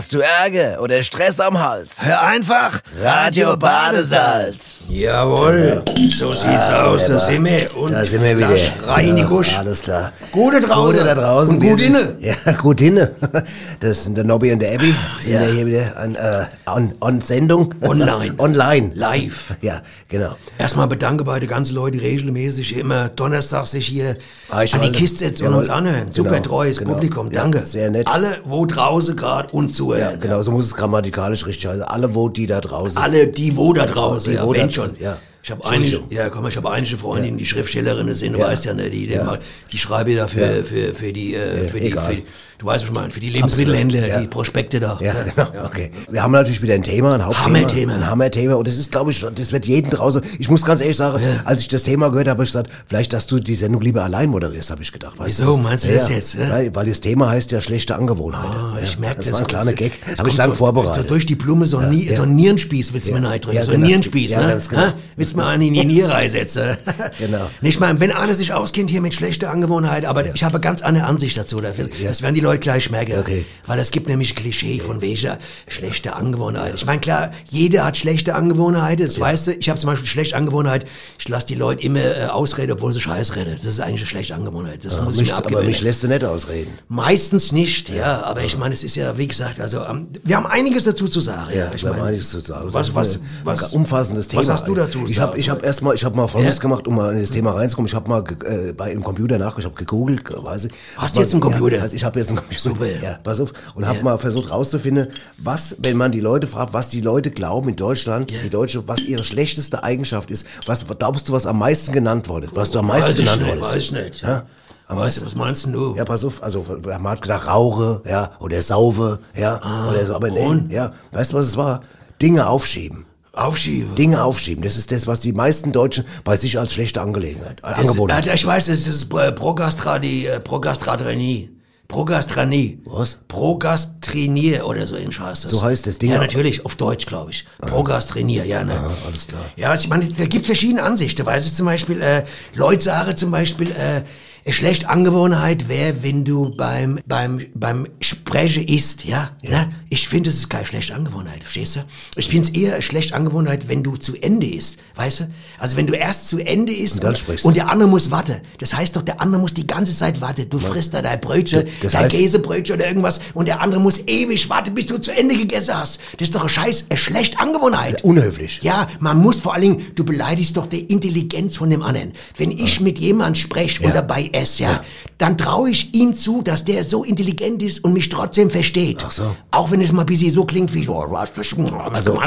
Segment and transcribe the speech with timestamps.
[0.00, 2.06] Hast du Ärger oder Stress am Hals?
[2.06, 4.86] Hör einfach Radio Badesalz.
[4.88, 7.76] Jawohl, so sieht's aus, da sind wir.
[7.76, 8.46] Und Da sind wir wieder.
[8.48, 9.58] Flasch rein in die Gusch.
[9.58, 10.14] Alles klar.
[10.32, 10.92] Gute draußen.
[10.96, 11.54] Gute da draußen.
[11.56, 12.16] Und gut inne.
[12.20, 13.10] Ja, gut inne.
[13.80, 14.94] Das sind der Nobby und der Abby.
[15.20, 15.42] Sind ja.
[15.42, 17.74] ja hier wieder an, äh, on, on Sendung.
[17.82, 18.34] Online.
[18.38, 18.92] Online.
[18.94, 19.54] Live.
[19.62, 20.34] Ja, genau.
[20.58, 24.16] Erstmal bedanke bei den ganzen Leuten, die regelmäßig immer Donnerstag sich hier
[24.48, 24.92] Ah, ich an die.
[24.92, 26.12] Kiste setzen und uns anhören.
[26.12, 26.92] Super Genau, treues genau.
[26.94, 27.64] Publikum, Ja, danke.
[27.66, 28.06] sehr nett.
[28.06, 30.20] Alle, wo draußen gerade uns Ja, zuhören.
[30.20, 31.82] genau, so muss es grammatikalisch richtig heißen.
[31.82, 33.00] Alle, wo die da draußen.
[33.00, 34.96] Alle, die wo da draußen, Die, ja, wo wenn da- schon.
[35.00, 35.18] ja.
[35.42, 38.48] Ich habe einige, ja, komm, ich habe einige Freundinnen, die Schriftstellerinnen sind, du Ja.
[38.48, 39.38] weißt ja, ne, die, die, Ja.
[39.72, 42.24] die schreiben da für, für, für die, äh, für die, für die,
[42.60, 44.20] du weißt, was ich meine, für die Lebensmittelhändler, Ja.
[44.20, 44.98] die Prospekte da.
[45.00, 45.32] Ja, ne?
[45.34, 45.48] genau.
[45.64, 45.90] Okay.
[46.10, 47.46] Wir haben natürlich wieder ein Thema, ein Hauptthema.
[47.58, 47.94] Hammerthema.
[47.94, 48.54] Ein Hammerthema.
[48.54, 50.22] Und das ist, glaube ich, das wird jeden draußen.
[50.38, 53.12] Ich muss ganz ehrlich sagen, als ich das Thema gehört habe, habe ich gesagt, vielleicht,
[53.14, 55.18] dass du die Sendung lieber allein moderierst, habe ich gedacht.
[55.18, 55.56] Weißt Wieso?
[55.56, 56.38] du, Meinst du das jetzt?
[56.38, 58.52] Weil, weil das Thema heißt ja schlechte Angewohnheiten.
[58.54, 59.26] Ah, ich merke das.
[59.26, 59.34] das.
[59.34, 59.92] war ein kleiner Gag.
[60.08, 61.02] Das Habe ich kommt lang so, vorbereitet.
[61.02, 62.14] So durch die Blume so ein, ja.
[62.16, 63.56] so ein Nierenspieß willst du mir neidrücken.
[63.56, 63.86] Ja, so ein genau.
[63.86, 64.58] Nierenspieß, ne?
[64.68, 64.82] genau.
[65.16, 66.76] Willst du mir einen in die Niere reinsetzen?
[67.18, 67.50] Genau.
[67.60, 71.04] Nicht mal, wenn einer sich auskennt hier mit schlechter Angewohnheit, aber ich habe ganz andere
[71.06, 71.60] Ansicht dazu.
[71.60, 73.18] Das, das werden die Leute gleich merken.
[73.20, 73.44] Okay.
[73.66, 76.74] Weil es gibt nämlich Klischee von welcher schlechte Angewohnheit.
[76.74, 79.04] Ich meine, klar, jeder hat schlechte Angewohnheiten.
[79.04, 80.86] Das weißt du, ich habe zum Beispiel schlechte Angewohnheit,
[81.18, 83.56] ich lasse die Leute immer äh, ausreden, obwohl sie Scheiß reden.
[83.56, 84.84] Das ist eigentlich eine schlechte Angewohnheit.
[84.84, 86.70] Das muss ich mich, mir aber mich lässt du nicht ausreden.
[86.88, 90.46] Meistens nicht, ja, aber ich meine, es ist ja, wie gesagt, also ähm, wir haben
[90.46, 91.50] einiges dazu zu sagen.
[91.54, 92.72] Ja, ich wir haben meine, einiges zu sagen.
[92.72, 94.42] was, was, was, umfassendes Thema.
[94.42, 95.04] Was hast du dazu?
[95.08, 96.62] Ich habe, ich habe erstmal, ich habe mal Folgendes Ja?
[96.62, 97.86] gemacht, um mal in das Thema reinzukommen.
[97.86, 100.72] Ich habe mal äh, bei im Computer nach, ich habe gegoogelt, weiß ich.
[100.96, 101.76] Hast Hab du jetzt einen Computer?
[101.76, 102.39] Ja, ich habe jetzt einen Computer.
[102.56, 102.86] Super.
[103.02, 103.52] Ja, pass auf.
[103.74, 107.70] Und habe mal versucht rauszufinden, was, wenn man die Leute fragt, was die Leute glauben
[107.70, 110.46] in Deutschland, die Deutsche, was ihre schlechteste Eigenschaft ist.
[110.66, 112.48] Was glaubst du, was am meisten genannt wurde?
[112.54, 113.72] Was du am meisten weiß genannt nicht, wurdest?
[113.72, 114.22] weiß ich nicht.
[114.22, 114.44] Ja?
[114.88, 115.94] Weißt du, was meinst du?
[115.96, 120.28] Ja, pass auf, also man hat gedacht Rauche, ja, oder Sauve, ja, oder so, aber
[120.28, 120.72] Ah, und?
[120.72, 121.82] ja, weißt du, was es war?
[122.20, 123.06] Dinge aufschieben.
[123.32, 123.94] Aufschieben.
[123.94, 127.66] Dinge aufschieben, das ist das, was die meisten Deutschen bei sich als schlechte Angelegenheit, äh,
[127.66, 128.26] Angewohnheit.
[128.26, 131.50] Ja, ich weiß, das ist äh, äh, Progastradinie.
[131.90, 132.78] Progastranie.
[132.84, 133.18] Was?
[133.26, 135.50] Progastrinier oder so ähnlich heißt das.
[135.52, 137.44] So heißt das Ding Ja, natürlich, auf Deutsch, glaube ich.
[137.60, 138.80] Progastrinier, ja, ne?
[139.06, 139.44] alles klar.
[139.56, 141.26] Ja, ich meine, da gibt verschiedene Ansichten.
[141.26, 142.24] Weißt du, zum Beispiel, äh,
[142.54, 144.02] Leute sagen zum Beispiel, äh,
[144.48, 149.30] schlechte Angewohnheit wäre, wenn du beim, beim, beim Sprechen isst, ja?
[149.42, 149.70] Ne?
[149.90, 151.80] Ich finde, es ist keine schlechte Angewohnheit, verstehst du?
[152.16, 155.30] Ich finde es eher eine schlechte Angewohnheit, wenn du zu Ende isst, weißt du?
[155.58, 157.44] Also wenn du erst zu Ende isst Und dann und, sprichst.
[157.44, 158.36] und der andere muss warten.
[158.58, 160.48] Das heißt doch, der andere muss die ganze Zeit warten.
[160.48, 163.98] Du frisst da dein Brötchen, Das dein heißt- Käsebrötchen oder irgendwas und der andere muss
[164.06, 165.98] ewig warten, bis du zu Ende gegessen hast.
[166.18, 168.02] Das ist doch eine scheiß, eine schlechte Angewohnheit.
[168.04, 168.60] Unhöflich.
[168.62, 172.12] Ja, man muss vor allen Dingen, du beleidigst doch die Intelligenz von dem anderen.
[172.36, 174.80] Wenn ich mit jemand spreche und dabei esse, ja,
[175.18, 179.04] dann traue ich ihm zu, dass der so intelligent ist und mich trotzdem versteht.
[179.06, 179.36] Ach so.
[179.50, 182.18] Auch wenn es mal ein bisschen so klingt wie so, also,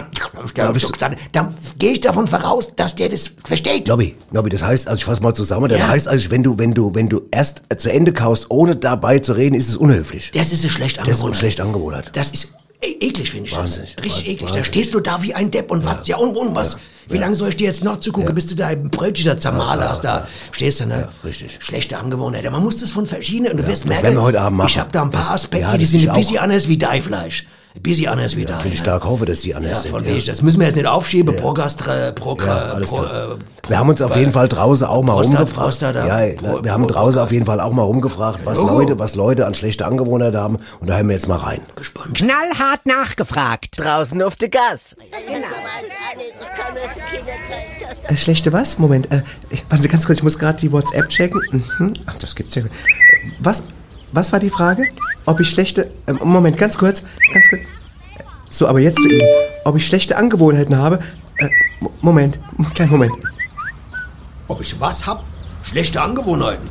[0.56, 3.88] dann, dann, dann gehe ich davon voraus, dass der das versteht.
[3.88, 5.88] Nobby, Nobby, das heißt, also ich fasse mal zusammen, das Ja.
[5.88, 9.34] heißt also, wenn du, wenn du, wenn du erst zu Ende kaust, ohne dabei zu
[9.34, 10.32] reden, ist es unhöflich.
[10.34, 12.12] Das ist eine schlechte Das ist eine schlechte Angewohnheit.
[12.14, 12.54] Das ist
[12.84, 13.96] eklig, finde ich Wahnsinnig.
[13.96, 14.06] das.
[14.06, 14.34] Richtig Wahnsinn.
[14.34, 14.52] eklig.
[14.52, 16.08] Da stehst du da wie ein Depp und wartest.
[16.08, 16.78] Ja, und, und was?
[17.10, 19.84] Wie lange soll ich dir jetzt noch zugucken, bis du da ein Brötchen da zermahlen
[19.84, 20.04] hast?
[20.04, 21.10] Da stehst du, ne?
[21.24, 21.58] richtig.
[21.60, 22.50] Schlechte Angewohnheit.
[22.50, 24.70] Man muss das von verschiedenen, und du wirst merken, wir heute Abend machen.
[24.70, 27.04] ich habe da ein paar Aspekte, ja, die sind ein bisschen anders wie dein
[27.76, 28.60] Ein bisschen anders wie dein.
[28.66, 28.76] Ich ne?
[28.78, 29.92] stark hoffe, dass die anders Ja, sind.
[29.92, 30.12] von ja.
[30.16, 30.26] wegen.
[30.28, 31.36] Das müssen wir jetzt nicht aufschieben.
[31.36, 35.14] Progastra, Progra, Ja, alles Pro, äh, Wir haben uns auf jeden Fall draußen auch mal
[35.14, 35.80] Prostat- rumgefragt.
[35.80, 38.80] Prostat- ja, Pro- wir haben Pro- draußen auf jeden Fall auch mal rumgefragt, was Logo.
[38.80, 40.58] Leute, was Leute an schlechte Angewohnheiten haben.
[40.82, 41.62] Und da hören wir jetzt mal rein.
[41.76, 42.14] gespannt.
[42.16, 43.80] Knallhart nachgefragt.
[43.80, 44.96] Draußen auf der Gas.
[48.08, 48.78] Äh, schlechte was?
[48.80, 49.24] Moment, äh,
[49.70, 51.42] warten Sie ganz kurz, ich muss gerade die WhatsApp checken.
[51.80, 51.94] Mhm.
[52.06, 52.64] Ach, das gibt's ja.
[52.64, 52.70] Äh,
[53.40, 53.64] Was,
[54.12, 54.86] was war die Frage?
[55.26, 57.04] Ob ich schlechte, ähm, Moment, ganz kurz,
[57.34, 57.62] ganz kurz.
[58.50, 59.22] So, aber jetzt zu Ihnen.
[59.66, 61.00] Ob ich schlechte Angewohnheiten habe?
[61.38, 61.50] Äh,
[61.80, 62.40] Mo- Moment,
[62.76, 63.14] kleinen Moment.
[64.48, 65.24] Ob ich was hab?
[65.64, 66.68] Schlechte Angewohnheiten.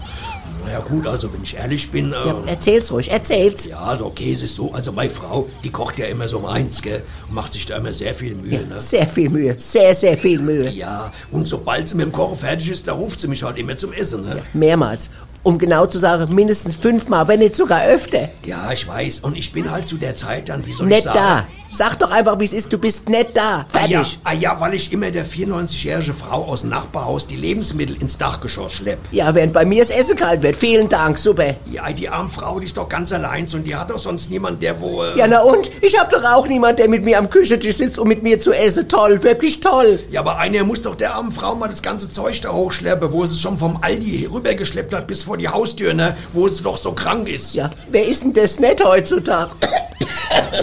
[0.65, 3.67] Na ja gut, also wenn ich ehrlich bin, äh, Ja, erzähl's ruhig, erzähl's.
[3.67, 4.73] Ja, also okay, es ist so.
[4.73, 7.03] Also meine Frau, die kocht ja immer so um eins, gell?
[7.29, 8.81] Und macht sich da immer sehr viel Mühe, ne?
[8.81, 10.71] Sehr viel Mühe, sehr, sehr viel Mühe.
[10.71, 13.77] Ja, und sobald sie mit dem Kochen fertig ist, da ruft sie mich halt immer
[13.77, 14.43] zum Essen, ne?
[14.53, 15.11] Mehrmals.
[15.45, 18.29] Um genau zu sagen, mindestens fünfmal, wenn nicht sogar öfter.
[18.45, 19.21] Ja, ich weiß.
[19.21, 21.19] Und ich bin halt zu der Zeit dann, wie soll Nicht ich sagen?
[21.19, 21.47] da.
[21.75, 23.65] Sag doch einfach, wie es ist, du bist nicht da.
[23.73, 24.19] Ah ja, Fertig.
[24.25, 28.73] ah ja, weil ich immer der 94-jährige Frau aus dem Nachbarhaus die Lebensmittel ins Dachgeschoss
[28.75, 28.99] schlepp.
[29.11, 30.55] Ja, während bei mir das Essen kalt wird.
[30.55, 31.55] Vielen Dank, super.
[31.71, 34.63] Ja, die arme Frau, die ist doch ganz allein und die hat doch sonst niemand,
[34.63, 35.03] der wo...
[35.03, 35.71] Äh, Ja, na und?
[35.81, 38.53] Ich hab doch auch niemand, der mit mir am Küchentisch sitzt, um mit mir zu
[38.53, 38.87] essen.
[38.89, 39.99] Toll, wirklich toll.
[40.11, 43.25] Ja, aber einer muss doch der armen Frau mal das ganze Zeug da hochschleppen, wo
[43.25, 46.15] sie es schon vom Aldi rübergeschleppt hat bis vor die Haustür, ne?
[46.35, 47.55] Wo sie doch so krank ist.
[47.55, 49.53] Ja, wer ist denn das nicht heutzutage?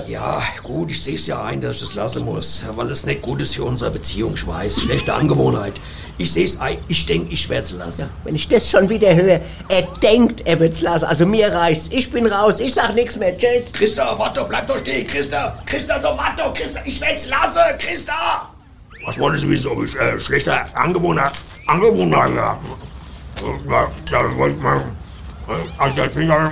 [0.08, 3.22] Ja, gut, ich sehe es ja ein, dass ich das lassen muss, weil es nicht
[3.22, 4.82] gut ist für unsere Beziehung, ich weiß.
[4.82, 5.80] Schlechte Angewohnheit.
[6.18, 8.10] Ich sehe es ein, ich denke, ich werde es lassen.
[8.24, 11.06] Wenn ich das schon wieder höre, er denkt, er wird's lassen.
[11.06, 11.90] Also mir reicht's.
[11.92, 12.60] Ich bin raus.
[12.60, 13.38] Ich sag nichts mehr.
[13.38, 13.72] Tschüss.
[13.72, 15.62] Christa, warte, bleib doch stehen, Christa.
[15.66, 18.50] Christa, so warte, Christa, ich werde es lassen, Christa.
[19.06, 21.32] Was wollen Sie wissen, ob ich äh, schlechte Angewohnheit,
[21.68, 22.66] Angewohnheit habe?
[23.70, 24.80] Ja, da wollte man,
[25.48, 26.52] äh, also das sind ja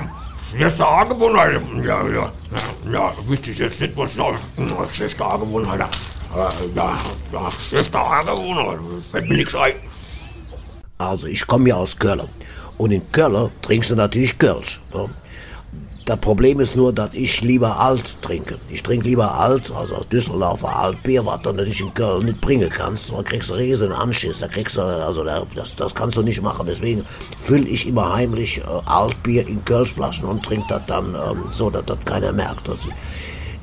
[0.49, 1.83] schlechte Angewohnheiten.
[1.83, 2.31] Ja, ja,
[2.91, 3.13] ja,
[3.51, 4.35] ich jetzt nicht, was noch
[4.91, 5.83] schlechte Angewohnheiten
[6.33, 6.71] habe.
[6.75, 6.97] Ja,
[7.31, 9.73] ja, schlechte Angewohnheiten, fällt mir nichts ein.
[10.97, 12.27] Also ich komme ja aus Köln.
[12.77, 14.81] Und in Köln trinkst du natürlich Kölsch.
[14.93, 15.09] Ne?
[16.07, 18.57] Das Problem ist nur, dass ich lieber alt trinke.
[18.69, 22.69] Ich trinke lieber alt, also aus Düsseldorfer Altbier, was du natürlich in Köln nicht bringen
[22.69, 23.11] kannst.
[23.11, 26.41] Da kriegst du riesen Anschiss, da kriegst du, also da, das, das kannst du nicht
[26.41, 26.65] machen.
[26.65, 27.03] Deswegen
[27.43, 31.83] fülle ich immer heimlich äh, Altbier in Kölschflaschen und trinke das dann ähm, so, dass
[31.83, 32.69] das keiner merkt.
[32.69, 32.77] Das,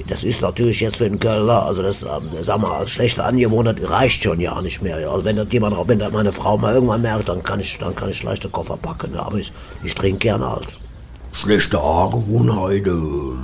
[0.06, 3.78] das ist natürlich jetzt für den Kölner, also das, ähm, sag mal, als schlechte Angewohnheit
[3.88, 5.00] reicht schon ja nicht mehr.
[5.00, 5.12] Ja.
[5.12, 7.96] Also wenn das jemand, wenn das meine Frau mal irgendwann merkt, dann kann ich, dann
[7.96, 9.14] kann ich leichte Koffer packen.
[9.14, 9.22] Ja.
[9.22, 9.50] Aber ich,
[9.82, 10.76] ich trinke gern alt.
[11.34, 13.38] Schlechte Angewohnheiten.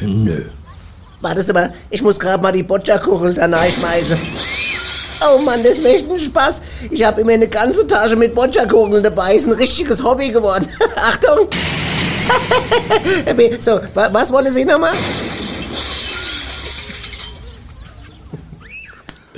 [0.00, 0.40] Nö.
[1.20, 4.18] Warte mal, ich muss gerade mal die Boccia-Kuchel da reinschmeißen.
[5.28, 6.62] Oh Mann, das ist mir echt ein Spaß.
[6.90, 9.34] Ich habe immer eine ganze Tasche mit Boccia-Kugeln dabei.
[9.34, 10.68] Ist ein richtiges Hobby geworden.
[10.96, 11.48] Achtung!
[13.60, 14.94] so, wa was wollen Sie nochmal?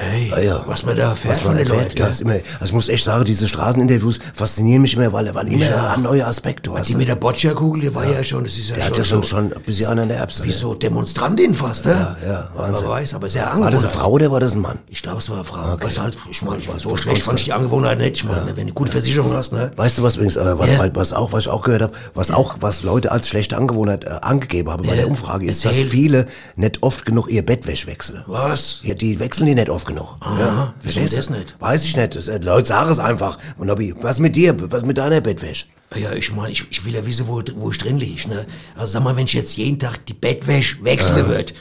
[0.00, 0.64] Hey, Ah, ja.
[0.66, 1.98] was man da erfährt Was man von den erfährt, Leuten.
[1.98, 5.48] ja, ist immer, also ich muss echt sagen, diese Straßeninterviews faszinieren mich immer, weil, weil
[5.52, 5.92] immer Ja.
[5.94, 6.88] ein neuer Aspekt, du weißt.
[6.90, 9.04] Die mit der Boccia-Kugel, die war ja schon, das ist ja Der schon, hat ja
[9.04, 10.44] schon, so, schon ein bisschen in der Erbse.
[10.44, 12.16] wie so Demonstrantin fast, ne?
[12.24, 12.86] Ja, ja, Wahnsinn.
[12.86, 13.74] Man weiß, aber sehr War angewohnt.
[13.74, 14.78] das eine Frau oder war das ein Mann?
[14.88, 15.72] Ich glaube, es war eine Frau.
[15.74, 15.86] Okay.
[15.86, 18.16] Was halt, ich meine, so schlecht fand ich die Angewohnheit nicht.
[18.16, 19.72] Ich meine, wenn du gute Versicherung hast, ne?
[19.76, 20.88] Weißt du was übrigens, äh, was, Ja.
[20.94, 24.08] was auch, was ich auch gehört habe, was auch, was Leute als schlechte Angewohnheit äh,
[24.22, 24.96] angegeben haben bei Ja.
[24.96, 25.82] der Umfrage, ist, Erzähl.
[25.84, 26.26] dass viele
[26.56, 28.22] nicht oft genug ihr Bettwäsch wechseln.
[28.26, 28.80] Was?
[28.82, 30.16] Ja, die wechseln die nicht oft genug.
[30.38, 31.56] ja, wieso das nicht?
[31.60, 32.14] Weiß ich nicht.
[32.16, 33.38] Das, äh, Leute sagen es einfach.
[33.58, 34.54] Und Nobby, was mit dir?
[34.72, 35.66] Was mit deiner Bettwäsche?
[35.96, 38.46] Ja, ich meine, ich, ich will ja wissen, wo, wo ich drin liege, ne?
[38.76, 41.52] Also sag mal, wenn ich jetzt jeden Tag die Bettwäsche wechseln würde,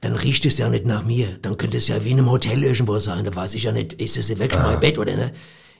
[0.00, 1.26] dann riecht es ja nicht nach mir.
[1.42, 3.24] Dann könnte es ja wie in einem Hotel irgendwo sein.
[3.24, 5.32] Da weiß ich ja nicht, ist es wirklich mein Bett oder ne?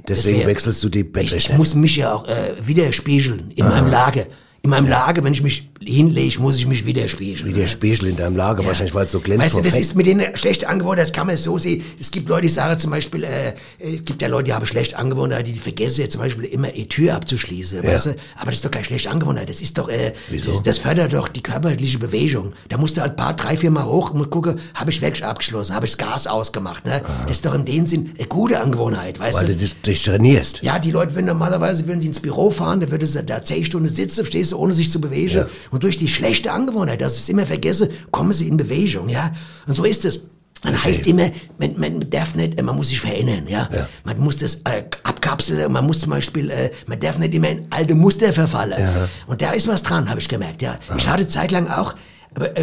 [0.08, 1.58] Deswegen wär- wechselst du die Ich, Bettwäsche ich nicht.
[1.58, 4.26] muss mich ja auch äh, widerspiegeln in meinem Lager.
[4.64, 7.48] In meinem Lager, wenn ich mich hinlege, muss ich mich widerspiegeln.
[7.48, 9.80] Wie der Spiegel in deinem Lager, wahrscheinlich, weil es so glänzt Weißt du, das Fett.
[9.80, 11.82] ist mit den schlechten Angewohnheiten, das kann man so sehen.
[12.00, 14.96] Es gibt Leute, die sagen zum Beispiel, äh, es gibt ja Leute, die haben schlechte
[14.96, 18.10] Angewohnheiten, die vergessen ja zum Beispiel immer die Tür abzuschließen, weißt du?
[18.36, 19.48] Aber das ist doch keine schlechte Angewohnheit.
[19.48, 20.52] Das ist doch, äh, Wieso?
[20.52, 22.52] Das, das fördert doch die körperliche Bewegung.
[22.68, 25.24] Da musst du halt ein paar, drei, vier Mal hoch und gucken, habe ich wirklich
[25.24, 27.02] abgeschlossen, habe ich das Gas ausgemacht, ne?
[27.26, 29.56] Das ist doch in dem Sinn eine gute Angewohnheit, weißt weil du?
[29.56, 30.62] du dich, trainierst.
[30.62, 33.64] Ja, die Leute würden normalerweise würden die ins Büro fahren, da würde sie da zehn
[33.64, 35.46] Stunden sitzen, stehst du, ohne sich zu bewegen.
[35.70, 39.32] Und durch die schlechte Angewohnheit, dass sie es immer vergessen, kommen sie in Bewegung, ja.
[39.66, 40.20] Und so ist es.
[40.64, 41.28] Man heißt immer,
[41.58, 43.69] man, man darf nicht, man muss sich verändern, ja.
[43.72, 43.88] Ja.
[44.04, 47.67] Man muss das äh, abkapseln, man muss zum Beispiel, äh, man darf nicht immer in
[47.70, 49.08] alte Muster verfallen.
[49.26, 50.79] Und da ist was dran, habe ich gemerkt, ja.
[50.96, 51.94] Ich hatte zeitlang auch,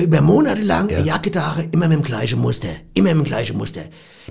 [0.02, 3.58] über Monate lang eine Jacke trage, immer mit dem gleichen Muster, immer mit dem gleichen
[3.58, 3.82] Muster.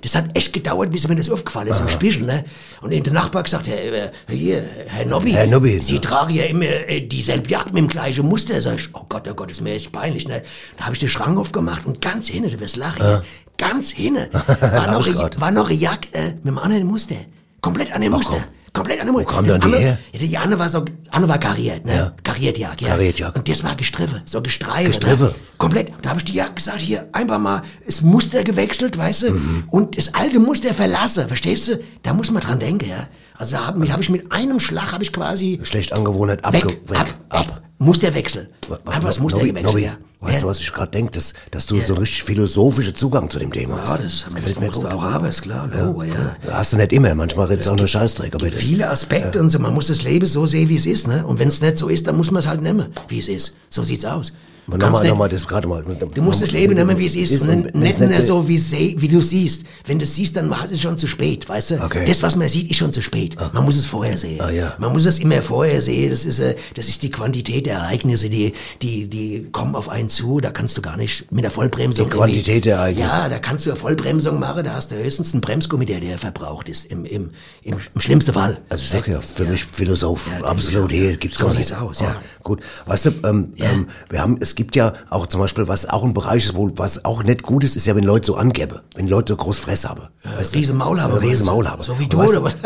[0.03, 2.45] Das hat echt gedauert, bis mir das aufgefallen ist im Spiegel, ne?
[2.83, 6.01] Und der Nachbar gesagt, Herr, äh, hier, Herr Nobby, Herr Nobby, Sie ja.
[6.01, 8.61] tragen ja immer äh, dieselbe Jacke mit dem gleichen Muster.
[8.61, 10.43] Sag ich, oh Gott, oh Gott, ist mir echt peinlich, ne?
[10.77, 13.23] Da habe ich den Schrank aufgemacht und ganz hinten, du wirst lachen, ja.
[13.57, 14.29] ganz hinten,
[14.61, 17.17] war noch, war noch eine Jacke äh, mit einem anderen Muster.
[17.61, 18.45] Komplett anderen Muster.
[18.79, 19.33] Komplett andere Muster.
[19.33, 19.99] kam Das dann die her?
[20.13, 21.95] Ja, die andere war so, andere war kariert, ne?
[21.95, 22.13] Ja.
[22.23, 22.91] Kariertjacke, ja.
[22.93, 23.39] Kariertjacke.
[23.39, 24.87] Und das war gestriffen, so gestreift.
[24.87, 25.27] Gestriffen?
[25.27, 25.35] Ne?
[25.59, 25.93] Komplett.
[26.03, 29.31] Da habe ich die Jacke gesagt, hier, einfach mal das Muster gewechselt, weißt du?
[29.33, 29.65] Mhm.
[29.69, 31.81] Und das alte Muster verlassen, verstehst du?
[32.03, 33.09] Da muss man dran denken, ja.
[33.35, 36.81] Also da habe hab ich mit einem Schlag, habe ich quasi Schlechte Angewohnheit abge weg,
[36.89, 37.63] weg, ab, ab.
[37.79, 38.49] Musterwechsel.
[38.85, 39.97] Einfach das Muster Nobby, gewechselt, Nobby, ja.
[40.21, 41.13] Weißt du, was ich gerade denke?
[41.13, 43.93] Dass, dass du so einen richtig philosophischen Zugang zu dem Thema hast.
[43.93, 44.83] Ja, das haben wir gefällt mir gut.
[44.83, 46.37] du aber ist klar, Logo, ja.
[46.51, 47.15] Hast du nicht immer.
[47.15, 48.35] Manchmal redest du auch nur Scheißdreck.
[48.35, 49.61] Aber das, Viele Aspekte und so.
[49.61, 51.25] Man muss das Leben so sehen, wie es ist, ne?
[51.25, 53.57] Und wenn es nicht so ist, dann muss man es halt nehmen, wie es ist.
[53.71, 54.33] So sieht's aus.
[54.71, 55.83] Du kannst Nochmal, nochmal, das gerade mal.
[55.83, 59.19] Du musst das Leben nehmen, wie es ist, und nicht, nur so, wie, wie du
[59.21, 59.65] siehst.
[59.87, 61.83] Wenn du es siehst, dann ist es schon zu spät, weißt du?
[61.83, 62.05] Okay.
[62.07, 63.35] Das, was man sieht, ist schon zu spät.
[63.55, 64.41] Man muss es vorher sehen.
[64.43, 64.75] Ah, ja.
[64.79, 66.11] Man muss es immer vorher sehen.
[66.11, 70.11] Das ist, äh, das ist die Quantität der Ereignisse, die, die, die kommen auf einen
[70.11, 72.11] zu, da kannst du gar nicht mit der Vollbremsung.
[72.11, 73.09] Die Quantität der Ereignisse.
[73.09, 76.19] Ja, da kannst du eine Vollbremsung machen, da hast du höchstens einen Bremsgummi, der, der
[76.19, 77.31] verbraucht ist, im, im,
[77.63, 78.59] im, im schlimmsten Fall.
[78.69, 81.69] Also ich sag ja, für mich Philosoph, Ja, absolut, hier gibt's So gar nicht.
[81.69, 82.21] sieht's aus, ja.
[82.43, 86.03] Gut, weißt du, ähm, ähm, wir haben, es gibt ja auch zum Beispiel, was auch
[86.03, 88.81] ein Bereich ist, wo, was auch nicht gut ist, ist ja, wenn Leute so angeben,
[88.97, 90.03] wenn Leute so groß Fresse haben.
[90.25, 90.29] Du?
[90.53, 91.45] riesen Maul haben, Ja, meinst du?
[91.47, 91.81] Maul haben.
[91.81, 92.57] So wie du, oder was?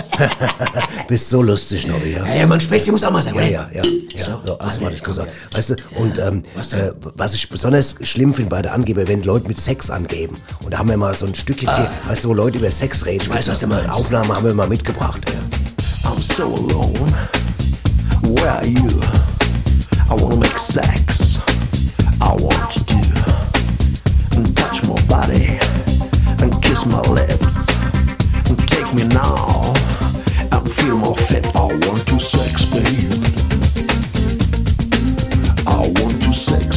[1.08, 2.25] Bist so lustig, Nobby, ja.
[2.26, 3.50] Ja, ja, man Späßchen muss auch mal sein, Ja, oder?
[3.50, 3.82] ja, ja.
[4.14, 4.25] ja.
[4.25, 4.56] So, So,
[5.12, 5.28] sagen.
[5.52, 5.58] ja.
[5.58, 9.22] Weißt du, und ähm, was äh, was ich besonders schlimm finde bei der Angeber, wenn
[9.22, 10.37] Leute mit Sex angeben.
[10.64, 12.70] Und da haben wir mal so ein Stück jetzt hier, weißt du, wo Leute über
[12.70, 13.22] Sex reden.
[13.25, 13.34] Ich Ah.
[13.34, 13.90] weiß, was du meinst.
[13.90, 15.20] Aufnahme haben wir mal mitgebracht.
[15.26, 16.11] Ja.
[16.11, 17.12] I'm so alone.
[18.22, 18.88] Where are you?
[20.08, 21.38] I wanna make sex.
[22.23, 22.95] I want to
[24.37, 25.59] and touch my body.
[26.41, 27.69] And kiss my lips.
[28.49, 29.75] And take me now.
[30.52, 31.55] And feel my fit.
[31.57, 33.12] I want to sex, babe.
[35.67, 36.72] I want to sex,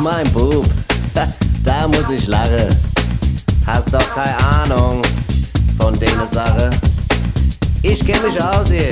[0.00, 0.66] mein Bub,
[1.62, 2.68] da muss ich lachen.
[3.66, 5.02] Hast doch keine Ahnung
[5.78, 6.70] von denen Sache.
[7.82, 8.90] Ich kenn mich aus hier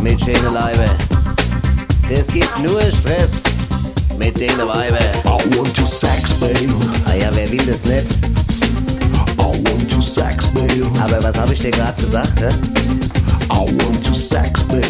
[0.00, 0.86] mit schönen Leibe.
[2.08, 3.42] Das gibt nur Stress
[4.16, 4.98] mit denen Weibe.
[5.24, 6.54] I want you sex, babe.
[7.06, 8.06] Ah ja, wer will das nicht?
[9.38, 10.90] I want you sex, babe.
[11.02, 12.48] Aber was habe ich dir gerade gesagt, hä?
[13.50, 14.84] I want you sex, babe.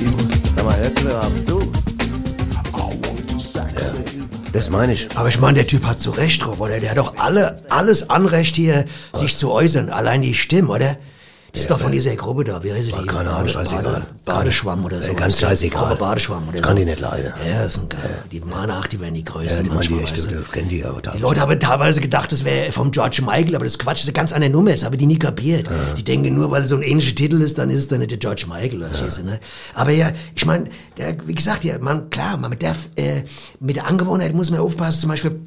[0.54, 1.60] Sag mal, hörst du mir überhaupt zu?
[1.60, 4.13] I want you sex, babe.
[4.54, 5.08] Das meine ich.
[5.16, 6.78] Aber ich meine, der Typ hat so recht drauf, oder?
[6.78, 9.90] Der hat doch alle, alles Anrecht hier, sich zu äußern.
[9.90, 10.96] Allein die Stimme, oder?
[11.54, 13.06] Das ist doch von dieser Gruppe da, wie heißt die?
[13.06, 14.02] keine Ahnung, scheißegal.
[14.24, 15.08] Badeschwamm oder so.
[15.08, 15.82] Ey, ganz scheißegal.
[15.82, 16.64] Gruppe Badeschwamm oder so.
[16.64, 17.32] Kann die nicht leiden.
[17.48, 18.18] Ja, das sind geil.
[18.32, 20.36] Die meinen auch, die wären die Ja, größten die meinen die manchmal, echt, weißt du?
[20.40, 23.64] die kennen die aber Die Leute haben teilweise gedacht, das wäre vom George Michael, aber
[23.64, 25.68] das ist Quatsch, ist eine ganz andere Nummer, das haben die nie kapiert.
[25.96, 28.18] Die denken nur, weil so ein ähnlicher Titel ist, dann ist es dann nicht der
[28.18, 29.38] George Michael, verstehst du, ne?
[29.74, 30.68] Aber ja, ich meine,
[31.24, 33.22] wie gesagt, ja, man, klar, man mit der, äh,
[33.60, 35.40] mit der Angewohnheit muss man aufpassen, zum Beispiel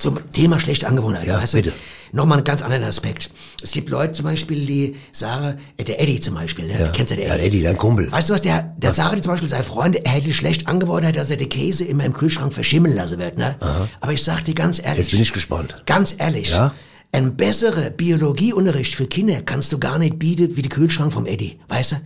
[0.00, 1.70] zum Thema schlechte Angewohnheit, Ja, weißt bitte.
[1.70, 1.76] du?
[2.16, 3.30] Nochmal einen ganz anderen Aspekt.
[3.62, 6.72] Es gibt Leute zum Beispiel, die sagen, äh, der Eddie zum Beispiel, ne?
[6.80, 6.86] Ja.
[6.86, 7.46] Du kennst ja den Ja, Eddie.
[7.46, 8.10] Eddie, dein Kumpel.
[8.10, 11.30] Weißt du was, der, der sagt zum Beispiel seine Freunde, er hätte schlecht Angewohnheit, dass
[11.30, 13.54] er den Käse immer im Kühlschrank verschimmeln lassen wird, ne?
[14.00, 14.98] Aber ich sag dir ganz ehrlich.
[14.98, 15.76] Jetzt bin ich gespannt.
[15.86, 16.50] Ganz ehrlich.
[16.50, 16.72] Ja?
[17.12, 21.58] Ein besserer Biologieunterricht für Kinder kannst du gar nicht bieten wie der Kühlschrank vom Eddie,
[21.66, 21.96] weißt du?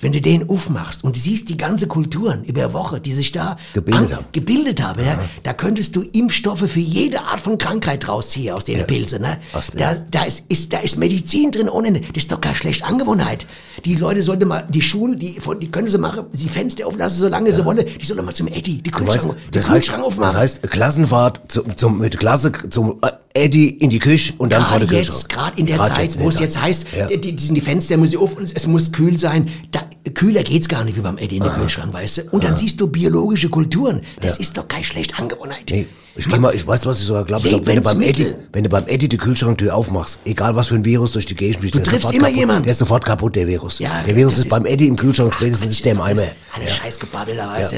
[0.00, 4.16] Wenn du den aufmachst und siehst die ganze Kulturen über Woche, die sich da Gebildet
[4.16, 4.24] haben.
[4.32, 8.86] gebildet haben ja, da könntest du Impfstoffe für jede Art von Krankheit rausziehen aus den
[8.86, 9.36] Pilzen, ne?
[9.76, 12.00] Da, da ist, ist, da ist Medizin drin ohne Ende.
[12.00, 13.46] Das ist doch keine schlechte Angewohnheit.
[13.84, 17.52] Die Leute sollten mal, die Schule, die, die können sie machen, die Fenster auflassen, solange
[17.52, 17.84] sie wollen.
[18.00, 20.38] Die sollen mal zum Eddie, die Du weißt, Kühlschrank, den das, heißt, Kühlschrank das aufmachen.
[20.38, 24.78] heißt, Klassenfahrt zum, zum, mit Klasse zum äh, Eddie in die Küche und dann vor
[24.78, 27.06] Gerade der jetzt, gerade in der Grad Zeit, wo es jetzt heißt, Ja.
[27.06, 29.48] die, die die Fenster muss auf und es muss kühl sein.
[29.70, 29.80] Da,
[30.14, 32.22] kühler geht's gar nicht wie beim Eddie in der Kühlschrank, weißt du?
[32.30, 34.00] Und dann siehst du biologische Kulturen.
[34.20, 35.64] Das ist doch keine schlechte Angewohnheit.
[35.70, 35.86] Nee,
[36.18, 37.46] ich mal, ich weiß, was ich sogar glaube.
[37.46, 40.74] Glaub, wenn du beim Eddie, wenn du beim Eddie die Kühlschranktür aufmachst, egal was für
[40.76, 42.38] ein Virus durch die Gegend fliegt, ist triffst immer kaputt.
[42.38, 42.64] jemand.
[42.64, 43.78] Der ist sofort kaputt, der Virus.
[43.80, 46.22] Ja, der Virus das ist, beim ist- Eddie im Kühlschrank spätestens ist der im Eimer.
[46.54, 47.76] Alles Scheißgebabbel, da weißt du.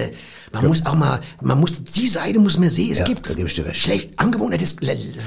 [0.53, 2.93] Man muss auch mal, man muss, die Seite muss man sehen.
[2.93, 3.27] Es Ja, gibt
[3.75, 4.75] schlecht Angewohnheit, das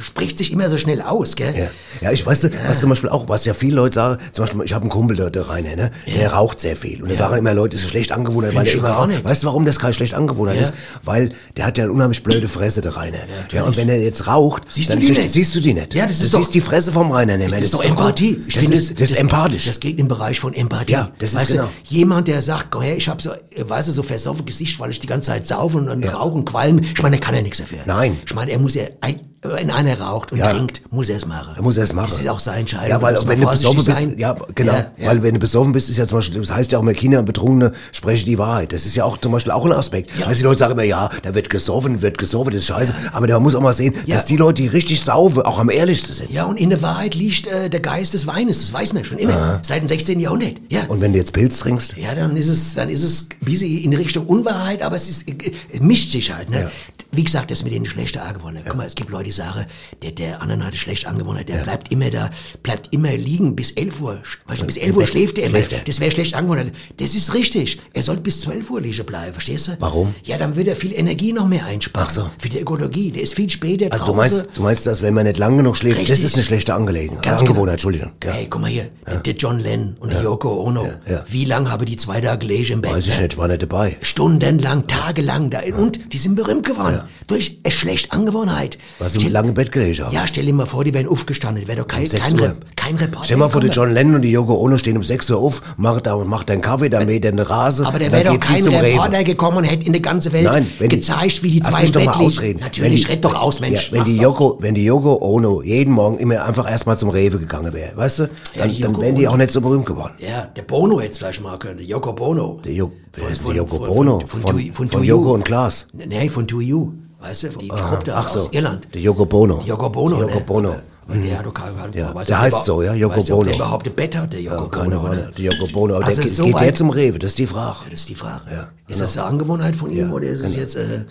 [0.06, 1.54] spricht sich immer so schnell aus, gell?
[1.58, 1.68] Ja,
[2.02, 4.74] ja ich weiß, was zum Beispiel auch, was ja viele Leute sagen, zum Beispiel, ich
[4.74, 5.92] habe einen Kumpel, der, der Rainer, ne?
[6.08, 7.02] der raucht sehr viel.
[7.02, 9.10] Und da sagen immer Leute, das ist schlecht angewohnt, weil ich er immer raucht.
[9.10, 9.24] nicht.
[9.24, 10.62] Weißt du, warum das keine schlecht angewohnt Ja.
[10.62, 10.74] ist?
[11.04, 13.20] Weil der hat ja eine unheimlich blöde Fresse, der Rainer.
[13.52, 15.32] Ja, und wenn er jetzt raucht, Siehst du dann die siehst, nicht?
[15.34, 15.94] siehst du die nicht.
[15.94, 17.60] Ja, das ist du doch- siehst die Fresse vom Rainer nicht mehr.
[17.60, 17.84] Das ist doch.
[17.84, 18.42] Empathie.
[18.48, 19.66] Ich das, finde, ist, das ist empathisch.
[19.66, 20.94] Das geht im Bereich von Empathie.
[20.94, 21.64] Ja, das ist genau.
[21.64, 24.92] Du, jemand, der sagt, komm her, ich habe so, weißt du, so versoffen Gesicht, weil
[24.92, 26.80] ich die ganze Zeit saufe und dann rauche und qualm.
[26.80, 27.80] Ich meine, der kann ja nichts dafür.
[27.86, 28.18] Nein.
[28.26, 30.54] Ich meine, er muss ja, ein, wenn einer raucht und Ja.
[30.54, 31.54] trinkt, muss er es machen.
[31.56, 32.10] Er muss er es machen.
[32.12, 32.90] Das ist auch seine Entscheidung.
[32.90, 34.16] Ja, weil wenn du besoffen bist, sein.
[34.18, 35.08] ja, genau, Ja, ja.
[35.10, 37.20] weil wenn du besoffen bist, ist ja zum Beispiel, das heißt ja auch immer Kinder
[37.20, 38.72] und Betrunkene sprechen die Wahrheit.
[38.72, 40.12] Das ist ja auch zum Beispiel auch ein Aspekt.
[40.20, 40.28] Ja.
[40.28, 42.94] Also die Leute sagen immer, ja, da wird gesoffen, wird gesoffen, das ist scheiße.
[43.14, 46.14] Aber man muss auch mal sehen, dass die Leute, die richtig saufen, auch am ehrlichsten
[46.14, 46.30] sind.
[46.32, 49.18] Ja, und in der Wahrheit liegt äh, der Geist des Weines, das weiß man schon
[49.18, 49.60] immer.
[49.64, 50.20] Seit dem 16.
[50.20, 50.56] Jahrhundert.
[50.70, 50.82] Ja.
[50.88, 53.94] Und wenn du jetzt Pilz trinkst, Ja, dann ist es, dann ist es bisschen in
[53.96, 55.26] Richtung Unwahrheit, aber es ist,
[55.74, 56.70] es mischt sich halt, ne?
[57.14, 58.62] Wie gesagt, das mit den schlechten Argwohnen.
[58.66, 59.66] Guck mal, es gibt Leute, die Sache,
[60.02, 62.30] der, der andere hat eine schlechte Angewohnheit, der bleibt immer da,
[62.64, 64.22] bleibt immer liegen bis 11 Uhr.
[64.48, 65.58] Weißt du, bis 11 Uhr schläft er immer.
[65.60, 65.80] schläft er.
[65.80, 66.74] Das wäre schlecht Angewohnheit.
[66.98, 67.80] Das ist richtig.
[67.94, 69.72] Er sollte bis 12 Uhr liegen bleiben, verstehst du?
[69.80, 70.14] Warum?
[70.26, 72.08] Ja, dann wird er viel Energie noch mehr einsparen.
[72.10, 72.30] Ach so.
[72.40, 73.12] Für die Ökologie.
[73.12, 74.38] Der ist viel später Also du draußen.
[74.38, 76.26] meinst, du meinst, dass wenn man nicht lang genug schläft, das Richtig.
[76.26, 77.24] ist eine schlechte Angelegenheit.
[77.24, 77.72] Ganz Angewohnheit, genau.
[77.72, 78.12] Entschuldigung.
[78.24, 78.32] Ja.
[78.34, 78.90] Hey, guck mal hier,
[79.26, 80.86] der John Lennon und die Yoko Ono.
[81.08, 81.24] ja.
[81.30, 82.92] Wie lang haben die zwei da gelegen im Bett?
[82.94, 83.24] Weiß ich ne?
[83.24, 83.98] nicht, war nicht dabei.
[84.02, 85.50] Stundenlang, tagelang.
[85.50, 87.02] Da, Und die sind berühmt geworden.
[87.28, 88.78] Durch eine schlechte Angewohnheit.
[89.00, 90.14] Was im Stell- langen Bett gelegen haben.
[90.14, 91.68] Ja, stell dir mal vor, die wären aufgestanden.
[91.68, 92.40] Wäre doch kein, sechs kein.
[92.40, 93.26] Re kein Reporter.
[93.26, 93.88] Stell mal vor, der gekommen.
[93.88, 96.62] John Lennon und die Yoko Ono stehen um 6 Uhr auf, macht, da, macht einen
[96.62, 97.86] Kaffee, dann mäht er eine Rase.
[97.86, 99.24] Aber dann wäre doch kein Reporter Rewe.
[99.24, 101.92] gekommen und hätte in der ganzen Welt Nein, wenn die- gezeigt, wie die zwei im
[101.92, 102.10] Bett liegen.
[102.12, 102.60] ausreden.
[102.62, 103.92] Natürlich, die- red doch aus, Mensch.
[103.92, 104.18] Ja, wenn, die.
[104.18, 108.20] Yoko, wenn die Yoko Ono jeden Morgen immer einfach erstmal zum Rewe gegangen wäre, weißt
[108.20, 110.14] du, dann, die dann wären die auch nicht so berühmt geworden.
[110.20, 111.78] Ja, der Bono hätte es vielleicht mal können.
[111.78, 112.60] Der Yoko Bono.
[112.64, 114.20] Der jo Von- der Yoko von- Bono?
[114.20, 115.88] von- von Von, To- von von To Yoko und Klaas.
[115.94, 116.92] Nee, von To You.
[117.22, 118.40] Weißt du, die Gruppe Ach so.
[118.40, 118.88] aus Irland.
[118.94, 119.60] Der Yoko Bono.
[119.60, 120.42] Die Yoko Bono, Yoko ne?
[120.42, 120.70] Bono.
[120.70, 123.14] Aber, aber der hat doch kein, Ja, weiß der nicht, heißt so, ja, nicht, ob
[123.16, 123.52] Der Bono.
[123.52, 125.00] überhaupt ein Bett hat, der Ja, keine Bono.
[125.08, 125.32] Ahnung, ne?
[125.38, 125.96] die Yoko Bono.
[125.96, 127.20] Aber Also der, so geht der weit- zum Rewe?
[127.20, 127.78] Das ist die Frage.
[127.90, 128.42] Das ist die Frage.
[128.52, 129.00] Ja, ist genau.
[129.02, 131.06] das eine Angewohnheit von ihm oder ist es jetzt, äh,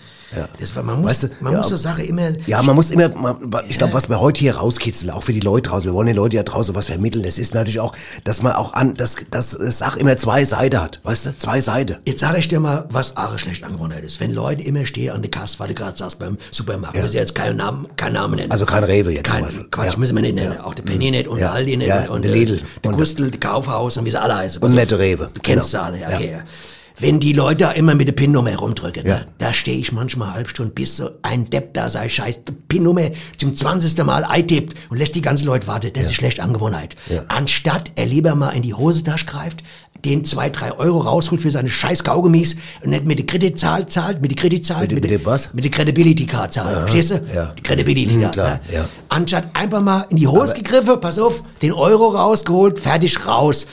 [0.59, 2.91] das war, man muss, Weißt du, man ja, muss so Sache immer, Ja, man muss
[2.91, 3.35] immer, man,
[3.67, 6.15] ich glaube, was wir heute hier rauskitzeln, auch für die Leute draußen, wir wollen den
[6.15, 7.93] Leuten ja draußen was vermitteln, das ist natürlich auch,
[8.23, 11.59] dass man auch an, dass, dass das Sach immer zwei Seiten hat, weißt du, zwei
[11.59, 11.97] Seiten.
[12.05, 14.19] Jetzt sage ich dir mal, was auch eine schlechte Angewohnheit ist.
[14.19, 17.03] Wenn Leute immer stehen an der Kasse, weil du gerade sagst beim Supermarkt, ja.
[17.03, 18.51] müssen jetzt keinen Namen, keinen Namen nennen.
[18.51, 19.67] Also kein Rewe jetzt zum Kein, Beispiel.
[19.71, 19.99] Quatsch, Ja.
[19.99, 20.59] müssen wir nicht nennen.
[20.59, 21.47] Auch der Penny nicht und Ja.
[21.47, 22.61] der Aldi nicht Ja, und, und der äh, Lidl.
[22.83, 24.61] der Gustl, der Kaufhaus und wie sie alle heißen.
[24.61, 24.97] Und nette.
[24.99, 25.29] Rewe.
[25.33, 25.83] Du kennst Genau.
[25.83, 26.07] sie alle, Ja.
[26.17, 26.31] okay.
[26.33, 26.39] Ja.
[26.99, 29.19] Wenn die Leute da immer mit der PIN-Nummer herumdrücken, Ja.
[29.19, 32.41] ne, da stehe ich manchmal eine halbe Stunde, bis so ein Depp da sei scheiß
[32.67, 34.03] PIN-Nummer zum 20.
[34.03, 35.91] Mal eintippt und lässt die ganzen Leute warten.
[35.93, 36.95] Das ist eine schlechte Angewohnheit.
[37.09, 37.23] Ja.
[37.27, 39.63] Anstatt er lieber mal in die Hosentasche greift,
[40.05, 44.21] den zwei, drei Euro rausholt für seine scheiß Kaugummis und nicht mit der Kreditzahl zahlt,
[44.21, 45.53] mit der Kreditzahl, Mit- mit der- dem was?
[45.53, 47.21] Mit der Credibility Card zahlt, verstehst du?
[47.33, 47.53] ja.
[47.57, 48.33] Die Credibility Mhm, Card.
[48.33, 48.75] klar, ne?
[48.75, 48.85] ja.
[49.09, 53.67] Anstatt einfach mal in die Hose gegriffen, pass auf, den Euro rausgeholt, fertig raus.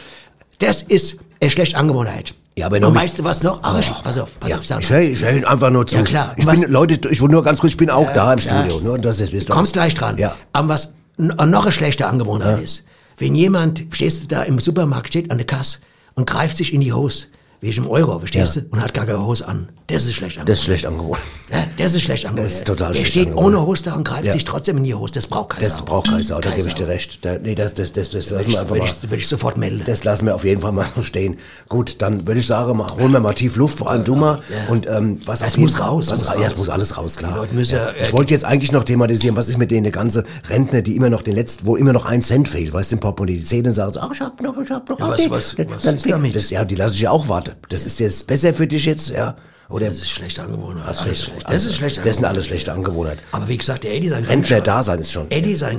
[0.59, 2.35] Das ist eine schlechte Angewohnheit.
[2.57, 3.61] Ja, aber Und noch mit- weißt du was noch?
[3.63, 5.95] Ach, pass auf, pass Ja, auf, sag ich höre ich hör Ihnen einfach nur zu.
[5.97, 6.35] Ja, klar.
[6.37, 8.67] Ich Was- bin, Leute, ich will nur ganz kurz, ich bin auch da im ja.
[8.67, 8.81] Studio.
[8.81, 10.19] Nur, das ist, Du kommst gleich dran.
[10.19, 10.35] Ja.
[10.53, 12.83] Aber was noch eine schlechte Angewohnheit ist,
[13.19, 15.79] wenn jemand, stehst du da im Supermarkt, steht an der Kasse
[16.19, 17.27] und greift sich in die Hose,
[17.61, 18.63] wie ich im Euro, verstehst Ja.
[18.63, 19.69] du, und hat gar keine Hose an.
[19.91, 20.59] Das ist schlecht Das angewohnt.
[20.59, 21.19] ist schlecht angewohnt.
[21.51, 22.51] Ja, das ist schlecht angewohnt.
[22.51, 23.47] ist total Der schlecht steht angewohnt.
[23.57, 24.33] ohne Hose da und greift Ja.
[24.33, 25.15] sich trotzdem in die Hose.
[25.15, 25.65] Das braucht keiner.
[25.67, 27.25] Das braucht Sau, da gebe ich dir recht.
[27.25, 28.91] Da, nee, das, das, das, das lassen ich, wir einfach würde mal.
[28.91, 29.83] ich, würde ich sofort melden.
[29.87, 31.39] Das lassen wir auf jeden Fall mal so stehen.
[31.71, 34.43] Gut, dann würde ich sagen, holen wir mal tief Luft, vor allem du mal.
[34.69, 36.45] Und ähm, was Es muss raus, Was, muss ja, raus.
[36.53, 37.47] es muss alles raus, klar.
[37.53, 37.89] Müssen, ja.
[37.89, 40.97] äh, Ich wollte jetzt eigentlich noch thematisieren, was ist mit denen, der ganze Rentner, die
[40.97, 43.45] immer noch den letzten, wo immer noch ein Cent fehlt, weißt du, im Portemonnaie, die
[43.45, 44.99] Zählen sagen so, ach, ich hab noch, ich hab noch.
[44.99, 46.37] Ja, was- was- was Dann ist damit?
[46.37, 47.53] Das, ja, die lasse ich ja auch warten.
[47.71, 49.35] Das ist jetzt besser für dich jetzt, ja?
[49.71, 49.89] Oder?
[49.89, 50.89] Das ist schlecht Angewohnheit.
[50.89, 51.45] Das, Alles schlecht.
[51.49, 53.21] Das ist schlecht Das sind alles schlechte Angewohnheiten.
[53.33, 55.31] Aber wie gesagt, der Eddie sein Rentner-Dasein ist schon.
[55.31, 55.79] Eddie sein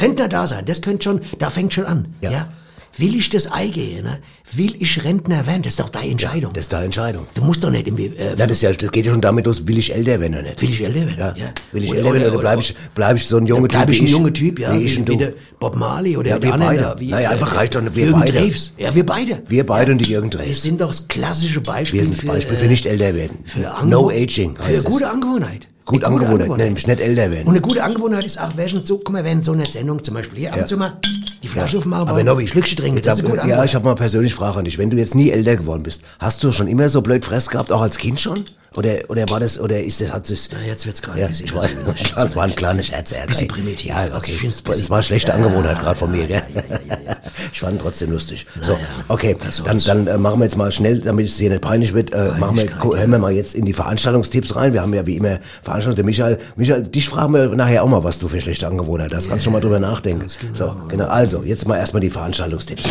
[0.00, 2.14] Rentner da sein, das könnte schon, da fängt schon an.
[2.20, 2.30] Ja.
[2.30, 2.48] Ja.
[2.96, 4.04] Will ich das eingehen?
[4.04, 4.18] Ne?
[4.52, 5.62] Will ich Rentner werden?
[5.62, 6.52] Das ist doch deine Entscheidung.
[6.52, 7.26] Das ist deine Entscheidung.
[7.34, 9.46] du musst doch nicht irgendwie, äh, Ja, das, ist ja, das geht ja schon damit
[9.46, 10.62] los, will ich älter werden oder nicht?
[10.62, 11.34] will ich älter werden?
[11.36, 11.52] Ja.
[11.72, 13.86] Will ich Oder- älter werden oder- oder bleibe ich, bleib ich so ein junger Bleib
[13.88, 15.18] Typ ich wie ein junger Typ, ja, wie wie, ich und wie du?
[15.18, 16.82] der Bob Marley oder Ja, wir beide.
[16.82, 18.32] da, wie, Naja, einfach äh, reicht doch wir Jürgen beide.
[18.32, 18.72] Drews.
[18.78, 19.42] Ja, wir beide.
[19.48, 20.62] Wir beide und die Jürgen Das Drews.
[20.62, 23.38] sind doch das klassische Beispiel Wir sind das Beispiel für äh, nicht älter werden.
[23.44, 24.54] für no aging.
[24.56, 24.84] Für es.
[24.84, 25.66] gute Angewohnheit.
[25.86, 27.44] Gut Angewohnheit, nämlich nicht älter werden.
[27.46, 30.14] Und eine gute Angewohnheit ist auch, während so, guck mal, während so einer Sendung zum
[30.14, 30.98] Beispiel hier und zu mal
[31.44, 34.34] die Flasche aufmachen, Aber Nobby, Schlückchen trinken, jetzt ist hab- Ja, ich habe mal persönlich
[34.34, 34.78] Frage an dich.
[34.78, 37.70] Wenn du jetzt nie älter geworden bist, hast du schon immer so blöd Fress gehabt,
[37.70, 38.44] auch als Kind schon?
[38.76, 40.48] Oder, oder war das, oder ist das, hat es...
[40.52, 41.76] Na, jetzt wird's gerade Ja, ein bisschen ich weiß,
[42.16, 43.10] das war ein kleines Scherz.
[43.10, 43.90] ja, Bisschen primitiv.
[43.90, 44.36] Ja, okay.
[44.64, 46.64] Das war eine schlechte Ja, Angewohnheit gerade von mir, ja, gell?
[47.52, 48.46] Ich fand trotzdem lustig.
[48.60, 48.78] So, ja.
[49.08, 52.12] okay, dann, dann äh, machen wir jetzt mal schnell, damit es dir nicht peinlich wird,
[52.12, 54.72] äh, machen wir, hören wir mal jetzt in die Veranstaltungstipps rein.
[54.72, 55.96] Wir haben ja wie immer Veranstaltungen.
[55.96, 59.28] Der Michael, Michael, dich fragen wir nachher auch mal, was du für schlechte Angewohnheit hast.
[59.28, 60.26] Kannst schon mal drüber nachdenken.
[60.52, 61.06] So, genau.
[61.06, 62.84] Also, jetzt mal erstmal die Veranstaltungstipps.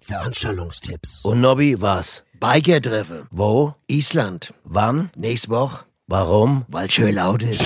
[0.00, 1.24] Veranstaltungstipps.
[1.24, 2.24] Und Nobby, was?
[2.40, 3.26] Biker-Treffen.
[3.30, 3.74] Wo?
[3.86, 4.54] Island.
[4.64, 5.10] Wann?
[5.16, 6.64] Nächste Woche, Warum?
[6.68, 7.64] weil schön laut ist.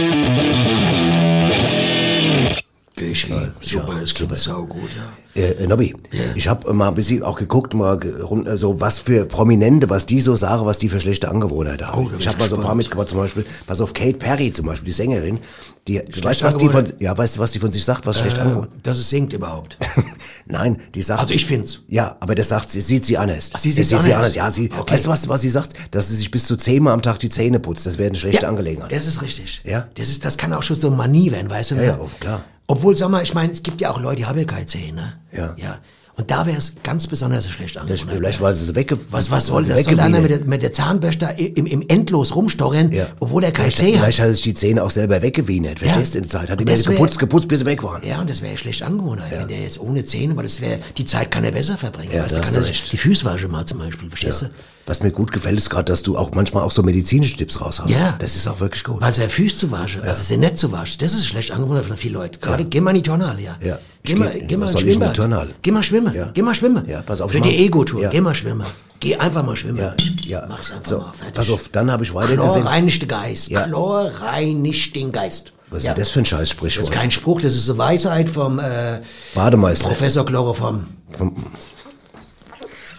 [2.97, 5.24] Geschi, super, das klingt saugut, ja.
[5.37, 5.95] Äh, äh, Nobby,
[6.37, 10.21] ich habe mal ein bisschen auch geguckt, mal äh, so was für Prominente, was die
[10.21, 12.07] so sagen, was die für schlechte Angewohnheiten haben.
[12.07, 14.67] Oh, ich habe mal so ein paar mitgebracht, zum Beispiel, pass auf, Kate Perry zum
[14.67, 15.41] Beispiel, die Sängerin,
[15.89, 18.21] die, du weißt, was die von, ja, weißt du, was die von sich sagt, was
[18.21, 18.69] schlecht angewohnt?
[18.85, 19.77] Dass es singt überhaupt.
[20.47, 21.21] Nein, die sagt.
[21.21, 21.81] Also ich find's.
[21.89, 23.51] Ja, aber das sagt sie, sieht sie anders.
[23.55, 24.35] Ach, sie sieht's Das sie anders?
[24.35, 24.95] Ja, sie, Okay.
[24.95, 25.73] weißt du, was, was sie sagt?
[25.91, 27.87] Dass sie sich bis zu zehnmal am Tag die Zähne putzt.
[27.87, 28.93] Das wäre eine schlechte Ja, Angelegenheit.
[28.93, 29.63] Das ist richtig.
[29.65, 29.89] Ja?
[29.95, 31.75] Das ist, das kann auch schon so Manie werden, weißt du?
[31.77, 31.87] ne?
[31.87, 32.45] ja, auf- klar.
[32.67, 35.21] Obwohl, sag mal, ich meine, es gibt ja auch Leute, die haben ja keine Zähne.
[35.33, 35.55] Ja.
[35.59, 35.79] Ja.
[36.17, 38.09] Und da wäre es ganz besonders schlecht angewohnt.
[38.09, 38.97] Vielleicht, sie es wegge...
[39.11, 39.83] Was, was soll das?
[39.83, 43.09] Soll einer mit der, mit der Zahnbürste im, im Endlos rumstochern, Ja.
[43.19, 44.01] obwohl er kein Zeh hat?
[44.05, 45.81] vielleicht hat er sich die Zähne auch selber weggewienert.
[45.81, 46.51] Verstehst du, in Zeit?
[46.51, 48.07] Hat Das wär- geputzt, geputzt, bis sie weg waren.
[48.07, 51.05] Ja, und das wäre schlecht Angewohnheit, wenn der jetzt ohne Zähne, weil das wäre, die
[51.05, 52.13] Zeit kann er besser verbringen.
[52.15, 52.93] Ja, weißt, da du, hast kann er recht.
[52.93, 54.47] die Füßwasche mal zum Beispiel, verstehst du?
[54.87, 57.91] Was mir gut gefällt, ist gerade, dass du auch manchmal auch so medizinische Tipps raushaust.
[57.91, 58.15] Ja.
[58.19, 59.01] Das ist auch wirklich gut.
[59.01, 61.97] Weil sein Füß zu waschen, also sein Netz zu waschen, das ist schlecht angewohnt von
[61.97, 62.39] vielen Leuten.
[62.41, 63.57] Gerade, geh mal in die Turnhalle, ja.
[63.65, 63.79] Ja.
[64.07, 65.19] Geh mal, geh- mal Schwimmbad.
[65.63, 66.15] Geh mal schwimmen.
[66.15, 66.31] Ja.
[66.35, 66.87] Geh mal schwimmen.
[66.87, 68.03] Ja, pass auf, Für die Ego-Tour.
[68.03, 68.11] Ja.
[68.11, 68.67] Geh mal schwimmen.
[69.01, 69.79] Geh einfach mal schwimmen.
[69.79, 69.95] Ja,
[70.27, 70.45] ja.
[70.47, 71.35] Mach's einfach so, mal fertig.
[71.35, 72.67] pass auf, dann habe ich weiter Chlor gesehen.
[72.67, 73.49] reinigt den Geist.
[73.49, 73.63] Ja.
[73.63, 75.53] Chlor reinigt den Geist.
[75.71, 75.95] Was ist ja.
[75.95, 76.85] denn das für ein scheiß Das Sprichwort?
[76.85, 79.01] ist kein Spruch, das ist eine Weisheit vom äh,
[79.35, 79.89] Bademeister.
[79.89, 80.87] Professor Chloroform.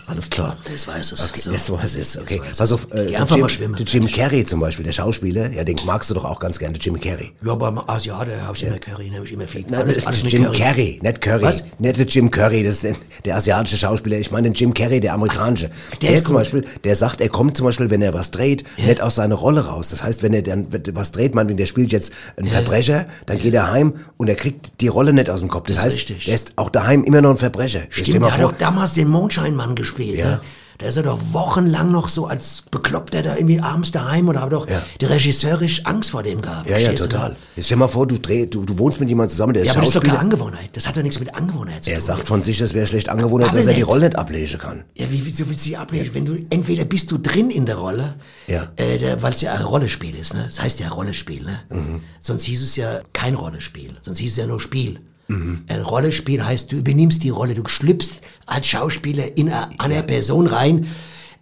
[0.07, 0.55] Alles klar.
[0.71, 1.29] Das weiß es.
[1.29, 1.51] Okay, So.
[1.51, 2.17] das weiß es.
[2.17, 2.39] Okay.
[2.39, 3.75] weiß Pass auf, äh, der einfach Jim, mal schwimmen.
[3.75, 6.73] Der Jim Carrey zum Beispiel, der Schauspieler, ja, den magst du doch auch ganz gerne,
[6.73, 7.31] der Jim Carrey.
[7.43, 9.65] Ja, beim Asiate habe ich immer Curry, nämlich immer viel.
[9.67, 10.57] Nein, alles, das alles Jim Curry.
[10.57, 11.41] Carrey, nicht Curry.
[11.43, 11.63] Was?
[11.79, 14.17] Nicht der Jim Curry, das ist der, der asiatische Schauspieler.
[14.19, 15.69] Ich meine den Jim Carrey, der amerikanische.
[15.69, 16.41] der der ist zum gut.
[16.43, 19.65] Beispiel, der sagt, er kommt zum Beispiel, wenn er was dreht, nicht aus seiner Rolle
[19.65, 19.89] raus.
[19.89, 23.53] Das heißt, wenn er dann was dreht, man, der spielt jetzt einen Verbrecher, dann geht
[23.55, 25.67] er heim und er kriegt die Rolle nicht aus dem Kopf.
[25.67, 26.25] Das, ist heißt, richtig.
[26.25, 27.81] der ist auch daheim immer noch ein Verbrecher.
[27.89, 29.94] Stimmt, der hat doch damals den Mondscheinmann gespielt.
[30.03, 30.25] Ja.
[30.31, 30.41] Ne?
[30.77, 34.51] Da ist er doch wochenlang noch so als Bekloppter da irgendwie abends daheim und hat
[34.51, 34.81] doch Ja.
[34.99, 36.69] der Regisseur richtig Angst vor dem gehabt.
[36.69, 37.07] ja, ja, verstehst du?
[37.15, 37.37] total.
[37.55, 39.67] Jetzt stell dir mal vor, du, dreh, du, du wohnst mit jemandem zusammen, der ist
[39.69, 40.71] Ja, aber das ist doch keine Angewohnheit.
[40.73, 42.05] Das hat doch nichts mit Angewohnheit zu er tun.
[42.05, 43.87] sagt von sich, das wäre schlecht angewohnt, Aber dass er die nicht.
[43.87, 44.83] Rolle nicht ablesen kann.
[44.95, 46.09] Ja, wie, wieso willst du sie ablehnen?
[46.13, 48.15] Wenn du, entweder bist du drin in der Rolle,
[48.47, 48.67] Ja.
[48.75, 50.43] äh, weil es ja ein Rollenspiel ist, ne?
[50.43, 51.59] Das heißt ja Rollenspiel, ne?
[51.69, 52.01] Mhm.
[52.19, 53.91] Sonst hieß es ja kein Rollenspiel.
[54.01, 54.99] Sonst hieß es ja nur Spiel.
[55.27, 55.63] Mhm.
[55.67, 60.47] Ein Rollenspiel heißt, du übernimmst die Rolle, du schlüpfst als Schauspieler in eine andere Person
[60.47, 60.85] rein.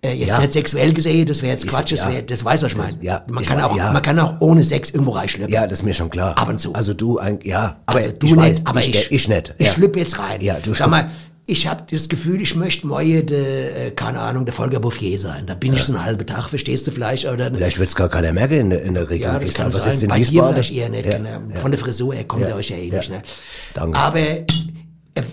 [0.06, 0.40] Äh, jetzt Ja.
[0.40, 2.12] nicht sexuell gesehen, das wäre jetzt Ist- Quatsch, das, ja.
[2.12, 2.98] wär, das weiß was ich meine.
[3.02, 3.92] Ja, man, ich kann auch, ja.
[3.94, 5.54] man kann auch ohne Sex irgendwo reinschlüpfen.
[5.54, 6.38] Ja, das ist mir schon klar.
[6.38, 6.74] Ab und zu.
[6.74, 9.54] Also du, ein, ja, aber Also du ich weiß, nicht, aber ich, ich, ich nicht.
[9.58, 9.72] Ich ja.
[9.74, 10.42] schlüpfe jetzt rein.
[10.42, 11.10] Ja, du Sag mal,
[11.46, 15.46] ich habe das Gefühl, ich möchte morgen, de, äh, keine Ahnung, der Volker Bouffier sein.
[15.46, 17.26] Da bin ich so einen halben Tag, verstehst du vielleicht?
[17.26, 19.34] Oder, Vielleicht wird es gar keiner merken in, der- in der Region.
[19.34, 20.10] ja, das Ich kann sag, was sein.
[20.10, 20.54] Bei dir Wiesbaden?
[20.54, 21.06] vielleicht eher nicht.
[21.06, 21.30] Ja, genau.
[21.54, 21.60] ja.
[21.60, 22.98] Von der Frisur her kommt Ja, er euch ja eh ja.
[22.98, 23.10] nicht.
[23.10, 23.22] Ne?
[23.74, 23.98] Danke.
[24.00, 24.46] Aber äh,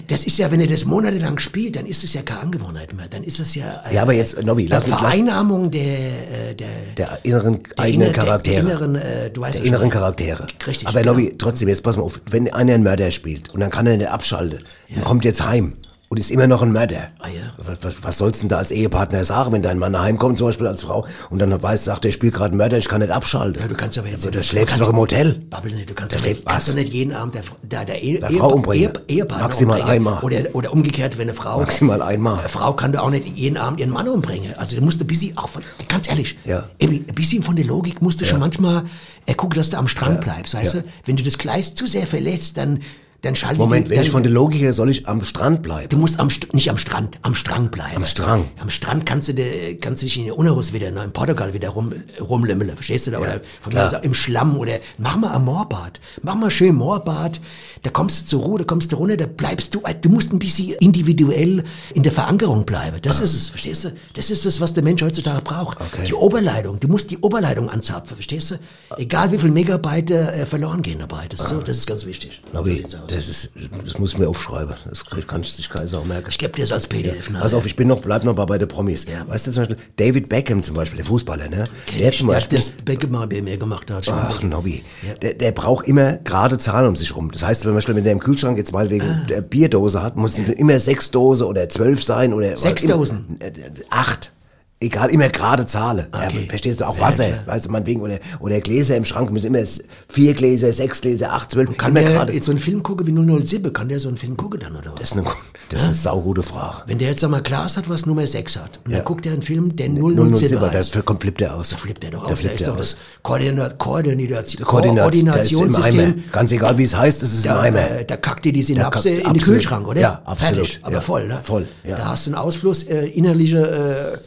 [0.09, 3.07] das ist ja, wenn er das monatelang spielt, dann ist es ja keine Angewohnheit mehr.
[3.09, 6.67] Dann ist es ja, äh, Ja, aber jetzt, Nobby, lass mich- Vereinnahmung der, äh, der,
[6.99, 8.63] Der inneren der eigenen inner- Charaktere.
[8.65, 9.89] Der inneren, äh, du weißt der inneren.
[9.91, 10.47] Charaktere.
[10.67, 11.13] Richtig, Aber genau.
[11.13, 13.97] Nobby, trotzdem, jetzt pass mal auf, wenn einer einen Mörder spielt und dann kann er
[13.97, 14.59] nicht abschalten
[14.95, 15.75] und kommt jetzt heim
[16.13, 17.07] und ist immer noch ein Mörder.
[17.21, 17.53] Ah, ja.
[17.57, 20.49] was, was, was sollst du denn da als Ehepartner sagen, wenn dein Mann heimkommt, zum
[20.49, 23.63] Beispiel als Frau, und dann weiß, sagt, er spielt gerade Mörder, ich kann nicht abschalten.
[23.63, 24.25] Ja, du kannst aber jetzt.
[24.25, 25.35] Aber du schläfst du doch im Hotel.
[25.49, 28.03] Babbel nicht, du kannst, Der doch nicht, kannst doch nicht jeden Abend der, der, der
[28.03, 28.91] Ehe, Der Frau umbringen.
[29.07, 30.09] Ehe, Ehepartner Maximal umbringen.
[30.09, 30.23] einmal.
[30.25, 31.61] Oder, oder umgekehrt, wenn eine Frau.
[31.61, 32.41] Maximal einmal.
[32.41, 34.53] Eine Frau kann doch auch nicht jeden Abend ihren Mann umbringen.
[34.57, 36.69] Also du musst ein bisschen auch von, ganz ehrlich, Ja.
[36.83, 38.83] Ein bisschen von der Logik musst du schon manchmal
[39.27, 40.81] äh, gucken, dass du am Strand bleibst, weißt Ja.
[40.81, 40.89] du?
[41.05, 42.81] Wenn du das Gleis zu sehr verlässt, dann,
[43.23, 45.89] dann schaltet Moment, die, wenn ich von der Logik her soll ich am Strand bleiben.
[45.91, 47.97] Du musst am, nicht am Strand, am Strang bleiben.
[47.97, 48.49] Am Strang.
[48.59, 51.53] Am Strand kannst du, de, kannst du dich in der Unerus wieder, ne, in Portugal
[51.53, 53.19] wieder rum, rumlümmeln, verstehst du da?
[53.19, 56.01] Oder von mir aus im Schlamm oder mach mal ein Moorbad.
[56.23, 57.41] Mach mal schön Moorbad.
[57.83, 60.39] Da kommst du zur Ruhe, da kommst du runter, da bleibst du, du musst ein
[60.39, 61.65] bisschen individuell
[61.95, 62.99] in der Verankerung bleiben.
[63.01, 63.93] Das ist es, verstehst du?
[64.15, 65.81] Das ist es, was der Mensch heutzutage braucht.
[65.81, 66.05] Okay.
[66.07, 68.55] Die Oberleitung, du musst die Oberleitung anzapfen, verstehst du?
[68.99, 71.27] Egal wie viel Megabyte äh, verloren gehen dabei.
[71.29, 72.43] Das ist, so, das ist ganz wichtig.
[72.53, 72.97] So Nobby, aus.
[73.09, 73.51] das ist,
[73.85, 74.75] das muss ich mir aufschreiben.
[74.89, 76.27] Das kann ich sich keine Sau merken.
[76.29, 77.31] Ich gebe dir das als PDF.
[77.31, 77.39] ne?
[77.41, 79.07] Pass auf, ich bin noch, bleib noch bei den Promis.
[79.11, 79.27] Ja.
[79.27, 81.65] Weißt du zum Beispiel, David Beckham zum Beispiel, der Fußballer, ne?
[81.99, 84.07] Der zum der Beispiel, das Beckham mal mir gemacht hat.
[84.09, 85.15] ach, Nobby, Ja.
[85.15, 87.31] der, der braucht immer gerade Zahlen um sich rum.
[87.33, 89.27] Das heißt, wenn man wenn der im Kühlschrank jetzt mal wegen Ah.
[89.29, 93.37] der Bierdose hat, muss es immer sechs Dose oder zwölf sein oder Sechs Dosen?
[93.41, 93.51] äh,
[93.91, 94.33] Acht.
[94.83, 96.07] Egal, immer gerade Zahlen.
[96.11, 96.41] Okay.
[96.45, 96.87] Ja, verstehst du?
[96.87, 97.41] Auch Ja, Wasser, klar.
[97.49, 99.63] weißt du, meinetwegen, oder, oder Gläser im Schrank müssen immer
[100.09, 102.33] vier Gläser, sechs Gläser, acht, zwölf, Kann immer der gerade.
[102.33, 103.75] jetzt so einen Film gucken wie 007?
[103.75, 105.01] Kann der so einen Film gucken dann, oder was?
[105.01, 105.25] Das ist eine,
[105.69, 106.79] das ist eine saugute Frage.
[106.87, 108.97] Wenn der jetzt einmal Glas hat, was Nummer 6 hat, und Ja.
[108.99, 111.69] dann guckt er einen Film, der 007, 007 heißt, dafür kommt flippt er aus.
[111.69, 112.41] da flippt er doch Da aus.
[112.41, 114.65] Da ist doch das Koordinat Koordination im Eimer.
[114.65, 116.25] Koordinationssystem.
[116.33, 117.79] Ganz egal, wie es heißt, es ist im Da, Eimer.
[117.99, 119.43] äh, da kackt dir die Synapse in den.
[119.43, 120.01] Kühlschrank, oder?
[120.01, 120.57] Ja, absolut.
[120.69, 121.01] Fertig, aber Ja.
[121.03, 121.39] voll, ne?
[121.43, 121.97] Voll, ja.
[121.97, 124.19] Da hast du einen Ausfluss, äh, innerliche äh,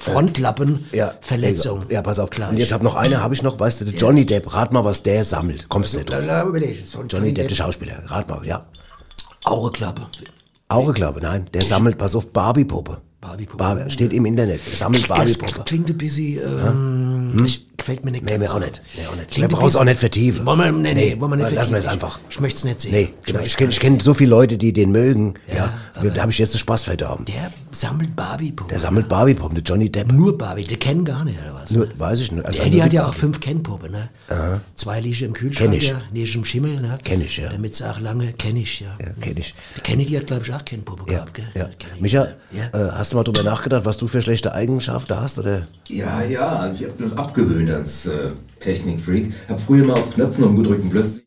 [0.44, 1.86] Frontlappen, Ja, Verletzung.
[1.90, 2.30] Ja, pass auf.
[2.30, 2.50] Klar.
[2.50, 5.02] Und jetzt hab noch eine, habe ich noch, weißt du, Johnny Depp, rat mal, was
[5.04, 5.70] der sammelt.
[5.70, 6.50] Kommst du nicht La, drauf?
[6.50, 6.84] überleg.
[6.86, 8.66] So ein Johnny Depp, der Schauspieler, rat mal, ja.
[9.46, 10.08] Augeklappe.
[10.70, 12.98] Augeklappe, nein, der sammelt, pass auf, Barbie-Puppe.
[13.22, 13.58] Barbie-Puppe.
[13.58, 15.64] Barbie, steht im Internet, der sammelt Barbie-Puppe.
[15.66, 18.82] klingt ein bisschen, ähm, ich, gefällt mir nicht Nee, ganz mir auch nicht.
[18.98, 19.30] Nee, auch nicht.
[19.32, 20.46] Klingt brauchen es auch nicht vertiefen.
[20.46, 22.06] Wollen wir, nee, nee, wollen wir nicht Lassen wir es vertiefen.
[22.08, 22.20] einfach.
[22.30, 22.92] Ich, ich möchte es nicht sehen.
[22.92, 23.40] Nee, genau.
[23.42, 25.34] Ich kenne gar ich nicht kenn so viele Leute, die den mögen.
[25.54, 27.26] Ja, aber- da habe ich jetzt den Spaß verdorben.
[27.26, 28.70] Der sammelt Barbie-Puppen.
[28.70, 30.12] Der sammelt Barbie-Puppen, der Johnny Depp.
[30.12, 31.72] Nur Barbie, der kennen gar nicht, oder was?
[31.72, 32.46] Nur, weiß ich nicht.
[32.46, 34.10] Also Der, die hat ja auch fünf Kennpuppen, ne?
[34.76, 35.90] Zwei liegen im Kühlschrank, Kenn ich.
[35.90, 36.98] ja, dem Schimmel, ne?
[37.04, 37.50] Kenn ich, ja.
[37.50, 38.88] Damit sie auch lange, kenn ich, ja.
[39.02, 39.54] Ja, kenn ich.
[39.78, 41.46] Die Kennedy hat, glaube ich, auch Kennpuppe Ja, gehabt, gell?
[41.56, 41.70] ja.
[41.96, 42.02] Ich.
[42.02, 42.78] Micha, Ja.
[42.80, 45.40] äh, hast du mal drüber nachgedacht, was du für schlechte Eigenschaften hast?
[45.40, 45.64] Oder?
[45.90, 49.32] Ja, ja, also ich habe mich abgewöhnt als äh, Technikfreak.
[49.50, 51.24] Hab früher mal auf Knöpfen rumgedrückt und plötzlich.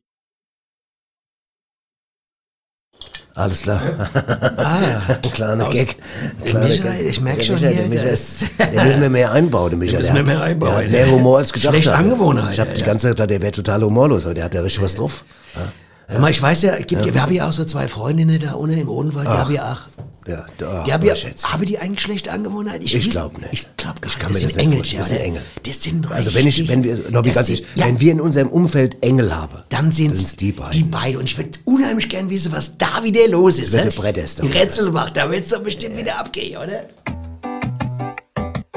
[3.34, 3.82] Alles klar.
[4.58, 5.96] Ah, kleiner Gag.
[6.40, 7.02] Der Kleiner Micha, Gag.
[7.06, 9.30] ich merk Der schon Micha, hier, der Micha, der ist, ist- der müssen wir mehr
[9.32, 9.92] einbauen, der Micha.
[9.92, 10.90] Den müssen Der wir mehr einbauen, Der hat ja.
[10.90, 11.72] mehr Humor als gedacht.
[11.74, 11.94] Schlechte.
[11.94, 12.86] Angewohnheit, Ich habe ja, die ja.
[12.86, 15.24] ganze Zeit gedacht, der wäre total humorlos, aber der hat ja richtig was drauf.
[15.54, 15.60] Ja.
[16.08, 18.78] Sag mal, ich weiß ja, gibt, wir haben ja auch so zwei Freundinnen da unten
[18.78, 19.80] im Odenwald, die haben ja auch.
[20.26, 22.82] Ja, da, Die haben mein ja, haben die eigentlich schlechte Angewohnheit?
[22.82, 23.52] Ich wüs- glaub nicht.
[23.52, 24.18] Ich glaube gar Ich nicht.
[24.18, 25.00] kann das mir sind das nicht Engel, vorstellen.
[25.00, 25.42] Das ja, sind Engel.
[25.62, 28.12] Das sind Also wenn ich, wenn wir, Lobby, das ganz sind- ehrlich, ja, wenn wir
[28.12, 30.72] in unserem Umfeld Engel haben, dann sind sind's die beiden.
[30.72, 31.18] Die beiden.
[31.20, 33.72] Und ich würde unheimlich gern wissen, was da wieder los ist.
[33.72, 33.90] wird ne?
[33.90, 34.42] der Bretterster.
[34.42, 36.86] Die Rätselbach, da wird's doch bestimmt wieder abgehen, oder?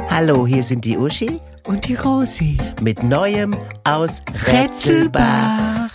[0.09, 2.57] Hallo, hier sind die Uschi Und die Rosi.
[2.81, 5.89] mit Neuem aus Rätselbach.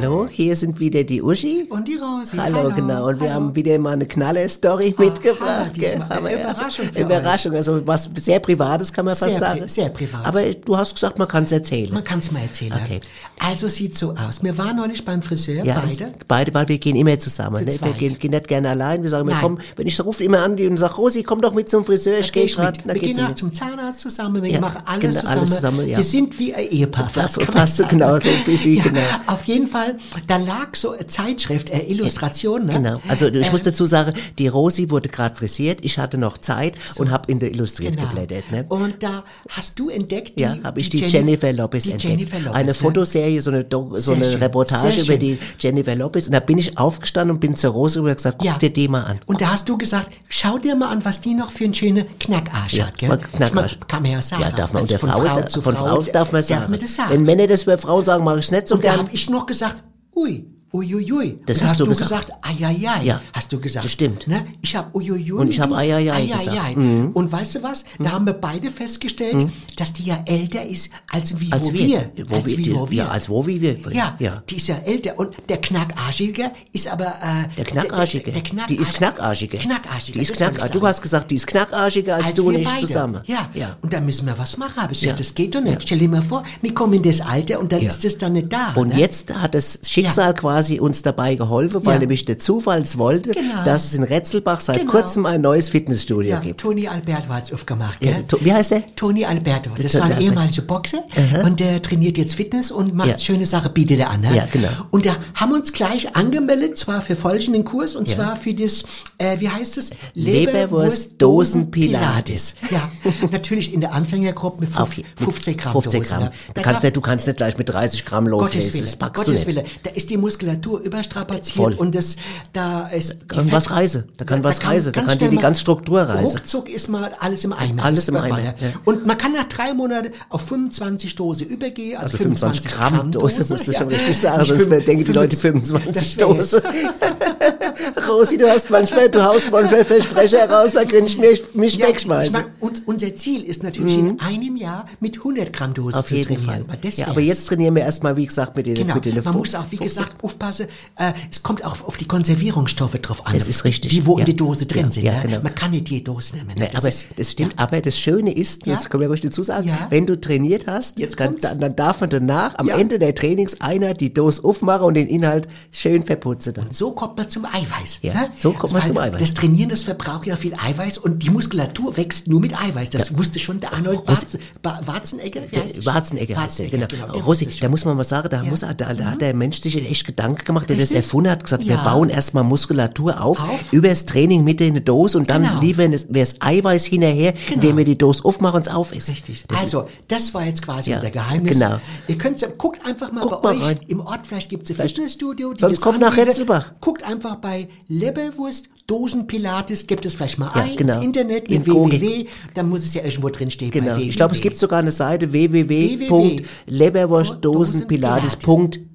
[0.00, 1.66] Hallo, hier sind wieder die Uschi.
[1.70, 2.36] Und die Rosi.
[2.36, 3.08] Hallo, genau.
[3.08, 5.72] Und wir haben wieder mal eine Knaller-Story mitgebracht.
[6.08, 6.38] Hammer, ja.
[6.38, 9.68] Überraschung für Überraschung, also was sehr Privates kann man fast Sehr pri- sagen.
[9.68, 10.24] sehr privat.
[10.24, 11.92] Aber du hast gesagt, man kann es erzählen.
[11.92, 12.74] Man kann es mal erzählen.
[12.74, 13.00] Okay.
[13.40, 14.40] Also es sieht so aus.
[14.42, 16.12] Wir waren neulich beim Friseur, ja, beide.
[16.28, 17.56] Beide, weil wir gehen immer zusammen.
[17.56, 17.74] Zu Ne?
[17.82, 19.02] Wir gehen, gehen nicht gerne allein.
[19.02, 21.68] Wir sagen, wir kommen, wenn ich rufe immer an und sage, Rosi, komm doch mit
[21.68, 22.78] zum Friseur, ich gehe gerade.
[22.84, 25.38] Wir gehen sie auch zum Zahnarzt zusammen, wir Ja, machen alles genau, zusammen.
[25.38, 25.96] alles zusammen, ja.
[25.96, 27.10] Wir sind wie ein Ehepaar.
[27.14, 29.00] Das passt genau, so bisschen, ja, genau.
[29.26, 29.87] Auf jeden Fall,
[30.26, 32.66] da lag so eine Zeitschrift, äh, Illustration.
[32.66, 32.74] Ne?
[32.74, 33.00] Genau.
[33.08, 36.74] Also ich Äh, muss dazu sagen, die Rosi wurde gerade frisiert, ich hatte noch Zeit
[36.96, 38.08] und habe in der Illustriert Genau.
[38.08, 38.50] geblättert.
[38.50, 38.64] Ne?
[38.68, 42.10] Und da hast du entdeckt, die, Ja, habe ich die, Jennifer Lopez die entdeckt.
[42.18, 42.74] Jennifer Lopez, eine ne?
[42.74, 46.26] Fotoserie, so eine, Do so Sehr eine schön, Reportage über die Jennifer Lopez.
[46.26, 48.58] Und da bin ich aufgestanden und bin zur Rose rüber und gesagt, guck Ja.
[48.58, 49.20] dir die mal an.
[49.26, 52.06] Und da hast du gesagt, schau dir mal an, was die noch für einen schönen
[52.18, 52.98] Knackarsch Ja, hat.
[52.98, 53.08] Gell?
[53.08, 53.72] mal Knackarsch.
[53.72, 54.42] Ich mein, kann man ja sagen.
[54.42, 56.60] Ja, darf man unter von Frau, Frau zu von Frau, darf man sagen.
[56.62, 57.10] Darf man das sagen.
[57.12, 59.46] Wenn Männer das über Frauen sagen, mache ich nicht so Und da habe ich noch
[59.46, 59.77] gesagt,
[60.18, 61.40] ui, uiuiui.
[61.46, 62.26] Das und hast du gesagt.
[62.26, 62.32] gesagt.
[62.42, 63.04] Eieiei.
[63.04, 63.84] Ja, Hast du gesagt.
[63.84, 64.26] das stimmt.
[64.28, 64.44] Ne?
[64.60, 65.32] Ich habe uiuiui.
[65.32, 66.26] Und ich hab du eieiei eieiei.
[66.26, 66.76] gesagt.
[66.76, 67.10] Mhm.
[67.14, 67.84] Und weißt du was?
[67.98, 72.10] Da haben wir beide festgestellt, dass die ja älter ist, als wie Als wo wir.
[72.14, 72.28] wir.
[72.28, 72.96] Wo als wir- wie wo wir.
[72.98, 73.76] ja, als wo wie wir.
[73.92, 74.42] Ja, Ja.
[74.48, 75.18] die ist ja älter.
[75.18, 77.06] Und der Knackarschige ist aber...
[77.06, 78.32] Äh, Der Knackarschige.
[78.32, 79.58] Der, der, der die ist knackarschige.
[79.58, 80.18] Knackarschige.
[80.18, 82.48] Die ist das wollte ich knack, du hast gesagt, die ist knackarschiger als, als du
[82.48, 82.80] und ich beide.
[82.86, 83.22] zusammen.
[83.26, 83.48] Ja.
[83.54, 83.76] ja.
[83.82, 84.78] Und da müssen wir was machen.
[84.80, 85.12] Aber Ja.
[85.12, 85.82] das geht doch nicht.
[85.82, 88.52] Stell dir mal vor, wir kommen in das Alter und dann ist das dann nicht
[88.52, 88.72] da.
[88.74, 88.98] Und ne?
[88.98, 92.00] jetzt hat das Schicksal quasi uns dabei geholfen, weil Ja.
[92.00, 93.64] nämlich der Zufall es wollte, Genau.
[93.64, 94.92] dass es in Retzelbach seit Genau.
[94.92, 96.60] kurzem ein neues Fitnessstudio Ja, gibt.
[96.60, 98.02] Toni Alberto hat es aufgemacht.
[98.04, 98.82] Ja, wie heißt der?
[98.96, 99.70] Toni Alberto.
[99.80, 101.02] Das war ein ehemaliger Boxer
[101.44, 104.20] und der trainiert jetzt Fitness und macht schöne Sachen, bietet er an.
[104.22, 104.34] Ne?
[104.36, 104.68] Ja, genau.
[104.90, 108.84] Und da haben wir uns gleich angemeldet, zwar für folgenden Kurs und zwar für das,
[109.18, 109.90] äh, wie heißt es?
[110.14, 112.54] Leberwurst-Dosen-Pilates.
[112.70, 112.88] Ja,
[113.30, 116.08] natürlich in der Anfängergruppe mit Auf, 50, mit 50 Gramm 50 Dosen.
[116.14, 116.22] Gramm.
[116.24, 116.30] ne?
[116.54, 119.24] Du kannst, nicht, du kannst nicht gleich mit 30 Gramm Gottes loslesen, Willen, das packst
[119.24, 119.46] Gottes.
[119.46, 119.64] Willen.
[119.82, 120.16] Da ist die
[120.48, 121.74] Muskulatur überstrapaziert Voll.
[121.74, 122.16] und das,
[122.52, 123.28] da ist...
[123.28, 124.04] kann was reisen.
[124.16, 124.92] Da kann was reisen.
[124.92, 126.26] Da kann schnell dir die ganze Struktur reisen.
[126.38, 127.84] Ruckzuck ist mal alles im Eimer.
[127.84, 128.54] Alles im Eimer, ja.
[128.84, 133.44] Und man kann nach drei Monaten auf 25 Dose übergehen, also, Also 25 Gramm Dose,
[133.52, 136.62] musst du schon richtig sagen, sonst fünf- denken die Leute fünf- 25 das wär Dose.
[138.08, 141.88] Rosi, du hast manchmal, du haust manchmal Versprecher raus, da kann ich mich, mich Ja,
[141.88, 142.34] wegschmeißen.
[142.34, 145.94] ich mein, uns, unser Ziel ist natürlich in einem Jahr mit 100 Gramm Dose Mhm.
[146.00, 146.66] Auf zu jeden trainieren.
[146.66, 146.78] Fall.
[146.82, 149.36] das Ja, aber jetzt trainieren wir erstmal, wie gesagt, mit den, Genau, mit den man
[149.36, 153.34] muss auch, wie 50 gesagt, aufpassen, äh, es kommt auch auf die Konservierungsstoffe drauf an.
[153.34, 154.20] Es ist richtig, Die, wo ja.
[154.20, 155.04] in der Dose drin Ja, sind.
[155.04, 155.22] ja, ne?
[155.22, 155.40] genau.
[155.42, 156.54] Man kann nicht die Dose nehmen.
[156.58, 160.06] Ne, aber das, stimmt, aber das Schöne ist, das können wir ruhig dazu sagen, wenn
[160.06, 162.68] du trainiert hast, Jetzt dann, dann, dann darf man danach am.
[162.68, 166.68] Ende der Trainingseinheit die Dose aufmachen und den Inhalt schön verputzen dann.
[166.70, 168.00] So kommt man zum Eiweiß.
[168.02, 168.28] Ja, ne?
[168.38, 169.18] so kommt man zum Eiweiß.
[169.18, 172.90] Das Trainieren, das verbraucht ja viel Eiweiß und die Muskulatur wächst nur mit Eiweiß.
[172.90, 175.40] Das wusste schon der Arnold Warzen, Warzenegger.
[175.84, 176.86] Warzenegger heißt der, genau.
[177.24, 179.76] wusste es da muss man mal sagen, da, muss, da, da hat der Mensch sich
[179.76, 180.96] echt Gedanken gemacht, der das Richtig?
[180.98, 181.82] erfunden hat, gesagt, wir Ja.
[181.84, 183.72] bauen erstmal Muskulatur auf, Auf.
[183.72, 185.60] übers Training mit in eine Dose und dann Genau.
[185.60, 189.12] liefern wir das Eiweiß hinterher, indem wir die Dose aufmachen und es aufessen.
[189.14, 189.44] Richtig.
[189.48, 191.58] Das also, das war jetzt quasi Ja, unser Geheimnis.
[191.58, 191.76] genau.
[192.06, 193.80] Ihr könnt guckt einfach mal Guckt bei mal euch rein.
[193.88, 195.52] im Ort, vielleicht gibt es ein Vielleicht- Fitnessstudio.
[195.52, 196.16] Die Sonst das kommt nach.
[196.16, 196.72] Retzelbach.
[196.80, 200.94] Guckt einfach bei Leberwurst, Dosenpilates, gibt es vielleicht mal Ja, ein genau.
[200.96, 202.00] ins Internet In Google.
[202.00, 203.70] www, dann muss es ja irgendwo drin stehen.
[203.70, 203.96] Genau.
[203.96, 205.98] Ich glaube, es gibt sogar eine Seite www.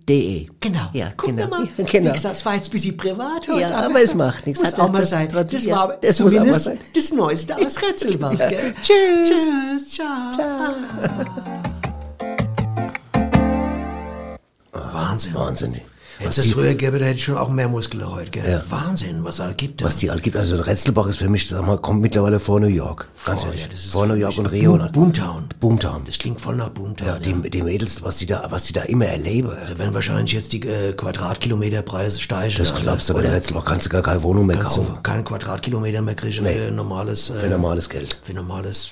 [0.10, 0.50] Rätselbach.de.
[0.60, 0.90] Genau.
[0.94, 1.48] Ja, Guck genau.
[1.48, 1.66] mal.
[1.78, 2.10] Ja, genau.
[2.10, 3.62] Wie gesagt, es war jetzt ein bisschen privat heute.
[3.62, 4.62] Ja, aber es macht nichts.
[4.64, 5.30] Muss auch mal sein.
[5.30, 6.80] Das ja, war das muss auch mal zumindest sein.
[6.94, 8.34] das Neueste aus Rätselbach.
[8.40, 8.50] Ja.
[8.50, 8.74] gell?
[8.82, 9.30] Tschüss.
[9.30, 9.90] Tschüss.
[9.92, 10.08] Ciao.
[14.92, 15.34] Wahnsinn.
[15.34, 15.82] Wahnsinn.
[16.24, 18.32] Hätte es früher gegeben, da hätte ich schon auch mehr Muskeln heute.
[18.32, 18.50] Gell?
[18.52, 18.62] Ja.
[18.70, 19.82] Wahnsinn, was es gibt.
[19.82, 19.86] da.
[19.86, 20.36] was die all gibt.
[20.38, 23.08] Also Retzelbach ist für mich, sag mal, kommt mittlerweile vor New York.
[23.26, 23.68] Ganz Vor, ehrlich.
[23.72, 24.78] ja, vor New York und Rio.
[24.78, 25.50] Boom- Boomtown.
[25.60, 26.04] Boomtown.
[26.06, 27.08] Das klingt voll nach Boomtown.
[27.08, 29.50] Ja, die, die Mädels, was die da, was die da immer erleben.
[29.70, 32.56] Da werden wahrscheinlich jetzt die äh, Quadratkilometerpreise steigen.
[32.58, 33.36] Das glaubst du, aber in Oder?
[33.38, 35.04] Retzelbach kannst du gar keine Wohnung mehr Kannst du kaufen.
[35.04, 37.30] keinen Quadratkilometer mehr kriegen für normales...
[37.30, 38.18] Äh, Für normales Geld.
[38.22, 38.92] Für normales...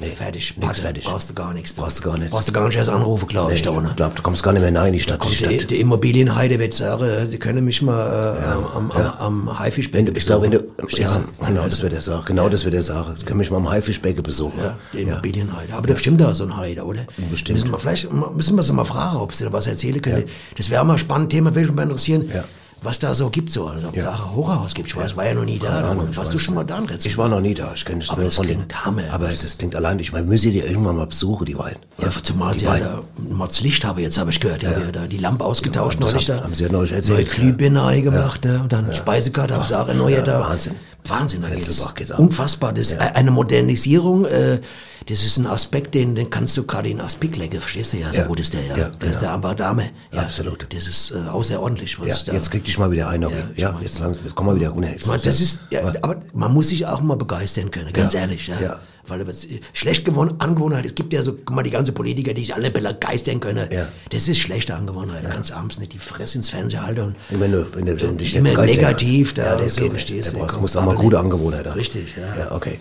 [0.00, 0.54] Nee, fertig.
[0.60, 1.04] nix fertig.
[1.04, 1.72] Brauchst du gar nichts.
[1.72, 2.30] Brauchst du gar nicht.
[2.30, 3.94] Brauchst du gar nicht erst anrufen, glaube ich, da Ich unten.
[3.94, 5.16] glaub, du kommst gar nicht mehr rein in die Stadt.
[5.16, 5.50] Die Kommt Stadt.
[5.52, 8.44] die, die Immobilienheide wird sagen, äh, sie können mich mal äh,
[8.76, 11.46] am, am, am, am Haifischbecken Ich glaube, wenn du, ja, du?
[11.46, 12.24] genau, das wird er sagen.
[12.26, 13.10] Genau, das wird er sagen.
[13.12, 14.58] Das können mich mal am Haifischbecke besuchen.
[14.58, 15.72] Ja, die Immobilienheide.
[15.74, 17.02] Aber da bestimmt da so ein Heide, oder?
[17.30, 17.60] Bestimmt.
[17.60, 20.24] Müssen wir, vielleicht müssen wir sie mal fragen, ob sie da was erzählen können.
[20.56, 22.42] Das wäre mal ein spannendes Thema, würde mich mal interessieren, Ja.
[22.84, 23.50] Was da so gibt.
[23.50, 23.66] So.
[23.66, 24.88] Also, ob da ein Horrorhaus gibt.
[24.88, 25.68] Ich weiß, war ja noch nie da.
[25.68, 27.10] Keine Ahnung, Warst du schon mal da in Rätsel?
[27.10, 27.72] Ich war noch nie da.
[27.74, 29.02] Ich kenne das Aber nur das von klingt den, Hammer.
[29.10, 29.98] Aber das klingt allein.
[29.98, 31.78] Ich meine, müssen die irgendwann mal besuchen, die beiden.
[31.98, 34.92] Ja, zumal die sie ja da Mods Licht habe, jetzt habe ich gehört, ja, ja.
[34.92, 36.44] da die Lampe ausgetauscht das neulich haben- da.
[36.44, 37.32] haben sie ja neulich erzählt, Neue ja.
[37.32, 38.60] Glühbirne neu gemacht, ja.
[38.60, 40.48] und dann Speisekarte haben sie auch erneuert ja, da.
[40.48, 40.74] Wahnsinn.
[41.06, 42.72] Wahnsinn, da geht's, Rätselbach geht's unfassbar.
[42.72, 44.60] Das ist eine Modernisierung, äh,
[45.06, 48.10] das ist ein Aspekt, den, den kannst du gerade in Aspik legen, verstehst du ja,
[48.10, 48.26] so Ja.
[48.26, 48.76] gut ist der ja.
[48.78, 49.90] Ja, der ist der Amber Dame.
[50.12, 50.66] Ja, Absolut.
[50.70, 52.32] Das ist äh, außerordentlich, was Ja, da...
[52.32, 53.20] jetzt krieg dich mal wieder ein.
[53.22, 54.88] Ja, Ja, jetzt langsam, komm mal wieder runter.
[55.06, 58.20] Meine, das ist, ja, aber man muss sich auch mal begeistern können, ganz Ja.
[58.20, 58.80] ehrlich, ja.
[59.04, 59.10] Ja.
[59.10, 62.34] Weil aber es- schlecht gewonnen, Angewohnheit, es gibt ja so, guck mal, die ganzen Politiker,
[62.34, 63.68] die sich alle begeistern können.
[63.72, 63.88] Ja.
[64.10, 65.24] Das ist schlechte Angewohnheit.
[65.24, 68.08] Du kannst abends nicht die Fresse ins Fernseher halten und Wenn du, wenn du, wenn
[68.10, 70.08] du dich immer negativ da ja, das so, geht nicht.
[70.08, 70.60] verstehst Du du?
[70.60, 71.78] musst auch mal gute Angewohnheiten haben.
[71.78, 72.44] Richtig, ja.
[72.44, 72.78] Ja, okay.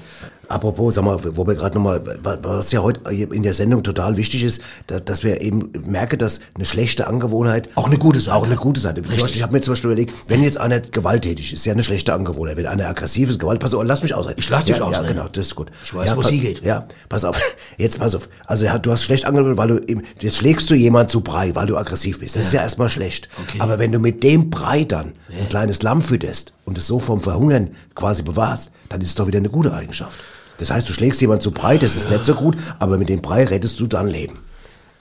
[0.54, 2.02] Apropos, sag mal, wo wir gerade nochmal,
[2.44, 6.42] was ja heute in der Sendung total wichtig ist, da- dass wir eben merken, dass
[6.54, 8.36] eine schlechte Angewohnheit Auch eine gute Seite.
[8.38, 9.02] auch eine gute Seite.
[9.02, 11.84] Beispiel, ich habe mir zum Beispiel überlegt, wenn jetzt einer gewalttätig ist, ist ja eine
[11.84, 12.58] schlechte Angewohnheit.
[12.58, 14.36] Wenn einer aggressiv ist, Gewalt, pass auf, lass mich ausreden.
[14.40, 15.06] Ich lass dich ja, ausreden.
[15.06, 15.72] Ja, genau, das ist gut.
[15.84, 16.64] Ich weiß, ja, wo pass- sie geht.
[16.64, 17.38] Ja, pass auf.
[17.78, 18.30] Jetzt pass auf.
[18.46, 21.56] Also ja, du hast schlecht angewohnt, weil du eben, jetzt schlägst du jemand zu Brei,
[21.56, 22.36] weil du aggressiv bist.
[22.36, 23.28] Das ist ja erstmal schlecht.
[23.48, 23.58] Okay.
[23.60, 27.22] Aber wenn du mit dem Brei dann ein kleines Lamm fütterst und es so vom
[27.22, 30.20] Verhungern quasi bewahrst, dann ist es doch wieder eine gute Eigenschaft.
[30.58, 33.22] Das heißt, du schlägst jemand zu Brei, das ist nicht so gut, aber mit dem
[33.22, 34.40] Brei rettest du dann Leben.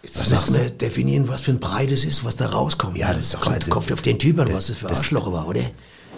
[0.03, 2.97] Jetzt müssen wir definieren, was für ein Brei das ist, was da rauskommt.
[2.99, 3.71] Ja, das ist doch kommt, scheiße.
[3.71, 5.61] kommt auf den Typ an, was das für das- Arschloch war, oder?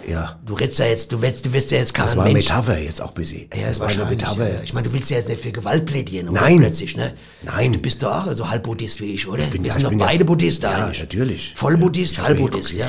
[0.07, 0.39] Ja.
[0.45, 2.35] Du redst ja jetzt, du willst, du willst ja jetzt kein Das war Mensch.
[2.47, 3.47] Metapher jetzt auch bisschen.
[3.59, 4.05] Ja, das war eine.
[4.05, 4.47] Metapher.
[4.53, 4.61] Ja.
[4.63, 6.41] Ich meine, du willst ja jetzt nicht für Gewalt plädieren, oder?
[6.41, 6.59] Nein.
[6.59, 7.13] Plötzlich, ne?
[7.41, 7.73] Nein.
[7.73, 9.43] Du bist doch auch so halb Buddhist wie ich, oder?
[9.45, 10.99] bin- wir ja, sind ich doch bin ja- beide Buddhisten Ja, eigentlich.
[10.99, 11.53] natürlich.
[11.55, 12.85] Voll Buddhist, Ich halb Buddhist, ja.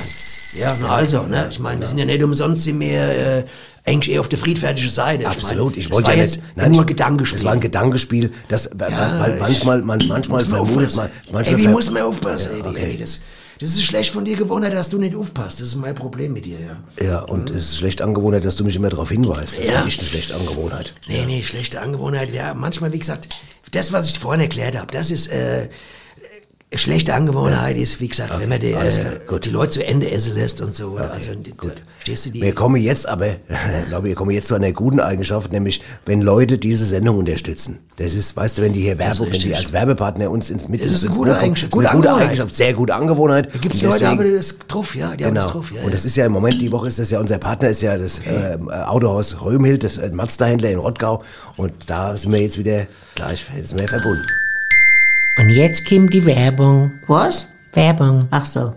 [0.58, 1.46] Ja, na also, ne?
[1.50, 3.44] Ich meine, wir sind ja nicht umsonst, sind wir äh,
[3.84, 5.22] eigentlich eher auf der friedfertigen Seite.
[5.22, 7.38] Ich Absolut, ich das wollte ja jetzt nein, nur ich- Gedankenspiel.
[7.38, 11.60] Das war ein Gedankenspiel, das, Ja, weil ich- manchmal, man, manchmal vermutet man, manchmal Ey,
[11.60, 12.90] wie ver- muss man aufpassen, Ja, okay.
[12.92, 13.20] ey, das,
[13.60, 15.60] das ist schlecht von dir gewonnen, dass du nicht aufpasst.
[15.60, 17.04] Das ist mein Problem mit dir, ja.
[17.06, 19.58] Ja, und es ist schlecht Angewohnheit, dass du mich immer darauf hinweist.
[19.58, 19.78] Das Ja.
[19.80, 20.92] ist nicht eine schlechte Angewohnheit.
[21.08, 22.34] Nee, nee, schlechte Angewohnheit.
[22.34, 23.28] Ja, manchmal, wie gesagt,
[23.70, 25.68] das, was ich vorhin erklärt habe, das ist äh,
[26.74, 30.60] schlechte Angewohnheit, ist, wie gesagt, wenn man die, äh, die Leute zu Ende essen lässt
[30.60, 30.96] und so.
[30.96, 31.74] also, gut.
[32.00, 32.42] Stehst du die?
[32.42, 33.28] Wir kommen jetzt aber,
[33.82, 37.78] ich glaube, wir kommen jetzt zu einer guten Eigenschaft, nämlich wenn Leute diese Sendung unterstützen.
[37.96, 40.84] Das ist, weißt du, wenn die hier Werbung, wenn die als Werbepartner uns ins mit
[40.84, 42.22] Das ist eine gute Eigenschaft, das ist eine gute gute.
[42.24, 43.48] Eigenschaft, sehr gute Angewohnheit.
[43.54, 45.42] da gibt's Und Leute, aber das drauf, ja, die haben Genau.
[45.44, 45.82] das drauf, ja.
[45.82, 47.96] Und das ist ja im Moment, die Woche ist das ja, unser Partner ist ja
[47.96, 51.22] das ähm, äh, Autohaus Röhmhild, das äh, Mazda-Händler in Rottgau.
[51.56, 54.26] Und da sind wir jetzt wieder gleich, jetzt sind wir verbunden.
[55.38, 56.92] Und jetzt kommt die Werbung.
[57.08, 57.52] Was?
[57.74, 58.28] Werbung.
[58.30, 58.72] Ach so.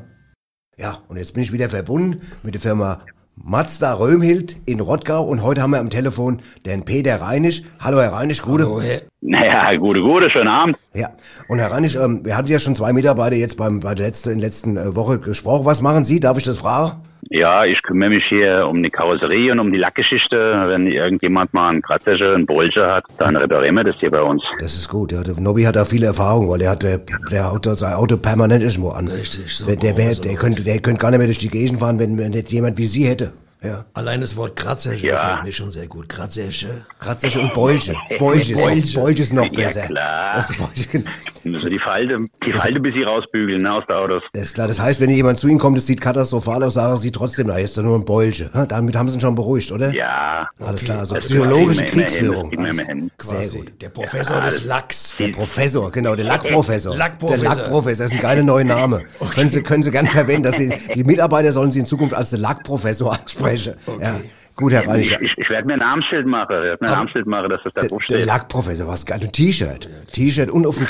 [0.78, 3.00] Ja, und jetzt bin ich wieder verbunden mit der Firma
[3.36, 7.64] Mazda Röhmhild in Rottgau und heute haben wir am Telefon den Peter Reinisch.
[7.80, 8.70] Hallo Herr Reinisch, Gute.
[8.70, 10.78] Oh, Herr- Naja, gute, gute, schönen Abend.
[10.94, 11.10] Ja,
[11.48, 14.32] und Herr Reinisch, ähm, wir hatten ja schon zwei Mitarbeiter jetzt beim, bei der letzten,
[14.32, 15.66] in der letzten äh, Woche gesprochen.
[15.66, 16.20] Was machen Sie?
[16.20, 17.02] Darf ich das fragen?
[17.30, 20.36] Ja, ich kümmere mich hier um die Karosserie und um die Lackgeschichte.
[20.68, 24.44] Wenn irgendjemand mal einen Kratzersche, einen Bolsche hat, dann reparieren wir das hier bei uns.
[24.60, 25.12] Das ist gut.
[25.12, 27.00] Ja, der Nobby hat da viel Erfahrung, weil der hat, der,
[27.32, 29.08] der haut da sein Auto permanent irgendwo an.
[29.08, 31.80] Richtig, so Der, der, der, oder könnte, der könnte gar nicht mehr durch die Gegend
[31.80, 33.34] fahren, wenn, wenn nicht jemand wie Sie hätte.
[33.62, 33.86] Ja.
[33.94, 35.16] Allein das Wort Kratzersche Ja.
[35.22, 36.08] gefällt mir schon sehr gut.
[36.08, 36.86] Kratzersche.
[36.98, 37.94] Kratzersche und Beulche.
[38.18, 38.96] Beulche ist, Beulche.
[38.96, 39.82] noch, Beulche ist noch Ja, besser.
[39.82, 40.36] klar.
[40.36, 41.04] Das, Beulche,
[41.44, 44.24] Wir müssen die Falte, die Falte bis sie rausbügeln, ne, aus der Autos.
[44.34, 44.68] das ist klar.
[44.70, 47.58] Das heißt, wenn jemand zu Ihnen kommt, das sieht katastrophal aus, sagen Sie trotzdem, na,
[47.58, 48.50] ist doch nur ein Beulche.
[48.54, 49.94] Ha, Damit haben Sie ihn schon beruhigt, oder?
[49.94, 50.48] Ja.
[50.60, 52.52] Alles klar, also Das psychologische immer hin, Kriegsführung.
[52.52, 53.12] das immer hin.
[53.20, 53.58] Sehr Quasi.
[53.60, 53.82] gut.
[53.82, 55.16] Der Professor des Lachs.
[55.20, 56.96] Der Professor, genau, der Lackprofessor.
[56.96, 57.42] Lackprofessor.
[57.44, 59.04] Der Lackprofessor, das ist ein geiler neuer Name.
[59.36, 62.30] Können Sie, können Sie gern verwenden, dass Sie, die Mitarbeiter sollen Sie in Zukunft als
[62.30, 63.49] den Lackprofessor ansprechen.
[63.56, 64.16] Ja,
[64.56, 65.22] Gut, Herr Ich, Reiniger.
[65.22, 66.48] ich, ich werde mir ein Armschild machen.
[66.52, 68.28] Ich werde mir ein Armschild machen, dass das da Der, drauf der steht.
[68.28, 69.22] Lackprofessor, was geil.
[69.24, 69.88] Ein T-Shirt.
[70.12, 70.88] T-Shirt und auf, den,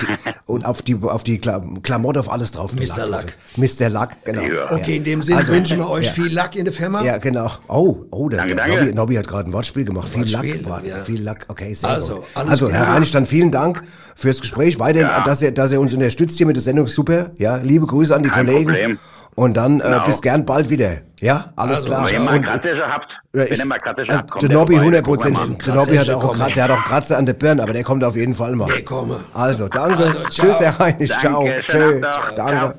[0.48, 2.76] und auf die, auf die Kla Klamotte, auf alles drauf.
[2.76, 3.06] der Mr.
[3.06, 3.36] Lack.
[3.58, 3.90] Mr.
[3.90, 4.42] Lack, genau.
[4.42, 4.72] Ja.
[4.72, 6.12] Okay, in dem Sinne Also, wünschen wir euch ja.
[6.14, 7.04] viel Lack in der Firma.
[7.04, 7.48] Ja, genau.
[7.68, 8.82] Oh, oh, der, Danke, der danke.
[8.86, 10.10] Nobby, Nobby hat gerade ein Wortspiel gemacht.
[10.10, 11.04] Viel Lack, Wortspiel, ja.
[11.04, 11.46] viel Lack.
[11.48, 12.24] Okay, sehr Also, gut.
[12.34, 12.72] alles Also.
[12.72, 13.84] Herr Reinisch, dann vielen Dank
[14.16, 14.80] fürs Gespräch.
[14.80, 15.22] Weiter, Ja.
[15.22, 16.88] dass, ihr, dass ihr uns unterstützt hier mit der Sendung.
[16.88, 17.34] Super.
[17.38, 18.66] Ja, liebe Grüße an die Kein Kollegen.
[18.72, 19.00] Problem.
[19.36, 20.04] Und dann äh, Genau.
[20.04, 20.98] bis gern bald wieder.
[21.22, 22.06] Ja, alles Also, klar.
[22.08, 24.50] Wenn ihr mal Und- Krattische habt, wenn ich- ihr mal Krattische also, habt, kommt der
[24.52, 24.86] Nobby vorbei.
[24.86, 25.58] 100 Gucken wir Prozent.
[25.60, 25.66] mal.
[25.66, 27.84] Der Nobby hat auch, Kratzer, Kratzer, der hat auch Kratzer an der Birne, aber der
[27.84, 28.68] kommt auf jeden Fall mal.
[28.68, 29.20] Der komme.
[29.34, 30.04] Also, danke.
[30.06, 30.28] Also, ciao.
[30.30, 30.72] Tschüss, Herr.
[30.78, 31.48] Danke, Ciao.
[31.68, 32.02] Tschö.
[32.36, 32.76] Danke.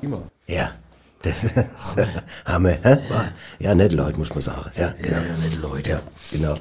[0.47, 0.69] Ja.
[1.23, 1.55] Das ist
[2.45, 2.97] Hammer, hä?
[3.59, 4.71] Ja, nette Leute, muss man sagen.
[4.75, 5.17] Ja, genau.
[5.17, 5.89] ja, nette Leute.
[5.91, 5.99] Ja,
[6.31, 6.55] genau.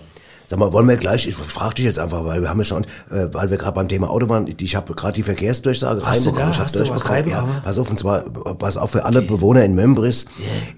[0.51, 2.83] Sag mal, wollen wir gleich, ich frage dich jetzt einfach, weil wir haben ja schon,
[2.83, 6.33] äh, weil wir gerade beim Thema Auto waren, ich habe gerade die Verkehrsdurchsage Hast du
[6.33, 6.53] da?
[6.59, 7.55] Hast du was reinbekommen?
[7.55, 10.25] Ja, pass auf, und zwar, pass auf, für alle Bewohner in Membris,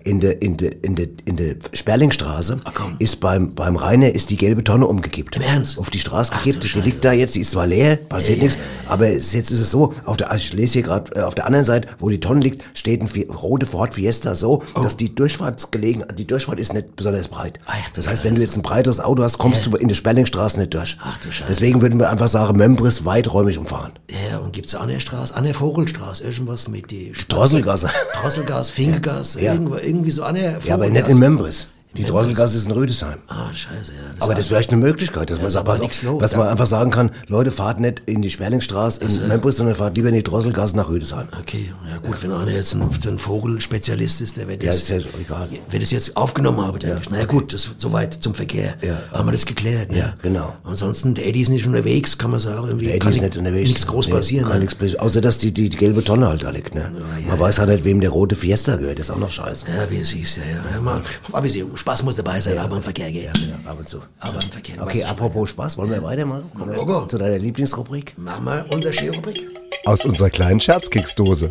[0.05, 2.97] in der, in der, in der, in der Sperlingstraße, komm.
[2.99, 5.37] ist beim, beim Rainer ist die gelbe Tonne umgekippt.
[5.37, 5.79] Im Ernst?
[5.79, 8.59] Auf die Straße Ach, gekippt, die liegt da jetzt, die ist zwar leer, passiert nichts,
[8.89, 11.47] aber es, jetzt ist es so, auf der, ich lese hier gerade, äh, auf der
[11.47, 14.83] anderen Seite, wo die Tonne liegt, steht ein rote Ford Fiesta so, Oh.
[14.83, 17.59] dass die Durchfahrtsgelegen, die Durchfahrt ist nicht besonders breit.
[17.65, 19.95] Ach, du das heißt, wenn du jetzt ein breiteres Auto hast, kommst du in die
[19.95, 20.97] Sperlingstraße nicht durch.
[21.03, 21.49] Ach, du Scheiße.
[21.49, 23.93] Deswegen würden wir einfach sagen, Membris weiträumig umfahren.
[24.31, 27.89] Ja, und gibt's an der Straße, an der Vogelstraße, irgendwas mit die Drosselgasse.
[28.21, 29.53] Drosselgas, Fingergas, Ja.
[29.53, 31.69] irgendwo, irgendwie so an der Ja, aber nicht in Membris.
[31.97, 32.05] Die.
[32.05, 33.19] Drosselgasse ist in Rüdesheim.
[33.29, 34.01] Ah, scheiße, ja.
[34.21, 36.39] Aber das ist vielleicht eine Möglichkeit, dass man, ist sagt, nichts los, dass da.
[36.39, 40.09] man einfach sagen kann, Leute, fahrt nicht in die Sperlingstraße in Membris, sondern fahrt lieber
[40.09, 41.29] in die Drosselgasse nach Rüdesheim.
[41.39, 44.89] Okay, ja gut, wenn einer jetzt ein, ein Vogelspezialist ist, der wird Ja, das, ist
[44.91, 45.49] ja egal.
[45.71, 47.11] wird das jetzt aufgenommen haben, denke ich.
[47.11, 48.75] Naja gut, das soweit zum Verkehr.
[48.83, 48.99] Ja.
[49.13, 49.91] Haben wir das geklärt.
[49.91, 49.99] Ne?
[49.99, 50.55] Ja, genau.
[50.65, 52.67] Ansonsten, der Eddie ist nicht unterwegs, kann man sagen.
[52.69, 53.69] Irgendwie Ey, die kann ist ni- nicht unterwegs.
[53.69, 54.45] Nichts groß Nee, passieren.
[54.49, 54.65] Kann ne?
[54.65, 54.97] nichts.
[54.99, 56.91] Außer, dass die, die, die gelbe Tonne halt da liegt, ne?
[57.29, 58.99] Man weiß halt nicht, wem der rote Fiesta gehört.
[58.99, 59.67] Das ist auch noch scheiße.
[59.69, 60.75] Ja, wie du siehst, ja, ja.
[60.77, 63.33] ja mal, aber sie- Spaß muss dabei sein, aber im Verkehr gehen.
[63.35, 64.01] Ja, ab und zu.
[64.21, 64.81] Aber im Verkehr.
[64.81, 66.49] Okay, apropos Spaß, wollen wir weitermachen?
[66.57, 67.07] Kommen wir Logo.
[67.07, 68.17] zu deiner Lieblingsrubrik?
[68.19, 69.45] Machen wir unsere Ski-Rubrik.
[69.85, 71.51] Aus unserer kleinen Scherzkeksdose.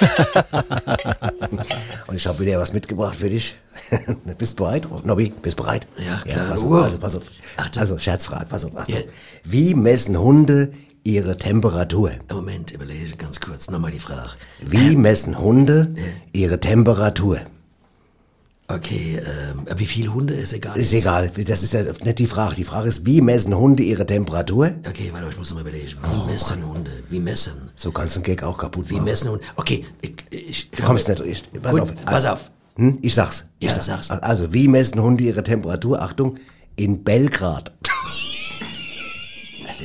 [2.08, 3.56] Und ich habe wieder was mitgebracht für dich.
[4.36, 4.86] bist du bereit?
[5.02, 5.86] Nobby, bist du bereit?
[5.96, 6.76] Ja, klar, pass Logo.
[6.80, 7.22] auf, also, pass auf.
[7.56, 7.80] Achtung.
[7.80, 8.74] Also, Scherzfrage, pass auf.
[8.74, 8.94] Pass auf.
[8.94, 9.00] Ja.
[9.44, 10.74] Wie messen Hunde
[11.04, 12.10] ihre Temperatur?
[12.30, 14.32] Moment, überlege ganz kurz nochmal die Frage.
[14.60, 15.94] Wie messen Hunde
[16.34, 17.40] ihre Temperatur?
[18.74, 20.76] Okay, ähm, wie viele Hunde ist egal.
[20.78, 22.54] Ist egal, das ist ja nicht die Frage.
[22.54, 24.72] Die Frage ist, wie messen Hunde ihre Temperatur?
[24.88, 25.90] Okay, warte ich muss nochmal überlegen.
[26.02, 26.90] Wie Oh, messen Hunde?
[27.10, 27.52] Wie messen?
[27.74, 29.04] So kannst du einen Gag auch kaputt Wie machen.
[29.04, 29.44] messen Hunde?
[29.56, 31.42] Okay, ich, ich, Du kommst nicht durch.
[31.62, 31.94] Pass Gut, auf.
[32.04, 32.50] pass auf.
[32.76, 32.98] Hm?
[33.02, 33.46] Ich sag's.
[33.58, 34.10] Ich Ja, sag's.
[34.10, 36.00] Also, wie messen Hunde ihre Temperatur?
[36.00, 36.36] Achtung,
[36.76, 37.72] in Belgrad.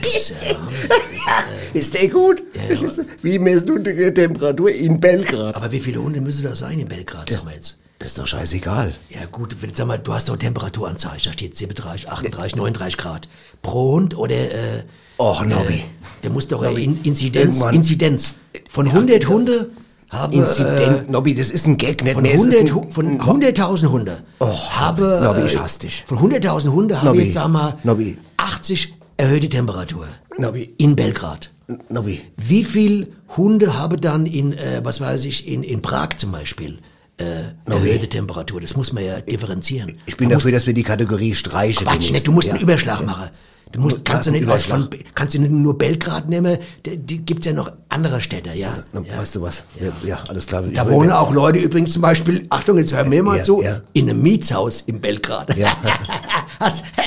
[0.01, 1.27] Das ist, ja, das ist,
[1.73, 2.41] äh, Ist der gut?
[2.69, 3.03] Ja, ja.
[3.21, 5.55] Wie messen Hunde ihre Temperatur in Belgrad?
[5.55, 7.79] aber wie viele Hunde müssen da sein in Belgrad, sagen wir jetzt?
[7.99, 8.93] Das ist doch scheißegal.
[9.09, 13.27] Ja gut, sag mal, du hast doch Temperaturanzeige, da steht 37, 38, 39 Grad.
[13.61, 14.35] Pro Hund oder...
[14.35, 14.83] Äh,
[15.19, 15.73] Och, Nobby.
[15.73, 15.83] Äh,
[16.21, 18.35] der muss doch äh, in, Inzidenz, Irgendwann- Inzidenz.
[18.69, 19.71] Von 100 Hunde
[20.09, 20.31] haben...
[20.33, 22.13] Inzident, Nobby, das ist ein Gag, nicht?
[22.13, 25.19] Von ist 100, ein- Hu- von 100.000 Hunde habe...
[25.23, 26.03] Nobby, äh, ich hasse dich.
[26.07, 28.17] Von 100.000 Hunde haben Nobby, jetzt, sag mal, Nobby.
[28.37, 30.05] 80 erhöhte Temperatur.
[30.37, 30.71] Nobby.
[30.77, 31.49] In Belgrad.
[31.89, 32.21] Nobby.
[32.37, 36.77] Wie viel Hunde haben dann in, äh, was weiß ich, in, in Prag zum Beispiel
[37.17, 38.61] äh, erhöhte Temperatur?
[38.61, 39.97] Das muss man ja differenzieren.
[40.05, 41.85] Ich bin dafür, dass wir die Kategorie streichen.
[41.85, 42.11] Quatsch, demnächst.
[42.13, 42.53] nicht, du musst Ja.
[42.53, 43.29] einen Überschlag machen.
[43.73, 46.97] Du musst, Muss- kannst du nicht was von, kannst du nicht nur Belgrad nehmen, die,
[46.97, 48.83] die gibt's ja noch andere Städte, ja.
[48.93, 49.63] Na, Weißt du was?
[49.81, 50.61] Ja, ja alles klar.
[50.61, 53.81] Da wohnen auch Leute übrigens zum Beispiel, Achtung, jetzt hören wir mal Ja, zu, ja.
[53.91, 55.57] in einem Mietshaus in Belgrad.
[55.57, 55.75] Ja.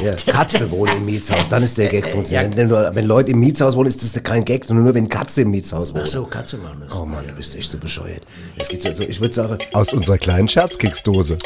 [0.02, 2.56] Ja, Katze wohnt im Mietshaus, dann ist der Gag funktioniert.
[2.56, 5.42] Wenn, nur- wenn Leute im Mietshaus wohnen, ist das kein Gag, sondern nur wenn Katze
[5.42, 6.02] im Mietshaus wohnt.
[6.04, 6.96] Ach so, Katze waren das.
[6.96, 8.22] Oh Mann, du bist echt so bescheuert.
[8.56, 11.38] Jetzt geht's ja so, ich würde sagen, Aus unserer kleinen Scherzkeksdose.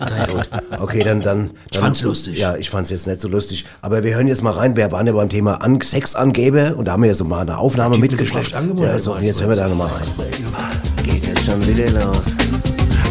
[0.00, 0.48] na gut.
[0.80, 1.50] Okay, dann, dann.
[1.70, 2.38] Ich fand's lustig.
[2.38, 3.64] Ja, ich fand's jetzt nicht so lustig.
[3.80, 4.76] Aber wir hören jetzt mal rein.
[4.76, 7.58] Wir waren ja beim Thema An Sexangeber und da haben wir ja so mal eine
[7.58, 8.44] Aufnahme Typ mit mitgebracht.
[8.44, 11.04] Geschlecht angemeldet, Ja, also, jetzt hören wir da nochmal rein.
[11.04, 12.36] Geht jetzt schon wieder los.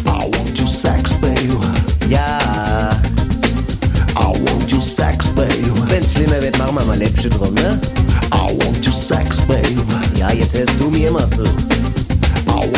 [0.06, 1.50] I want you sex, baby.
[2.08, 2.38] Ja,
[4.82, 5.70] sex, baby.
[5.88, 7.80] wenn's schlimmer wird, machen wir mal Läppchen drum, ne?
[8.34, 9.76] I want you sex, baby.
[10.16, 11.44] Ja, jetzt hörst du mir mal zu.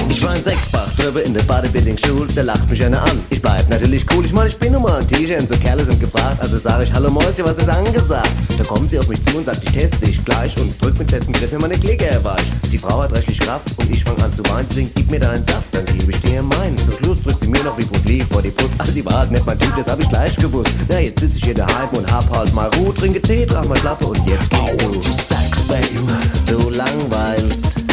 [0.09, 3.19] Ich war in Sektbach drüber in der Bodybuilding-Schule, der lacht mich einer an.
[3.31, 6.01] Ich bleib natürlich cool, ich meine, ich bin nun mal ein T-Shirt, so Kerle sind
[6.01, 6.41] gefragt.
[6.41, 8.31] Also sag ich, hallo Mäuschen, was ist angesagt?
[8.57, 11.11] Da kommt sie auf mich zu und sagt, ich teste dich gleich und drück mit
[11.11, 12.53] festem Griff in meine Klicke weich.
[12.71, 15.21] Die Frau hat rechtlich Kraft und ich fang an zu weinen, sie singt, gib mir
[15.21, 16.79] deinen Saft, dann gebe ich dir meinen.
[16.79, 18.75] Zum Schluss drückt sie mir noch wie Bruce Lee vor die Brust.
[18.79, 20.71] Also sie war halt nicht mein Typ, das hab ich gleich gewusst.
[20.89, 23.79] Na, jetzt sitz ich hier daheim und hab halt mal Ruhe, trinke Tee, trag mal
[23.79, 25.29] Klappe und jetzt geht's
[25.69, 25.99] baby.
[26.47, 27.84] Du langweilst.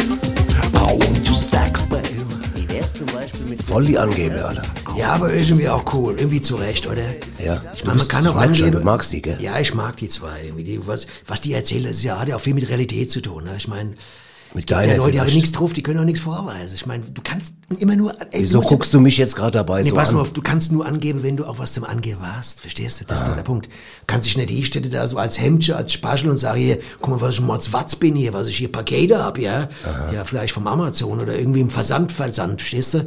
[3.72, 4.62] Voll die Angeber, Alter.
[4.98, 6.14] Ja, aber irgendwie auch cool.
[6.18, 7.00] Irgendwie zurecht, oder?
[7.42, 7.62] Ja.
[7.74, 8.72] Ich meine, man kann auch angeben.
[8.72, 9.40] du magst die, gell?
[9.40, 10.42] Ja, ich mag die zwei.
[10.44, 10.64] Irgendwie.
[10.64, 13.22] Die, was, was die erzählen, das ist ja, hat ja auch viel mit Realität zu
[13.22, 13.44] tun.
[13.44, 13.54] Ne?
[13.56, 13.94] Ich meine,
[14.54, 16.74] Mit die Leute, die haben nichts drauf, die können auch nichts vorweisen.
[16.74, 18.14] Ich meine, du kannst immer nur...
[18.32, 20.16] Ey, Wieso guckst du mich jetzt gerade dabei Nee, so pass an?
[20.16, 22.60] mal auf, du kannst nur angeben, wenn du auch was zum Angeben hast.
[22.60, 23.04] Verstehst du?
[23.06, 23.28] Das Ah.
[23.28, 23.66] ist der Punkt.
[23.66, 23.70] Du
[24.06, 27.20] kannst dich nicht hinstellen da so als Hemdchen, als Spaschel und sagen, hier, guck mal,
[27.22, 29.68] was ich Mordswatz bin hier, was ich hier Pakete hab, ja.
[30.12, 33.06] Ja, vielleicht vom Amazon oder irgendwie im Versand, Versand, verstehst du?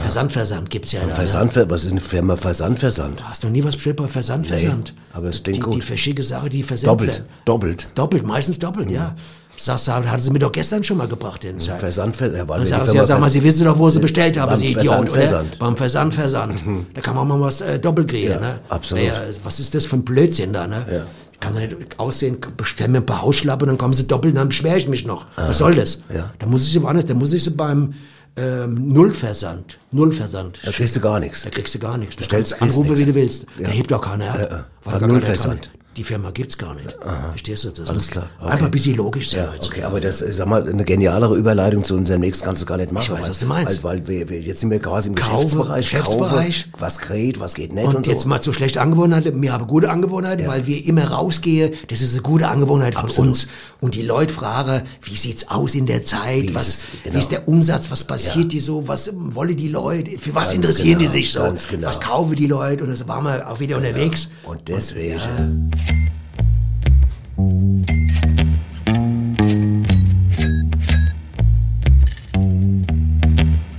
[0.00, 1.06] Versand, Versand gibt's ja da.
[1.08, 1.14] Ne?
[1.14, 3.22] Versand, was ist eine Firma Versand, Versand?
[3.28, 4.70] Hast du noch nie was bestellt bei Versand, Nee,
[5.12, 5.74] aber es die, klingt gut.
[5.74, 7.86] Die verschicke Sache, die versendet Doppelt, doppelt.
[7.96, 9.16] Doppelt, meistens doppelt, ja.
[9.56, 11.78] Sagst du, hatten sie mir doch gestern schon mal gebracht, den Zeit.
[11.78, 12.38] Versand, Versand.
[12.40, 14.56] Dann wir die sagst du, ja, sag mal, Sie wissen doch, wo Sie bestellt haben,
[14.56, 15.20] Sie Versand, Idiot, oder?
[15.20, 15.58] Versand.
[15.58, 16.62] Beim Versand, Versand.
[16.92, 18.60] Da kann man mal was äh, doppelt kriegen, Ja, ne?
[18.68, 19.04] absolut.
[19.04, 20.86] Ja, was ist das für ein Blödsinn da, ne?
[20.90, 21.06] Ja.
[21.40, 24.78] Kann doch nicht aussehen, bestell mir ein paar Hausschlappen, dann kommen sie doppelt, dann beschwere
[24.78, 25.26] ich mich noch.
[25.36, 26.02] Was soll das?
[26.14, 26.32] Ja.
[26.38, 27.94] Da muss ich sie woanders, da muss ich sie beim
[28.36, 30.58] ähm, Nullversand, Nullversand.
[30.64, 31.42] Da kriegst du gar nichts.
[31.42, 32.16] Da kriegst du gar nichts.
[32.16, 33.46] Du anrufen, erst wie du willst.
[33.58, 33.66] Ja.
[33.68, 34.66] Da hebt auch keiner ab.
[34.86, 35.06] Ja, ja.
[35.06, 35.70] Nullversand.
[35.96, 36.96] Die Firma gibt's gar nicht.
[37.30, 37.88] Verstehst du das?
[37.88, 38.28] Alles klar.
[38.40, 38.50] Okay.
[38.50, 39.44] Einfach ein bisschen logisch sein.
[39.44, 39.80] Ja, heutzutage.
[39.80, 42.90] okay, aber das ist, mal, eine genialere Überleitung zu unserem nächsten kannst du gar nicht
[42.90, 43.04] machen.
[43.04, 43.84] Ich weiß, weil- was du meinst.
[43.84, 45.84] Weil, weil wir, wir, jetzt sind wir quasi im Kaufe, Geschäftsbereich.
[45.90, 46.68] Geschäftsbereich.
[46.72, 48.28] Kaufe, was geht, was geht nicht Und, und, jetzt so.
[48.28, 49.40] mal zu schlechte Angewohnheiten.
[49.40, 51.72] Wir haben gute Angewohnheiten, weil wir immer rausgehen.
[51.88, 53.28] Das ist eine gute Angewohnheit von Absolut.
[53.30, 53.46] uns.
[53.80, 56.42] Und die Leute fragen, wie sieht's aus in der Zeit?
[56.42, 56.84] Wie ist was, es?
[57.04, 57.14] Genau.
[57.14, 57.90] wie ist der Umsatz?
[57.90, 58.88] Was passiert die so?
[58.88, 60.18] Was wollen die Leute?
[60.18, 61.40] Für was interessieren genau, die sich so?
[61.40, 61.86] ganz genau.
[61.86, 62.82] Was kaufen die Leute?
[62.84, 64.28] Und da waren wir auch wieder unterwegs.
[64.44, 65.70] Und deswegen.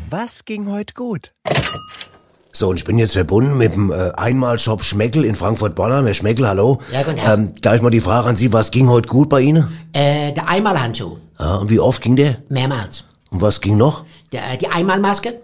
[0.10, 1.34] Was ging heute gut?
[2.52, 6.06] So, und ich bin jetzt verbunden mit dem äh, Einmalshop Schmeckel in Frankfurt-Bonn.
[6.06, 6.80] Herr Schmeckel, hallo.
[6.92, 7.38] Ja, guten Tag.
[7.38, 9.68] Ähm, da ich mal die Frage an Sie, was ging heute gut bei Ihnen?
[9.94, 11.18] Äh, der Einmalhandschuh.
[11.38, 12.38] Ah, und wie oft ging der?
[12.48, 13.04] Mehrmals.
[13.30, 14.06] Und was ging noch?
[14.32, 15.42] Der, äh, die Einmalmaske.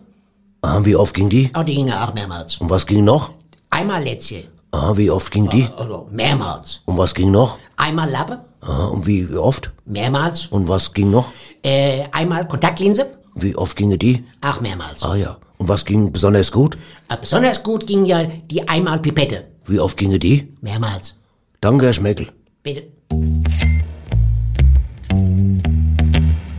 [0.62, 1.52] Ah, wie oft ging die?
[1.58, 2.58] Oh, die ging auch mehrmals.
[2.58, 3.32] Und was ging noch?
[3.70, 4.48] Einmallätzchen.
[4.74, 5.68] Ah, wie oft ging die?
[5.78, 6.82] Also, mehrmals.
[6.86, 7.58] Und was ging noch?
[7.76, 8.46] Einmal Lappe.
[8.62, 9.72] Ah, und wie, wie oft?
[9.86, 10.46] Mehrmals.
[10.48, 11.26] Und was ging noch?
[11.62, 13.08] Äh, einmal Kontaktlinse.
[13.36, 14.24] Wie oft ginge die?
[14.42, 15.04] Auch mehrmals.
[15.04, 15.38] Ah ja.
[15.58, 16.78] Und was ging besonders gut?
[17.10, 19.48] Äh, besonders gut ging ja die Einmalpipette.
[19.66, 20.54] Wie oft ginge die?
[20.62, 21.16] Mehrmals.
[21.60, 22.32] Danke, Herr Schmeckel.
[22.64, 22.88] Bitte.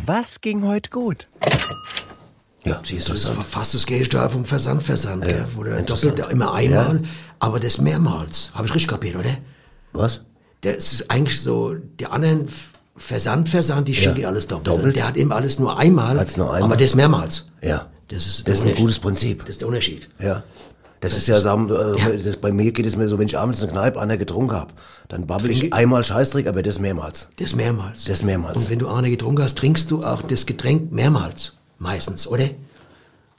[0.05, 1.29] Was ging heute gut?
[2.65, 3.47] Ja, siehst du Das ist das?
[3.49, 5.47] fast das Gegenteil vom Versand, Versand, gell?
[5.55, 7.01] Wo der doppelt immer einmal,
[7.41, 8.51] aber das mehrmals.
[8.55, 9.31] Habe ich richtig kapiert, oder?
[9.93, 10.23] Was?
[10.61, 14.69] Das ist eigentlich so, die anderen F- Versand, Versand, die schicke ich alles doppelt.
[14.69, 14.97] Doppelt.
[14.97, 16.63] Der hat immer alles nur einmal, Hat's nur einmal.
[16.63, 17.47] aber das mehrmals.
[17.63, 17.89] Ja.
[18.09, 18.99] Das ist, Das ist ein gutes.
[18.99, 19.41] Prinzip.
[19.41, 20.09] Das ist der Unterschied.
[20.21, 20.43] Ja.
[21.01, 22.11] Das, ist ja, sagen, äh, Ja.
[22.23, 24.55] Das, bei mir geht es mir so, wenn ich abends in der Kneipe einer getrunken
[24.55, 24.73] hab,
[25.09, 27.29] dann babbel ich einmal Scheißdreck, aber das mehrmals.
[27.39, 28.05] Das mehrmals.
[28.05, 28.57] Das mehrmals.
[28.59, 31.55] Und wenn du eine getrunken hast, trinkst du auch das Getränk mehrmals.
[31.83, 32.45] Meistens, oder?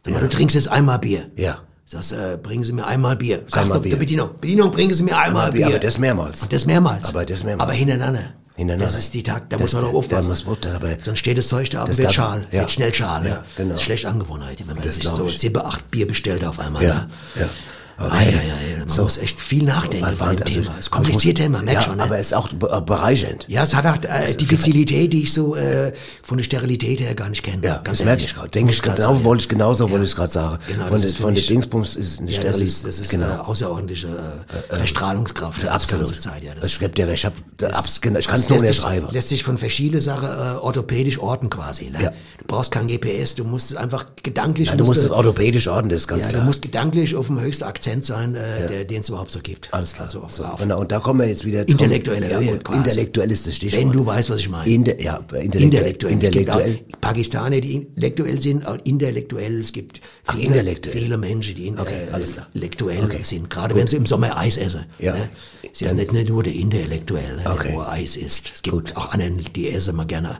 [0.03, 1.29] Sag mal, du trinkst jetzt einmal Bier.
[1.37, 1.59] Ja.
[1.85, 3.37] Sagst, äh, bringen Sie mir einmal Bier.
[3.47, 3.97] Sagst Einmal du Bier.
[3.97, 5.67] Bedienung, Bedienung, bringen Sie mir einmal, Bier.
[5.67, 6.43] Aber das mehrmals.
[6.43, 7.07] Und das mehrmals.
[7.09, 7.63] Aber das mehrmals.
[7.69, 8.33] Aber hintereinander.
[8.55, 8.85] Hintereinander.
[8.91, 10.29] Das ist die Takt, da Das- muss man doch da aufpassen.
[10.29, 12.45] muss das aber- Sonst steht das Zeug da ab das und wird schal.
[12.51, 12.59] ja.
[12.59, 13.23] Wird schnell schal.
[13.23, 13.69] Ja, Ja, genau.
[13.69, 15.39] Das ist schlechte Angewohnheit, wenn man Das sich so ich.
[15.39, 16.83] sieben, acht Bier bestellt auf einmal.
[16.83, 17.09] Ja, ne?
[17.41, 17.49] ja.
[17.97, 18.79] Ah, ja, ja, ja.
[18.79, 19.03] Man So.
[19.03, 20.71] muss echt viel nachdenken Man bei dem also, Thema.
[20.73, 21.97] Es ist ich kompliziert muss- Thema, merk ja, schon.
[21.97, 22.03] Ne?
[22.03, 23.45] aber es ist auch äh, bereichernd.
[23.47, 27.29] Ja, es hat auch äh, Diffizilität, die ich so äh, von der Sterilität her gar
[27.29, 27.65] nicht kenne.
[27.65, 28.49] Ja, Ganz das merke ich gerade.
[28.49, 29.23] Denke ich grad genau, sagen.
[29.23, 30.59] wollte ich genauso, wollte ich gerade sagen.
[30.67, 32.67] Genau, von das der, von der mich- Dingsbums ist eine Ja, das Sterilität.
[32.67, 33.27] ist, das ist genau.
[33.27, 36.05] äh, außerordentliche äh, Verstrahlungskraft die Absolut.
[36.07, 36.43] ganze Zeit.
[36.43, 37.23] Ja, ich hab dir recht.
[37.23, 39.07] Ich, genau, ich kann das es nur lässt sich- unterschreiben.
[39.11, 41.89] Lässt sich von verschiedenen Sachen äh, orthopädisch orten quasi.
[41.89, 42.01] Ne?
[42.03, 42.09] Ja.
[42.39, 44.69] Du brauchst kein GPS, du musst es einfach gedanklich...
[44.69, 46.41] Ja, du musst es orthopädisch ordnen, das ist ganz ja, klar.
[46.41, 49.73] du musst gedanklich auf dem höchsten Akzent sein, äh, der, den es überhaupt so gibt.
[49.73, 50.05] Alles klar.
[50.07, 52.51] Also auf, so, auf, und, und da kommen wir jetzt wieder zum- Intellektuelle ja, Höhe
[52.53, 52.79] und quasi.
[52.79, 53.81] Intellektuell ist das Stichwort.
[53.81, 54.69] Wenn du weißt, was ich meine.
[54.69, 56.13] Inde, ja, intellektuell.
[56.13, 56.13] Intellektuell.
[56.23, 56.79] Es gibt auch intellektuell.
[57.01, 59.59] Pakistaner, die intellektuell sind, auch intellektuell.
[59.59, 60.97] Es gibt Ach, viele, intellektuell.
[60.97, 62.15] viele Menschen, die Okay, äh,
[62.53, 63.19] intellektuell Okay.
[63.23, 63.49] sind.
[63.49, 64.85] Gerade wenn sie im Sommer Eis essen.
[64.99, 65.13] Ja.
[65.13, 65.29] Ne?
[65.63, 67.63] Es ist jetzt nicht, nicht nur der Intellektuell, ne, Okay.
[67.63, 68.51] der nur Eis isst.
[68.55, 68.95] Es gibt Gut.
[68.95, 70.37] auch anderen, die essen mal gerne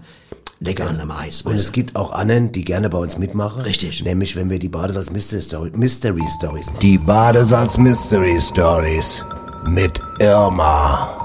[0.64, 1.42] lecker an einem Eis.
[1.42, 3.62] Und es gibt auch anderen, die gerne bei uns mitmachen.
[3.62, 4.04] Richtig.
[4.04, 6.80] Nämlich, wenn wir die Badesalz Mystery, Story, Mystery Stories machen.
[6.82, 9.26] Die Badesalz Mystery Stories
[9.68, 11.18] mit Irma.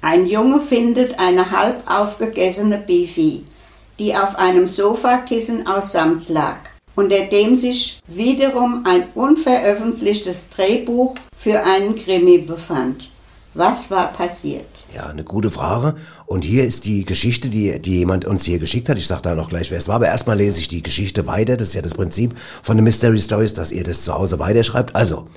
[0.00, 3.46] Ein Junge findet eine halb aufgegessene Bifi,
[3.98, 6.56] die auf einem Sofakissen aus Samt lag,
[6.96, 13.11] unter dem sich wiederum ein unveröffentlichtes Drehbuch für einen Krimi befand.
[13.54, 14.64] Was war passiert?
[14.94, 15.94] Ja, eine gute Frage.
[16.24, 18.96] Und hier ist die Geschichte, die, die jemand uns hier geschickt hat.
[18.96, 19.96] Ich sag da noch gleich, wer es war.
[19.96, 21.58] Aber erstmal lese ich die Geschichte weiter.
[21.58, 24.96] Das ist ja das Prinzip von den Mystery Stories, dass ihr das zu Hause weiterschreibt.
[24.96, 25.28] Also,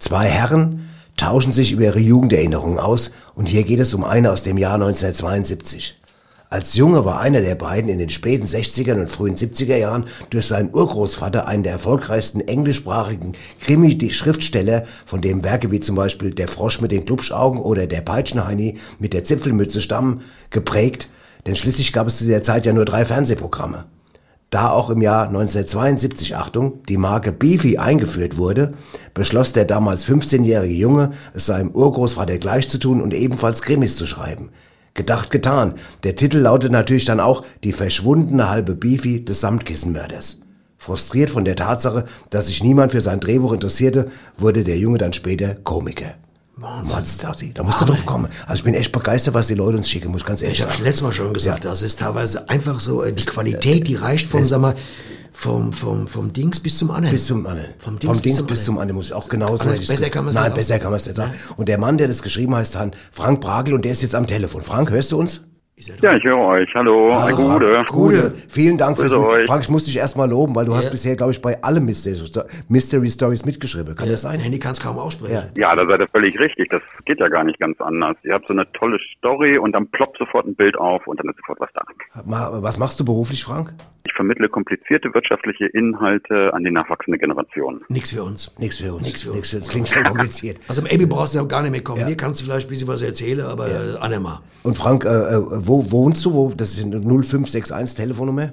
[0.00, 3.12] zwei Herren tauschen sich über ihre Jugenderinnerungen aus.
[3.36, 6.01] Und hier geht es um eine aus dem Jahr 1972.
[6.52, 10.48] Als Junge war einer der beiden in den späten 60er und frühen 70er Jahren durch
[10.48, 16.82] seinen Urgroßvater einen der erfolgreichsten englischsprachigen Krimi-Schriftsteller, von dem Werke wie zum Beispiel Der Frosch
[16.82, 21.08] mit den Klubschaugen oder Der Peitschenheini mit der Zipfelmütze stammen, geprägt,
[21.46, 23.86] denn schließlich gab es zu dieser Zeit ja nur drei Fernsehprogramme.
[24.50, 28.74] Da auch im Jahr 1972, Achtung, die Marke Beefy eingeführt wurde,
[29.14, 34.06] beschloss der damals 15-jährige Junge, es seinem Urgroßvater gleich zu tun und ebenfalls Krimis zu
[34.06, 34.50] schreiben.
[34.94, 35.74] Gedacht, getan.
[36.02, 40.40] Der Titel lautet natürlich dann auch Die verschwundene halbe Beefy des Samtkissenmörders.
[40.76, 45.12] Frustriert von der Tatsache, dass sich niemand für sein Drehbuch interessierte, wurde der Junge dann
[45.12, 46.14] später Komiker.
[46.56, 47.52] Wahnsinn.
[47.54, 48.28] Da musst du drauf kommen.
[48.46, 50.64] Also ich bin echt begeistert, was die Leute uns schicken, muss ich ganz ehrlich Ich
[50.64, 50.84] habe sagen.
[50.84, 54.44] letztes Mal schon gesagt, das ist teilweise einfach so, äh, die Qualität, die reicht vom,
[54.44, 54.74] sag mal,
[55.32, 57.12] vom, vom, vom Dings bis zum anderen.
[57.12, 57.70] Bis zum anderen.
[57.78, 60.10] Vom Vom Dings Dings, bis zum bis zum anderen muss ich auch hätte ich's besser
[60.10, 61.32] kann man's Nein, nicht besser kann man es nicht sagen.
[61.56, 64.26] Und der Mann, der das geschrieben heißt, Han Frank Bragel und der ist jetzt am
[64.26, 64.62] Telefon.
[64.62, 65.42] Frank, hörst du uns?
[66.02, 66.68] Ja, ich höre euch.
[66.74, 67.84] Hallo, Hallo Gude.
[67.88, 68.34] Gude.
[68.48, 69.46] Vielen Dank fürs euch.
[69.46, 70.90] Frank, ich muss dich erstmal loben, weil du hast Ja.
[70.90, 73.96] bisher, glaube ich, bei allen Mystery, Sto- Mystery Stories mitgeschrieben.
[73.96, 74.38] Kann das sein?
[74.38, 75.50] Handy kann es kaum aussprechen.
[75.56, 76.68] Ja, da seid ihr völlig richtig.
[76.68, 78.16] Das geht ja gar nicht ganz anders.
[78.22, 81.28] Ihr habt so eine tolle Story und dann ploppt sofort ein Bild auf und dann
[81.30, 81.82] ist sofort was da.
[82.62, 83.72] Was machst du beruflich, Frank?
[84.06, 87.80] Ich vermittle komplizierte wirtschaftliche Inhalte an die nachwachsende Generation.
[87.88, 88.54] Nix für uns.
[88.58, 89.06] Nichts für uns.
[89.06, 89.50] Nix für uns.
[89.50, 90.58] Das klingt schon kompliziert.
[90.68, 92.04] Also im Abi brauchst du ja gar nicht mehr kommen.
[92.06, 93.78] Hier kannst du vielleicht ein bisschen was erzählen, aber ja.
[94.00, 94.40] Annemal.
[94.64, 96.34] Und Frank, äh, äh, wo wohnst du?
[96.34, 98.52] Wo, das ist eine 0561 Telefonnummer?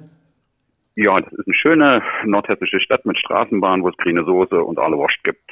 [0.96, 4.96] Ja, das ist eine schöne nordhessische Stadt mit Straßenbahn, wo es grüne Soße und alle
[4.96, 5.50] Wurst gibt.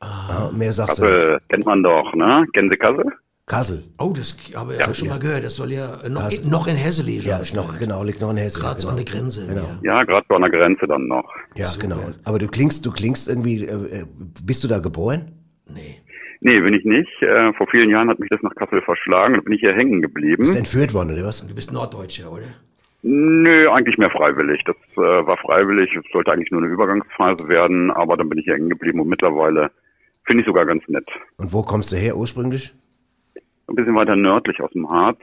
[0.00, 1.14] Ah, mehr sagst du nicht.
[1.14, 2.46] Kassel kennt man doch, ne?
[2.52, 3.04] Gänsekassel?
[3.46, 3.84] Kassel.
[3.98, 5.44] Oh, das habe ich ja, schon mal gehört.
[5.44, 6.46] Das soll ja noch, Kassel.
[6.48, 7.26] noch in Hesse liegen.
[7.26, 8.60] Ja, ist noch, genau, liegt noch in Hessen.
[8.60, 8.98] Gerade so genau.
[8.98, 9.46] an der Grenze.
[9.46, 9.62] Genau.
[9.82, 9.98] Ja.
[9.98, 11.30] Ja, gerade so an der Grenze dann noch.
[11.54, 11.98] Ja, genau.
[12.24, 14.06] Aber du klingst, du klingst irgendwie, äh, äh,
[14.44, 15.32] bist du da geboren?
[15.68, 16.00] Nee.
[16.44, 17.22] Nee, bin ich nicht.
[17.22, 20.02] Äh, vor vielen Jahren hat mich das nach Kassel verschlagen und bin ich hier hängen
[20.02, 20.42] geblieben.
[20.42, 21.44] Bist entführt worden, oder was?
[21.46, 22.44] Du bist Norddeutscher, oder?
[23.02, 24.62] Nö, eigentlich mehr freiwillig.
[24.66, 25.96] Das äh, war freiwillig.
[25.96, 29.08] Es sollte eigentlich nur eine Übergangsphase werden, aber dann bin ich hier hängen geblieben und
[29.08, 29.70] mittlerweile
[30.24, 31.08] finde ich sogar ganz nett.
[31.38, 32.74] Und wo kommst du her ursprünglich?
[33.66, 35.20] Ein bisschen weiter nördlich aus dem Harz,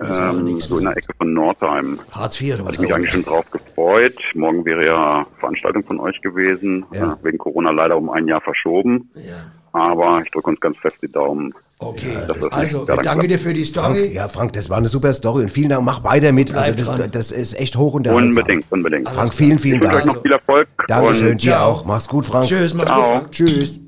[0.00, 1.98] ähm, so in der Ecke von Nordheim.
[2.12, 2.80] Hartz IV, oder Hatte was?
[2.80, 4.16] mich eigentlich schon drauf gefreut.
[4.34, 6.86] Morgen wäre ja Veranstaltung von euch gewesen.
[6.92, 7.14] Ja.
[7.14, 9.10] Äh, wegen Corona leider um ein Jahr verschoben.
[9.14, 9.50] Ja.
[9.72, 11.54] Aber ich drücke uns ganz fest die Daumen.
[11.78, 12.16] Okay.
[12.28, 14.14] das also, danke dir für die Frank, Story.
[14.14, 15.82] ja, Frank, das war eine super Story und vielen Dank.
[15.84, 16.54] Mach weiter mit.
[16.54, 18.42] Also das, das ist echt hoch unterhaltsam.
[18.42, 19.08] Unbedingt, unbedingt.
[19.08, 20.16] Frank, vielen, vielen Ich wünsche euch Dank.
[20.16, 20.68] noch viel Erfolg.
[20.86, 21.84] Dankeschön, und dir auch.
[21.84, 22.46] Mach's gut, Frank.
[22.46, 23.10] Tschüss, mach's gut, Ciao.
[23.10, 23.30] Frank.
[23.32, 23.80] Tschüss.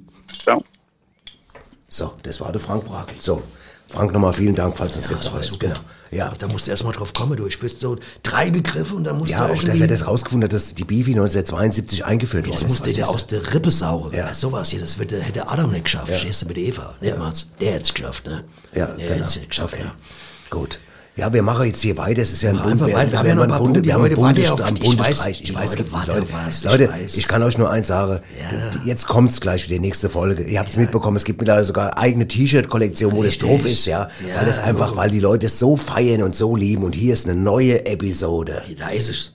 [0.42, 0.64] Ciao.
[1.88, 3.14] So, das war der Frank Brakel.
[3.20, 3.42] So,
[3.94, 5.46] Frank, nochmal vielen Dank, falls jetzt Das war was.
[5.48, 5.68] super.
[5.68, 5.80] Genau.
[6.10, 6.32] Ja.
[6.38, 7.46] Da musst du erst mal drauf kommen, du.
[7.46, 10.46] Ich wüsste so drei Begriffe und dann musst Ja, du auch, dass er das rausgefunden
[10.48, 14.12] hat, dass die Beefy 1972 eingeführt worden Das musste der Was aus der Rippe saugen.
[14.12, 14.26] Ja.
[14.26, 14.34] Ja.
[14.34, 16.10] Sowas hier, das wird, der- hätte Adam nicht geschafft.
[16.10, 16.18] Ja.
[16.18, 16.94] Stehst du mit Eva?
[17.00, 17.32] Nicht mal.
[17.60, 18.44] Der hätte es geschafft, ne?
[18.74, 19.10] Ja, der genau.
[19.26, 19.92] hätte es geschafft, ja.
[20.50, 20.78] Gut.
[21.16, 22.22] Ja, wir machen jetzt hier weiter.
[22.22, 22.96] Es ist ja ein einfach wir-.
[23.12, 24.74] Wir haben ja noch ein paar Bunde- wir haben einen warten ja Bundes- auf- am
[24.74, 25.18] ich Bundesstreich.
[25.30, 27.16] weiß, die Leute Leute, was, ich Leute, weiß.
[27.16, 28.18] ich kann euch nur eins sagen.
[28.40, 28.80] Ja.
[28.84, 30.42] Jetzt kommt's gleich wieder, nächste Folge.
[30.42, 34.08] Ihr habt es mitbekommen, es gibt mittlerweile sogar eigene T-Shirt-Kollektion, wo das drauf ist, ja.
[34.28, 36.82] Ja, weil das einfach, weil die Leute es so feiern und so lieben.
[36.82, 38.62] Und hier ist eine neue Episode.
[38.76, 39.32] Da ist es.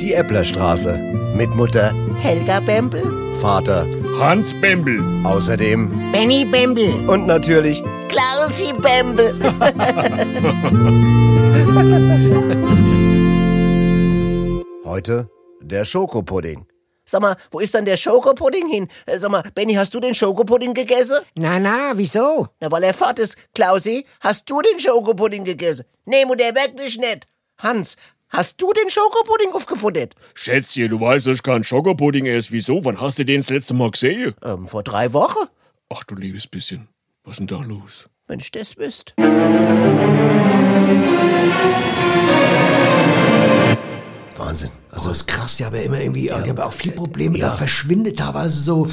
[0.00, 0.98] Die Äpplerstraße.
[1.36, 3.02] Mit Mutter, Helga Bembel,
[3.40, 3.86] Vater,
[4.18, 5.00] Hans Bembel.
[5.24, 9.34] außerdem Benny Bembel, und natürlich Klausi Bembel.
[14.84, 15.28] heute
[15.60, 16.66] der Schokopudding.
[17.04, 18.88] Sag mal, wo ist denn der Schokopudding hin?
[19.06, 21.18] Äh, Sag mal, Benny, hast du den Schokopudding gegessen?
[21.36, 22.48] Na, na, wieso?
[22.60, 23.36] Na, weil er fort ist.
[23.54, 25.84] Klausi, hast du den Schokopudding gegessen?
[26.04, 27.28] Nee, Mutter, wirklich nicht.
[27.58, 27.96] Hans,
[28.28, 30.14] hast du den Schokopudding aufgefuttert?
[30.34, 32.50] Schätzchen, du weißt, dass ich kein Schokopudding esse.
[32.52, 32.84] Wieso?
[32.84, 34.34] Wann hast du den das letzte Mal gesehen?
[34.44, 35.48] Ähm, vor drei Wochen?
[35.88, 36.88] Ach du liebes bisschen.
[37.24, 38.08] Was ist denn da los?
[38.26, 39.12] Wenn ich das wüsste.
[44.36, 44.70] Wahnsinn.
[44.90, 48.60] Also ist krass, der aber immer irgendwie, der aber auch viel Probleme, da verschwindet teilweise
[48.60, 48.88] so,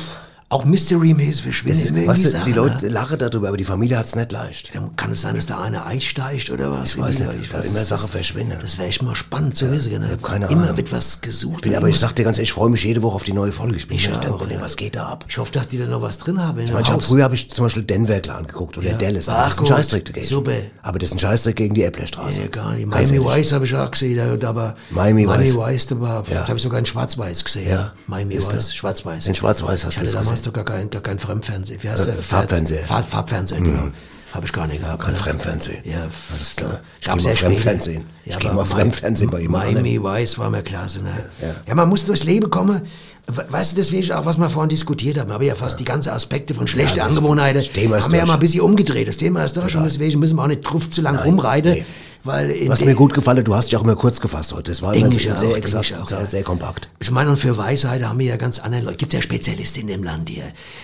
[0.53, 2.91] auch Mystery-mäßig immer irgendwie die Sachen, Leute ne?
[2.91, 4.73] lachen darüber, aber die Familie hat's nicht leicht.
[4.75, 6.95] Dann kann es sein, dass da einer einsteigt oder was?
[6.95, 8.57] Ich weiß nicht, da was immer Sachen verschwinden.
[8.61, 9.99] Das wäre echt mal spannend zu wissen.
[9.99, 10.09] Ne?
[10.11, 10.77] hab keine Immer Ahnung.
[10.77, 11.65] wird was gesucht.
[11.65, 13.33] Ich bin, aber ich sag dir ganz ehrlich, ich freue mich jede Woche auf die
[13.33, 13.75] neue Folge.
[13.75, 14.61] Ich bin Ich echt auch, ja.
[14.61, 15.25] was geht da ab?
[15.27, 16.59] Ich hoffe, dass die da noch was drin haben.
[16.59, 18.97] Ich meine, ich hab, früher habe ich zum Beispiel Denver Clan geguckt oder Ja.
[18.97, 19.29] Dallas.
[19.29, 20.25] Ach, das ist ein dagegen.
[20.27, 20.51] Super.
[20.81, 22.41] Aber das ist ein Scheißdreck gegen die Äpplerstraße.
[22.41, 22.87] Ja, gar nicht.
[22.87, 23.19] Miami.
[23.23, 25.55] Vice habe ich auch gesehen, aber Miami Vice.
[25.57, 26.47] Vice, da Ja.
[26.47, 27.69] habe ich sogar in Schwarz-Weiß gesehen.
[27.69, 27.91] Ja.
[28.07, 28.75] Miami Ist Vice, das?
[28.75, 29.25] Schwarz-Weiß.
[29.27, 30.53] In Schwarz-Weiß hast ich du das gesehen?
[30.53, 31.81] doch gar kein, gar kein Fremdfernsehen.
[31.81, 32.21] Wie heißt Äh, der?
[32.21, 32.83] Farbfernseher.
[32.85, 33.87] Farb, Farbfernseher, genau.
[34.33, 35.03] Habe ich gar nicht gehabt.
[35.03, 35.17] Kein ne?
[35.19, 35.77] Fremdfernsehen.
[35.85, 36.79] Ja, Alles klar.
[36.99, 37.35] Ich Gab geh sehr.
[37.35, 38.03] Fremdfernsehen.
[38.25, 41.01] Ich Ja, geh aber mal Fremdfernsehen bei jemand Miami Vice war mir klasse.
[41.03, 41.29] Ne?
[41.67, 41.75] Ja.
[41.75, 42.81] man muss durchs Leben kommen
[43.27, 45.85] We- Weißt du, deswegen auch, was wir vorhin diskutiert haben, haben wir ja fast die
[45.85, 49.07] ganzen Aspekte von schlechten Ja, Angewohnheiten, haben wir ja mal ein bisschen umgedreht.
[49.07, 51.85] Das Thema ist durch und deswegen müssen wir auch nicht drauf zu lang rumreiten,
[52.23, 54.71] weil in Was mir gut gefallen hat, du hast dich auch immer kurz gefasst heute.
[54.71, 56.25] Das war immer Englisch sehr, auch, Englisch exakt, auch, sehr, ja.
[56.25, 56.87] sehr kompakt.
[56.99, 58.97] Ich meine, und für Weisheit haben wir ja ganz andere Leute.
[58.97, 60.43] Gibt ja Spezialisten in dem Land hier.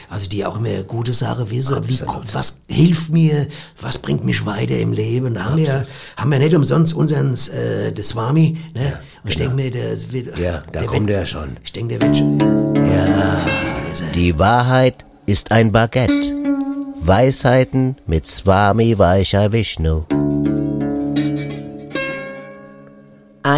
[0.10, 1.78] Also die auch immer gute Sachen wissen.
[1.88, 2.00] Wie,
[2.34, 3.48] was hilft mir?
[3.80, 5.34] Was bringt mich weiter im Leben?
[5.34, 5.88] Da haben wir,
[6.18, 9.00] haben wir nicht umsonst unseren, äh, das Swami, ne?
[9.24, 10.38] Und ich denke mir, der wird, genau.
[10.38, 11.58] Ja, da der kommt wird, er schon.
[11.64, 13.42] Ich denke, der wird schon, ja, er.
[14.14, 16.36] Die Wahrheit ist ein Baguette.
[17.02, 20.04] Weisheiten mit Swami Vaishya Vishnu.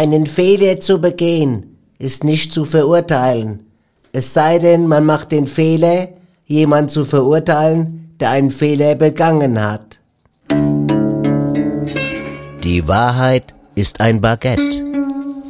[0.02, 3.60] Einen Fehler zu begehen ist nicht zu verurteilen.
[4.10, 6.08] Es sei denn, man macht den Fehler,
[6.44, 10.00] jemand zu verurteilen, der einen Fehler begangen hat.
[12.64, 14.84] Die Wahrheit ist ein Baguette.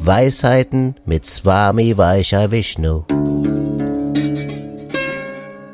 [0.00, 3.04] Weisheiten mit Swami Vaishya Vishnu.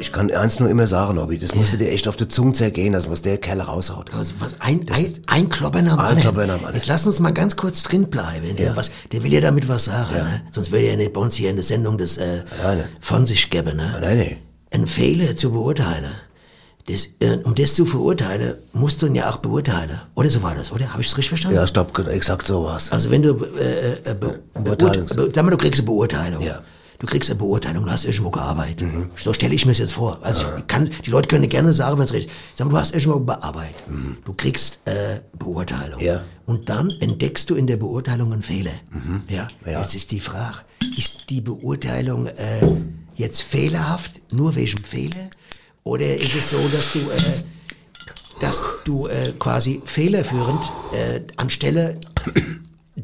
[0.01, 2.53] Ich kann eins nur immer sagen, Nobby, das musst du dir echt auf die Zunge
[2.53, 4.11] zergehen, dass was der Kerl raushaut.
[4.13, 6.73] Was, was, ein, ein, ein Kloppen am Ein am anderen.
[6.75, 8.55] Jetzt lass uns mal ganz kurz drin bleiben.
[8.57, 8.77] Der, Ja.
[8.77, 10.15] was, der will ja damit was sagen.
[10.15, 10.43] Ne?
[10.53, 12.85] Sonst würde er nicht bei uns hier in der Sendung das äh, Nein.
[13.01, 13.77] von sich geben.
[13.77, 13.99] Ne?
[14.01, 14.37] Nein, nein.
[14.71, 16.13] Ein Fehler zu beurteilen.
[16.87, 20.01] Das, äh, um das zu verurteilen, musst du ihn ja auch beurteilen.
[20.15, 20.91] Oder so war das, oder?
[20.93, 21.57] Habe ich es richtig verstanden?
[21.57, 22.91] Ja, stopp, genau, exakt so war's.
[22.93, 26.43] Also wenn du, äh, äh, be, Beurteilungs- beurt- be, sag mal, du kriegst eine Beurteilung.
[26.43, 26.61] Ja.
[26.99, 28.89] Du kriegst eine Beurteilung, du hast irgendwo gearbeitet.
[29.17, 30.19] So stelle ich mir das jetzt vor.
[30.23, 32.39] Also ich kann, die Leute können gerne sagen, wenn es richtig ist.
[32.59, 33.85] Sag mal, du hast irgendwo bearbeitet.
[34.25, 36.01] Du kriegst äh, Beurteilung.
[36.01, 36.25] Ja.
[36.47, 38.73] Und dann entdeckst du in der Beurteilung einen Fehler.
[39.29, 39.47] Ja.
[39.65, 39.81] Ja.
[39.81, 40.59] Jetzt ist die Frage,
[40.97, 42.67] ist die Beurteilung äh,
[43.15, 45.31] jetzt fehlerhaft, nur wegen Fehler?
[45.85, 47.43] Oder ist es so, dass du, äh,
[48.41, 50.61] dass du äh, quasi fehlerführend
[50.93, 52.01] äh, anstelle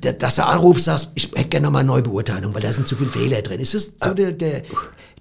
[0.00, 3.10] dass du anrufst, sagst, ich hätte gerne nochmal eine Neubeurteilung, weil da sind zu viele
[3.10, 3.60] Fehler drin.
[3.60, 4.62] Ist das so der, der,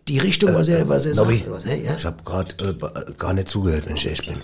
[0.08, 1.30] die Richtung, was er, was er sagt?
[1.30, 1.84] Äh, Nobby, oder was, ne?
[1.84, 1.96] ja?
[1.98, 4.38] ich habe gerade äh, ba- gar nicht zugehört, wenn ich ehrlich bin.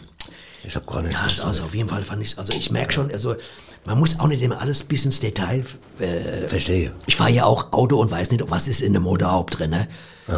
[0.64, 1.48] Ich habe gerade nicht Ja, also, zugehört.
[1.56, 3.36] also auf jeden Fall fand ich, also ich merke schon, also
[3.86, 5.64] man muss auch nicht immer alles bis ins Detail.
[6.00, 6.92] Äh, Verstehe.
[7.08, 9.72] ich fahre ja auch Auto und weiß nicht, was ist in dem Motorhaupt drin.
[9.72, 9.88] Ne?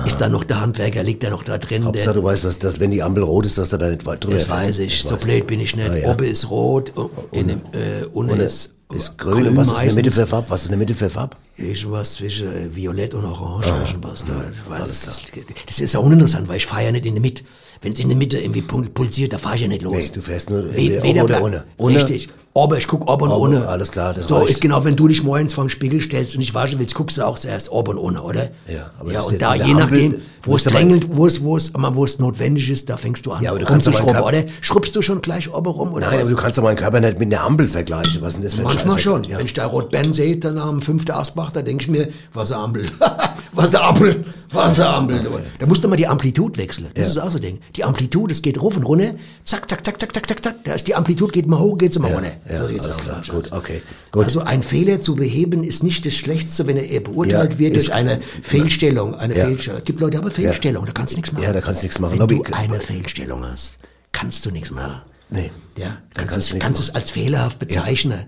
[0.05, 1.83] Ist da noch der Handwerker, liegt da noch da drin?
[1.83, 4.05] Hauptsache, Der, du weißt, was das, wenn die Ampel rot ist, dass du da nicht
[4.05, 5.03] weit drüber das weiß ich.
[5.03, 5.89] So weißt blöd bin ich nicht.
[5.89, 6.09] Ah, ja.
[6.11, 6.93] Oben ist rot,
[7.33, 10.27] in dem, äh, unten Ohne ist, ist grün, und was ist in der Mitte für
[10.27, 10.49] Farb?
[10.49, 11.35] Was ist in der Mitte für Farb?
[11.57, 13.83] Irgendwas zwischen äh, Violett und Orange, Ah.
[13.87, 14.33] irgendwas da.
[14.51, 15.21] Ich weiß es, das,
[15.67, 17.43] das ist ja uninteressant, weil ich fahre ja nicht in der Mitte.
[17.83, 19.93] Wenn es in der Mitte irgendwie pul- pulsiert, da fahre ich ja nicht los.
[19.95, 21.63] Nee, du fährst nur We weder oder ohne.
[21.77, 21.95] Ohne?
[21.95, 22.29] Richtig.
[22.53, 23.67] Aber ich guck ob und Oben, ohne.
[23.67, 24.49] alles klar, das So reicht.
[24.49, 27.25] ist genau, wenn du dich morgens vorm Spiegel stellst und nicht waschen willst, guckst du
[27.25, 28.49] auch zuerst ob und ohne, oder?
[28.67, 31.71] Ja, aber ja und da, je Ampel, nachdem, wo es drängelt, wo es, wo es,
[31.73, 34.51] wo es notwendig ist, da fängst du an, Ja, aber du kannst rumzuschrubben, einen oder?
[34.59, 36.21] Schrubbst du schon gleich oben rum, oder Nein, was?
[36.23, 38.21] aber du kannst doch meinen Körper nicht mit einer Ampel vergleichen.
[38.21, 39.23] Was denn das für Manchmal schon.
[39.23, 39.37] Ja.
[39.37, 42.85] Wenn ich da Rot-Ben sehe, dann am fünften Asbach, da denke ich mir, Wasserampel.
[43.53, 45.41] Wasserampel, Wasserampel.
[45.59, 46.87] Da musst du mal die Amplitude wechseln.
[46.95, 47.59] Das ist auch so ein Ding.
[47.75, 49.11] Die Amplitude, es geht rauf und runter.
[49.43, 50.63] Zack, zack, zack, zack, zack, zack, zack.
[50.63, 52.31] Da ist die Amplitude, geht mal hoch, geht mal runter.
[52.49, 53.21] Ja, sieht's alles klar.
[53.29, 53.81] Gut, okay.
[54.11, 54.25] Gut.
[54.25, 57.93] Also ein Fehler zu beheben ist nicht das Schlechteste, wenn er beurteilt Ja, wird durch
[57.93, 59.15] eine Fehlstellung.
[59.15, 59.45] Eine Ja.
[59.45, 59.79] Fehlstellung.
[59.79, 61.43] Es gibt Leute, die haben eine Fehlstellung, da kannst du nichts machen.
[61.43, 62.19] Ja, da kannst du nichts machen.
[62.19, 63.75] Wenn du eine Fehlstellung hast,
[64.11, 65.01] kannst du nichts machen.
[65.29, 65.49] Nee.
[65.77, 68.23] Ja, kannst, kannst es, kannst es als fehlerhaft bezeichnen.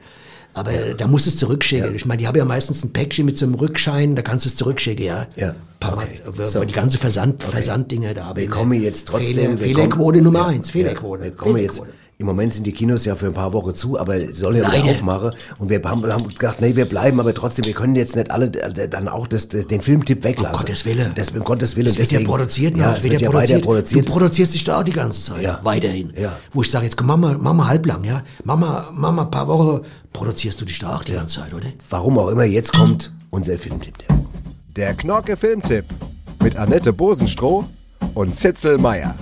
[0.56, 1.96] Aber da musst du es zurückschicken.
[1.96, 4.50] Ich meine, die haben ja meistens ein Päckchen mit so einem Rückschein, da kannst du
[4.50, 5.26] es zurückschicken, ja.
[5.36, 5.96] Ja, okay.
[5.96, 6.64] Mal, aber So.
[6.64, 8.26] die ganze Versand, Versanddinger da.
[8.26, 9.36] Aber Wir kommen jetzt trotzdem.
[9.36, 11.24] Fehler, Fehlerquote Nummer Ja, eins, Fehlerquote.
[11.24, 11.82] Ja, wir kommen jetzt.
[12.24, 14.72] Im Moment sind die Kinos ja für ein paar Wochen zu, aber sie sollen ja
[14.72, 15.32] wieder aufmachen.
[15.60, 18.46] Und wir haben, haben gedacht, nee, wir bleiben, aber trotzdem, wir können jetzt nicht alle
[18.46, 20.56] äh, dann auch das, das, den Filmtipp weglassen.
[20.56, 21.12] Um Gottes Willen.
[21.16, 21.88] Das, um Gottes Willen.
[21.88, 23.66] Es wird ja produziert, ja, es wird ja ja weiter produziert.
[23.66, 24.08] produziert.
[24.08, 25.60] Du produzierst dich da auch die ganze Zeit, Ja.
[25.64, 26.14] weiterhin.
[26.18, 26.38] Ja.
[26.54, 28.22] Wo ich sage, jetzt komm, Mama, Mama halblang, ja.
[28.46, 29.82] Mama, Mama, paar Wochen
[30.14, 31.68] produzierst du dich da auch die ganze Zeit, oder?
[31.90, 33.96] Warum auch immer, jetzt kommt unser Filmtipp.
[34.78, 35.84] Der Knorke Filmtipp
[36.42, 37.66] mit Annette Bosenstroh
[38.14, 39.14] und Zitzel Meyer.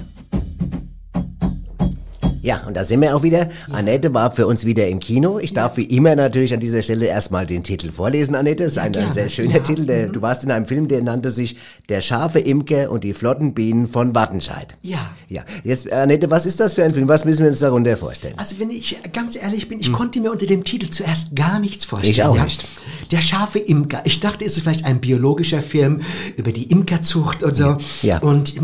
[2.41, 3.49] Ja, und da sind wir auch wieder.
[3.71, 5.37] Annette war für uns wieder im Kino.
[5.39, 8.63] Ich darf wie immer natürlich an dieser Stelle erstmal den Titel vorlesen, Annette.
[8.63, 9.85] Das ist ein, ein sehr schöner Titel.
[9.85, 11.57] Der, du warst in einem Film, der nannte sich
[11.89, 14.75] Der scharfe Imker und die flotten Bienen von Wattenscheid.
[14.81, 15.11] Ja.
[15.29, 17.07] Ja, jetzt, Annette, was ist das für ein Film?
[17.07, 18.33] Was müssen wir uns darunter vorstellen?
[18.37, 21.85] Also wenn ich ganz ehrlich bin, ich konnte mir unter dem Titel zuerst gar nichts
[21.85, 22.11] vorstellen.
[22.11, 22.43] Ich auch ja?
[22.43, 22.63] nicht.
[23.11, 24.01] Der scharfe Imker.
[24.05, 26.01] Ich dachte, es ist vielleicht ein biologischer Film
[26.37, 27.77] über die Imkerzucht und so.
[28.01, 28.19] Ja.
[28.19, 28.61] Und ich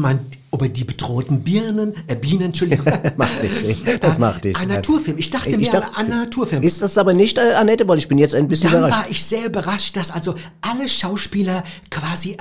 [0.52, 2.86] mein, ob er die bedrohten Birnen, äh, Bienen, Entschuldigung.
[3.18, 3.82] macht nichts.
[4.02, 4.60] Das macht nichts.
[4.62, 5.18] Ein Naturfilm.
[5.18, 6.64] Ich dachte Ich mir dachte- an Naturfilm.
[6.64, 9.00] Ist das aber nicht, äh, Annette, weil ich bin jetzt ein bisschen Dann überrascht.
[9.06, 12.38] war ich sehr überrascht, dass also alle Schauspieler quasi äh,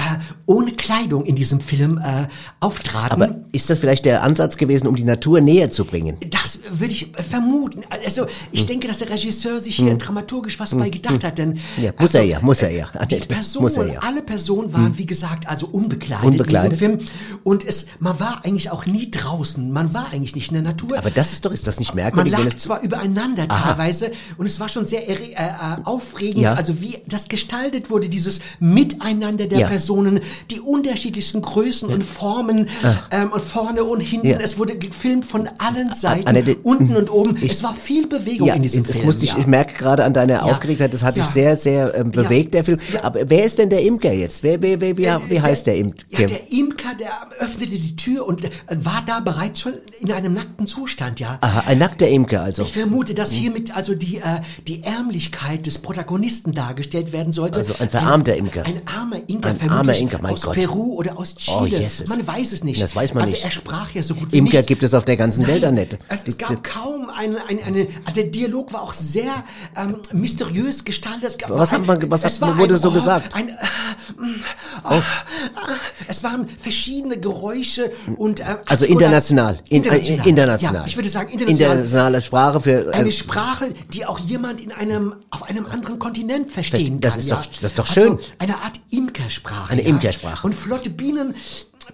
[0.46, 2.26] ohne Kleidung in diesem Film äh,
[2.60, 3.10] auftraten.
[3.22, 6.16] Aber ist das vielleicht der Ansatz gewesen, um die Natur näher zu bringen?
[6.30, 7.82] Das würde ich äh, vermuten.
[8.04, 8.66] Also ich Hm.
[8.68, 12.20] denke, dass der Regisseur sich hier dramaturgisch was bei gedacht hat, denn Ja, muss er
[12.20, 12.88] also, ja, muss er ja.
[12.92, 14.00] Die Annette, Personen, muss er ja.
[14.00, 16.72] alle Personen waren, wie gesagt, also unbekleidet, Unbekleidet.
[16.80, 17.40] in diesem Film.
[17.44, 19.72] Und es, man war eigentlich auch nie draußen.
[19.72, 20.96] Man war eigentlich nicht in der Natur.
[20.98, 23.70] Aber das ist doch, ist das nicht man merkwürdig, wenn lag es zwar übereinander Aha.
[23.74, 25.36] teilweise und es war schon sehr äh, äh,
[25.84, 26.54] aufregend, Ja.
[26.54, 29.68] also wie das gestaltet wurde, dieses Miteinander der Ja.
[29.68, 32.68] Personen, die unterschiedlichsten Größen und Formen
[33.10, 34.26] ähm, und vorne und hinten.
[34.28, 34.38] Ja.
[34.40, 37.36] Es wurde gefilmt von allen Seiten, Annette, unten und oben.
[37.42, 39.06] es war viel Bewegung ja, in diesem das Film.
[39.06, 39.38] musste ich, ja.
[39.38, 41.30] ich merke gerade an deiner Aufgeregtheit, das hat dich Ja.
[41.30, 42.78] sehr, sehr ähm, bewegt, der Film.
[43.02, 44.42] Aber wer ist denn der Imker jetzt?
[44.42, 46.04] Wer, wer, wer, wie, wie heißt der Imker?
[46.10, 50.34] Ja, der Imker, der öffnete die Tür und äh, war da bereits schon in einem
[50.34, 51.38] nackten Zustand, ja.
[51.42, 52.62] Aha, ein nackter Imker also.
[52.62, 57.60] Ich vermute, dass hiermit also die, äh, die Ärmlichkeit des Protagonisten dargestellt werden sollte.
[57.60, 58.64] Also ein verarmter Imker.
[58.64, 60.54] Ein armer Inka, Ein armer Inka, mein aus Gott.
[60.56, 61.58] Peru oder aus Chile.
[61.60, 62.08] Oh, Jesus.
[62.08, 62.80] Man weiß es nicht.
[62.82, 63.44] Das weiß man also nicht.
[63.44, 64.66] er sprach ja so gut wie Imker nichts.
[64.66, 65.98] gibt es auf der ganzen Welt, Annette.
[66.08, 69.44] Es, Die- es gab kaum eine, eine, eine, also der Dialog war auch sehr
[69.76, 71.36] ähm, mysteriös gestaltet.
[71.48, 73.34] Was ein, hat man- was hat- war wurde ein, so oh, gesagt?
[73.34, 74.34] Ein, äh, mm,
[74.84, 75.00] oh, äh,
[76.08, 77.75] es waren verschiedene Geräusche
[78.16, 79.58] und äh, Also international.
[79.68, 80.26] In, international.
[80.26, 80.80] äh, international.
[80.82, 81.70] Ja, ich würde sagen international.
[81.76, 82.92] Internationale Sprache für.
[82.94, 87.20] Eine äh, Sprache, die auch jemand in einem, auf einem anderen Kontinent verstehen Das kann.
[87.20, 87.36] ist ja.
[87.36, 88.18] doch- das ist doch Also schön.
[88.38, 89.72] eine Art Imkersprache.
[89.72, 89.88] Eine ja.
[89.88, 90.46] Imkersprache.
[90.46, 91.34] Und flotte Bienen,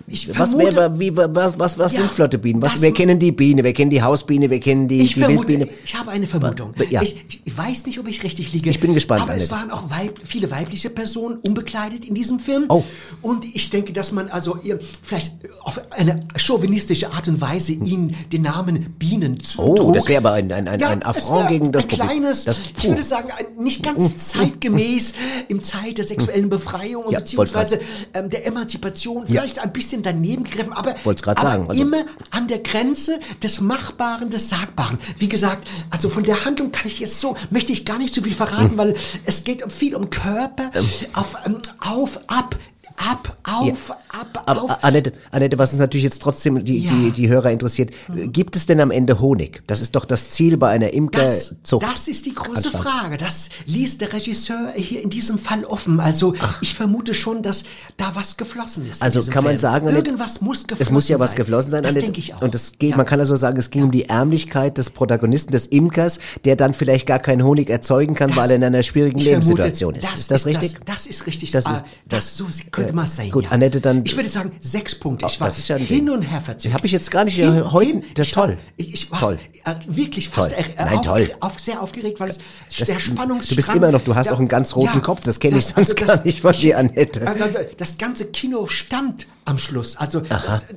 [0.07, 0.77] ich was, vermute...
[0.77, 2.61] wär, wie, was, was, was Ja, sind flotte Bienen?
[2.63, 5.49] Was, wir kennen die Biene, wir kennen die Hausbiene, wir kennen die, ich die vermute,
[5.49, 5.69] Wildbiene.
[5.85, 6.75] ich habe eine Vermutung.
[6.91, 7.03] Ja.
[7.03, 8.71] Ich, ich weiß nicht, ob ich richtig liege.
[8.71, 12.67] Ich bin gespannt, Aber es waren auch weib, viele weibliche Personen unbekleidet in diesem Film.
[12.69, 12.83] Oh.
[13.21, 15.33] Und ich denke, dass man also ihr vielleicht
[15.65, 19.81] auf eine chauvinistische Art und Weise ihnen den Namen Bienen zutrug.
[19.81, 22.09] Oh, das wäre aber ein, ein, ein, Ja, ein Affront wär gegen das ein Publikum.
[22.09, 25.13] kleines, Das, ich würde sagen, ein, nicht ganz zeitgemäß
[25.49, 27.81] im Zeit der sexuellen Befreiung und beziehungsweise
[28.15, 29.43] ähm, der Emanzipation, Ja.
[29.43, 33.19] vielleicht ein bisschen daneben gegriffen, aber, Wollt's grad aber sagen, also- immer an der Grenze
[33.43, 34.99] des Machbaren, des Sagbaren.
[35.19, 38.23] Wie gesagt, also von der Handlung kann ich jetzt so, möchte ich gar nicht so
[38.23, 38.37] viel Hm.
[38.37, 40.71] verraten, weil es geht um viel um Körper,
[41.15, 42.57] auf, ähm, auf, ab,
[42.97, 44.85] ab, auf, ab, aber auf.
[44.85, 46.91] Annette, Annette, was uns natürlich jetzt trotzdem die, Ja.
[46.93, 47.91] die, die Hörer interessiert,
[48.33, 49.63] gibt es denn am Ende Honig?
[49.67, 51.83] Das ist doch das Ziel bei einer Das, Imkerzucht.
[51.83, 52.83] das ist die große Anstalt.
[52.85, 53.19] Frage.
[53.19, 56.01] Das ließ der Regisseur hier in diesem Fall offen.
[56.01, 57.65] Also ich vermute schon, dass
[57.97, 59.03] da was geflossen ist.
[59.03, 59.59] Also kann man Film.
[59.59, 61.37] sagen, Annette, irgendwas muss geflossen es muss ja was sein.
[61.39, 61.83] geflossen sein.
[61.83, 62.07] Das Annette.
[62.07, 62.43] denke ich auch.
[62.43, 62.97] Und geht, Ja.
[62.97, 66.75] man kann also sagen, es ging um die Ärmlichkeit des Protagonisten, des Imkers, der dann
[66.75, 70.21] vielleicht gar keinen Honig erzeugen kann, Das- weil er in einer schwierigen Lebenssituation vermute, ist.
[70.21, 70.75] ist das richtig?
[70.85, 71.51] Das, das ist richtig.
[71.51, 73.31] Das Ah, ist- das, so könnte man es sein.
[73.31, 73.51] gut.
[73.51, 75.27] Annette, dann- Ich würde sagen, sechs Punkte.
[75.27, 76.75] Ich Oh, war das ist ja hin und her verzückt.
[76.75, 78.59] Hab ich jetzt gar nicht, äh, heute- das ich toll.
[78.77, 79.39] Ich, ich war Toll.
[79.65, 80.59] Äh, wirklich fast Toll.
[80.77, 81.31] äh, Nein, auf, toll.
[81.41, 82.39] Auf, sehr aufgeregt, weil es
[82.79, 83.49] Das- der Spannungsstrang...
[83.57, 85.67] du bist immer noch, du hast auch einen ganz roten Ja, Kopf, das kenne ich
[85.67, 87.27] das- sonst also gar das- nicht von dir, Annette.
[87.27, 89.97] Also, das ganze Kino stand am Schluss.
[89.97, 90.23] Also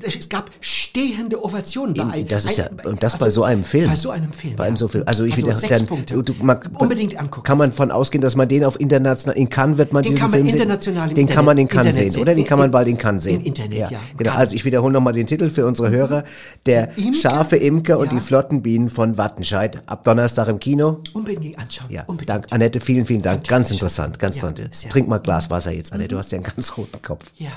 [0.03, 1.93] es, es gab stehende Ovationen.
[1.93, 3.89] Bei ein- Das ist ja, und das also bei so einem Film.
[3.89, 4.55] Bei so einem Film.
[4.55, 4.79] Bei einem ja.
[4.79, 5.03] so Film.
[5.05, 6.23] Also ich Also wieder, sechs dann, Punkte.
[6.23, 7.43] du, man, Unbedingt angucken.
[7.45, 10.21] Kann man von ausgehen, dass man den auf international, in Cannes wird man Den diesen
[10.21, 10.59] kann man Film sehen?
[10.61, 12.31] international im Den kann man in Internet- Cannes Internet sehen, oder?
[12.33, 12.47] Den sehen.
[12.47, 13.39] kann man bald in Cannes sehen.
[13.41, 13.99] im Internet, ja.
[14.17, 14.31] Genau.
[14.31, 14.39] Kann.
[14.39, 16.23] Also ich wiederhole nochmal den Titel für unsere Hörer.
[16.65, 17.13] Der Imker?
[17.13, 18.13] scharfe Imker und Ja.
[18.13, 19.81] die Flottenbienen von Wattenscheid.
[19.85, 21.01] Ab Donnerstag im Kino.
[21.13, 21.91] Unbedingt anschauen.
[21.91, 22.29] Ja, Unbedingt.
[22.29, 23.47] dank, Annette, vielen, vielen Dank.
[23.47, 24.91] Ganz interessant, ganz Ja, interessant.
[24.91, 26.09] Trink mal Glas Wasser jetzt, Annette.
[26.09, 27.31] Du hast ja einen ganz roten Kopf.
[27.37, 27.49] Ja.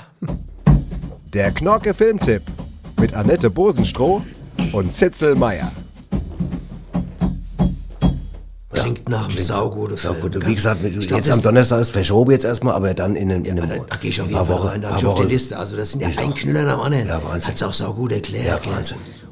[1.33, 2.41] Der Knorke Filmtipp
[2.99, 4.21] mit Annette Bosenstroh
[4.73, 5.71] und Zitzel Meier.
[8.71, 10.15] Klingt nach einem sauguten Film.
[10.45, 13.45] wie gesagt, Ich glaub, jetzt am Donnerstag ist verschoben jetzt erstmal, aber dann in, in,
[13.45, 15.09] in einem Da gehe ich auf paar jeden Fall Wochen, rein, da paar hab ich
[15.09, 15.27] auf die.
[15.27, 15.57] Liste.
[15.57, 16.33] Also das sind ja ein.
[16.33, 17.07] Knüller dem anderen.
[17.07, 17.49] Ja, Wahnsinn.
[17.49, 18.45] Hat's auch so gut erklärt.
[18.45, 18.73] Ja, gell?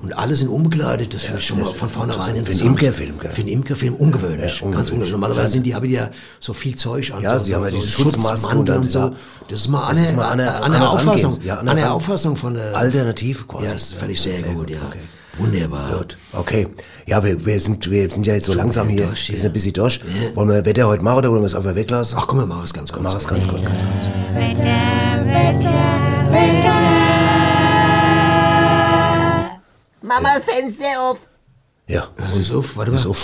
[0.01, 2.69] Und alle sind umgekleidet, das finde ich schon mal von vornherein für einen interessant.
[2.69, 3.31] Imkerfilm, gell?
[3.31, 4.61] Für einen Imkerfilm ungewöhnlich.
[4.61, 5.11] Ja, Ganz ungewöhnlich.
[5.11, 7.23] Normalerweise sind die, haben die ja so viel Zeug an.
[7.23, 8.99] Ja, so, sie haben ja so, diese Schutzmantel und und so.
[8.99, 9.11] ja.
[9.49, 11.39] Das ist mal ist mal eine, eine- Auffassung.
[11.43, 12.75] Ja, eine, eine An- Auffassung von der...
[12.77, 13.65] Alternative quasi.
[13.65, 14.77] Ja, das fand ich sehr, Sehr gut, gut, ja.
[14.87, 14.99] okay.
[15.39, 15.97] Wunderbar.
[15.97, 16.67] Gut, okay.
[17.05, 19.05] Ja, wir, wir, sind, wir sind ja jetzt so Schon langsam hier.
[19.05, 19.41] durch, Wir ja.
[19.41, 20.01] sind ein bisschen durch.
[20.35, 22.17] Wollen wir Wetter heute machen oder wollen wir es einfach weglassen?
[22.19, 23.03] Ach komm, wir machen es ganz kurz.
[23.03, 24.09] Mach es ganz kurz, ganz kurz.
[26.31, 27.06] Mach
[30.01, 31.27] mal das Fenster auf.
[31.87, 32.97] Ja, Das ist auf, warte mal.
[32.97, 33.17] ist auf.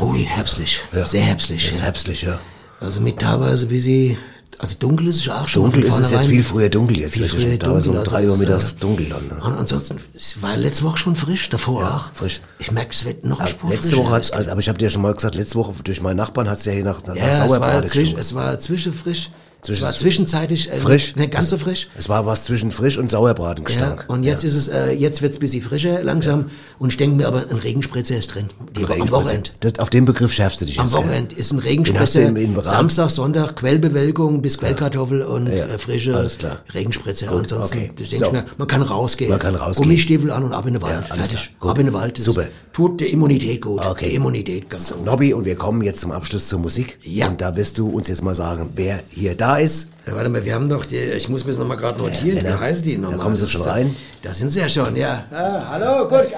[0.00, 0.80] Ui, herbstlich.
[0.92, 1.06] Ja.
[1.06, 1.70] Sehr herbstlich.
[1.70, 2.38] Ist herbstlich, ja.
[2.80, 4.16] Also mit teilweise ein bisschen,
[4.58, 5.62] also dunkel ist es auch schon.
[5.64, 7.14] Dunkel ist es jetzt viel früher dunkel jetzt.
[7.14, 9.26] Viel Es früher da so um dunkel, drei also Uhr es, mittags äh, dunkel dann.
[9.26, 9.34] Ne?
[9.34, 12.12] Und ansonsten, es war letzte Woche schon frisch, davor Ja, auch.
[12.14, 12.40] frisch.
[12.60, 13.96] Ich merke, es wird noch Ja, Spur letzte.
[13.96, 16.48] Woche hat's, also, aber ich habe dir schon mal gesagt, letzte Woche durch meinen Nachbarn
[16.48, 18.20] hat's ja hier nach, nach Ja, es war, Sauerbrate zwisch, gestunken.
[18.20, 19.30] es war zwischenfrisch.
[19.68, 21.14] Es war zwischenzeitlich äh, frisch.
[21.16, 21.88] nicht ganz so frisch.
[21.98, 24.06] Es war was zwischen frisch und Sauerbratengestank.
[24.08, 26.46] Ja, und jetzt ist es, äh, jetzt wird's ein bisschen frischer langsam
[26.78, 28.48] und ich denke mir aber, ein Regenspritzer ist drin.
[28.76, 29.50] Die, am Wochenende.
[29.60, 30.94] Das, auf den Begriff schärfst du dich Am jetzt.
[30.94, 30.98] ja.
[31.00, 32.32] Wochenende ist ein Regenspritzer.
[32.62, 36.28] Samstag, Sonntag, Quellbewölkung bis Quellkartoffel und Ja, äh, frische.
[36.74, 37.26] Regenspritzer.
[37.26, 37.90] Gut, Ansonsten, okay.
[37.98, 38.30] das denke So.
[38.30, 39.30] ich mir, man kann rausgehen.
[39.30, 39.88] Man kann rausgehen.
[39.88, 41.04] Gummistiefel an und ab in den Wald.
[41.08, 41.54] Ja, Fertig.
[41.58, 41.70] Gut.
[41.70, 42.18] Ab in den Wald.
[42.18, 42.46] Das Super.
[42.72, 43.84] Tut der Immunität gut.
[43.84, 44.08] Okay.
[44.10, 45.04] Die Immunität ganz gut.
[45.04, 46.98] Nobby, und wir kommen jetzt zum Abschluss zur Musik.
[47.02, 47.28] Ja.
[47.28, 49.88] Und da wirst du uns jetzt mal sagen, wer hier da ist.
[50.06, 52.46] Ja, warte mal, wir haben doch, die, ich muss mir das nochmal gerade notieren, wie
[52.46, 52.58] ja.
[52.58, 53.18] heißen die nochmal?
[53.18, 53.96] Da kommen sie schon rein.
[54.22, 55.24] Da sind sie ja schon, ja.
[55.30, 56.32] Ah, hallo, gut.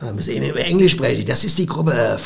[0.00, 1.26] Da müssen wir in Englisch sprechen.
[1.26, 2.18] Das ist die Gruppe äh,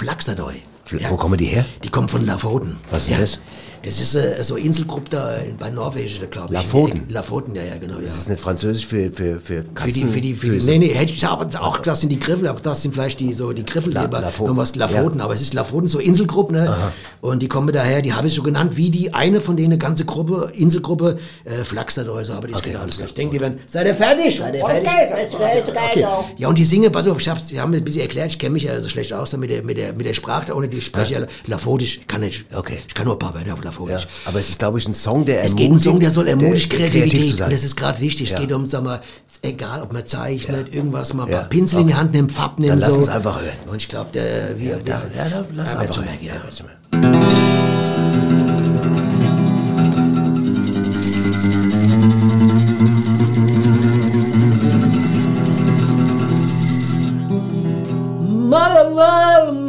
[0.90, 1.12] Flaxadoy.
[1.12, 1.64] Wo kommen die her?
[1.84, 2.76] Die kommen von Lafoten.
[2.90, 3.18] Was ist ja.
[3.18, 3.38] das?
[3.82, 6.60] Das ist äh, so Inselgruppe da in, bei Norwegen, glaube ich.
[6.60, 7.02] Lafoten?
[7.08, 7.94] Lafoten, ja, ja, genau.
[7.94, 8.02] Ja.
[8.02, 9.92] Das ist nicht französisch für, für, für Für Katzen.
[9.94, 12.46] die, für die, für die, nee, nee, hätte ich aber auch, das sind die Griffel,
[12.46, 15.24] aber das sind vielleicht die, so die Griffelleber, La- was Lafoten, Ja.
[15.24, 16.92] aber es ist Lafoten, so Inselgruppen, ne?
[17.22, 20.04] Und die kommen daher, die habe ich so genannt, wie die eine von denen, ganze
[20.04, 23.02] Gruppe, Inselgruppe, äh, Flachsterdeu, so habe ich das genannt.
[23.02, 24.38] Ich denke, die werden, seid ihr fertig?
[24.40, 25.14] Seid ihr fertig?
[25.68, 26.06] Okay.
[26.36, 28.38] Ja, und die singen, pass auf, ich hab's, sie haben mir ein bisschen erklärt, ich
[28.38, 30.54] kenne mich ja so schlecht aus da mit der, mit der, mit der Sprache da,
[30.54, 32.44] ohne die spreche ja Lafotisch, kann ich.
[32.52, 32.78] Okay.
[32.86, 34.06] Ich kann nur ein paar Wörter auf Lafotisch.
[34.24, 35.58] Aber es ist, glaube ich, ein Song, der Es ermutigt.
[35.68, 37.12] geht um Song, der soll ermutigt der- Kreativität.
[37.12, 37.44] kreativ zu sein.
[37.46, 38.30] und das ist gerade wichtig.
[38.30, 38.36] Ja.
[38.36, 39.00] Es geht um, sag mal,
[39.42, 41.38] egal ob man zeichnet, irgendwas mal, ein Ja.
[41.40, 42.72] paar Pinsel in die Hand nimmt, Farb nimmt.
[42.72, 42.96] Dann lass so.
[42.96, 43.50] uns einfach hören.
[43.66, 46.12] Und ich glaube, der, wir, Ja, ja, ja, lass ja, einfach so hören.
[46.12, 46.22] weg,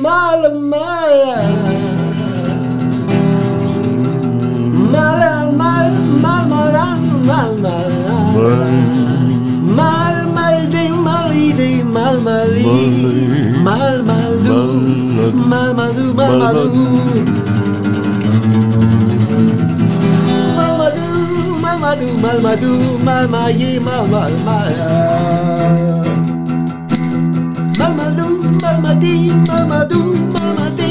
[0.01, 1.37] mala, mala.
[4.93, 5.91] Mala, mal,
[6.23, 6.87] mal, mala,
[7.29, 8.17] mal, mala.
[9.77, 12.65] Mal, mal, de, mali, de, mal, mali.
[13.67, 14.59] Mal, mal, do,
[15.47, 17.41] mal, mal, do, mal, mal, do.
[21.61, 22.73] Malmadu, Malmadu,
[23.03, 26.11] Malmaye, Malmal, Mal
[28.82, 29.99] mama do, mama do,
[30.34, 30.88] mama do,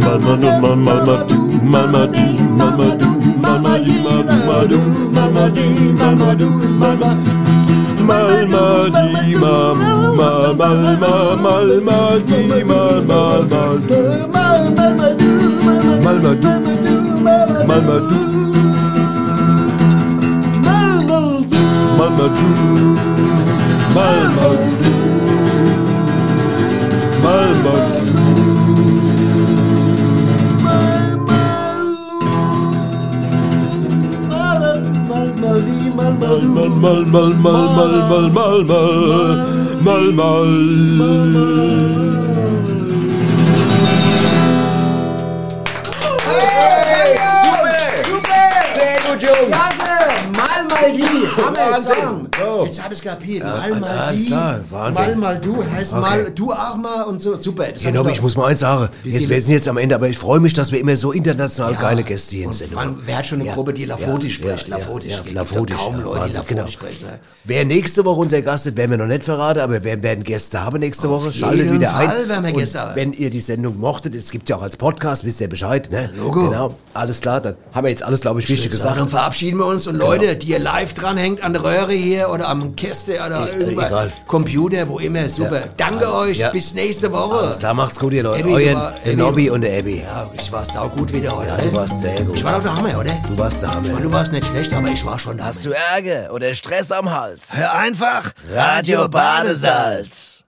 [0.00, 2.96] mama do, mama do, mama do, mama dee, mama.
[2.96, 3.08] Do,
[3.40, 4.78] mama dee, mama do,
[5.12, 7.16] mama dee, mama do, mama.
[8.04, 14.58] Mal mal di mal mal mal mal mal mal di mal mal mal mal mal
[14.74, 15.30] do mal mal do
[15.64, 16.94] mal mal do
[17.64, 18.18] mal mal do
[21.96, 22.48] mal mal do
[23.94, 25.03] mal mal do
[27.24, 28.28] Sehr gut, Jungs!
[29.56, 29.94] Klasse!
[35.08, 35.84] Mal, mal die!
[49.52, 49.93] Hammer
[50.92, 51.94] Wahnsinn.
[51.94, 52.28] Song!
[52.42, 52.64] So.
[52.66, 53.42] Jetzt hab ich's kapiert.
[53.44, 54.26] Ja, mal, mal alles die.
[54.26, 55.04] klar, Wahnsinn.
[55.04, 56.00] Mal, mal du heißt Okay.
[56.02, 57.36] mal du auch mal und so.
[57.36, 57.64] Super.
[57.76, 58.88] Ja, doch- ich muss mal eins sagen.
[59.04, 61.72] Jetzt, wir sind jetzt am Ende, aber ich freue mich, dass wir immer so international
[61.72, 61.80] Ja.
[61.80, 62.98] geile Gäste hier in Sendung haben.
[63.04, 64.68] wer hat schon eine Gruppe, die Lafotisch spricht?
[64.68, 65.12] Lafotisch.
[65.12, 65.66] Ja, doch kaum
[65.98, 66.66] ja, Leute, die Wahnsinn, Lafotisch genau.
[66.68, 67.18] sprechen, ne?
[67.44, 70.62] Wer nächste Woche unser Gast ist, werden wir noch nicht verraten, aber wir werden Gäste
[70.64, 71.32] haben nächste Woche.
[71.32, 72.28] Schaltet wieder Fall ein.
[72.28, 72.96] werden wir Gäste haben.
[72.96, 76.10] Wenn ihr die Sendung mochtet, es gibt ja auch als Podcast, wisst ihr Bescheid, ne?
[76.16, 76.48] Logo.
[76.48, 79.66] Genau, alles klar, dann haben wir jetzt alles, glaube ich, wichtig Gesagt, dann verabschieden wir
[79.66, 83.48] uns und Leute, die ihr live dranhängt an der Röhre hier oder am Käste oder
[83.48, 84.12] E- irgendwas, egal.
[84.26, 85.60] Computer, wo immer, super.
[85.60, 85.66] Ja.
[85.76, 86.50] Danke Also, euch, ja.
[86.50, 87.38] bis nächste Woche.
[87.46, 88.42] Alles klar, macht's gut, ihr Leute.
[88.44, 90.02] Abby, Euren, war- Nobby und der Abby.
[90.04, 91.48] Ja, ich war saugut wieder heute.
[91.48, 91.62] Ja, ne?
[91.70, 92.36] du warst sehr gut.
[92.36, 93.12] Ich war doch der Hammer, oder?
[93.28, 93.90] Du warst der Hammer.
[93.94, 95.44] Und du warst nicht schlecht, aber ich war schon da.
[95.44, 97.56] Hast du Ärger oder Stress am Hals?
[97.56, 100.44] Hör einfach Radio Badesalz.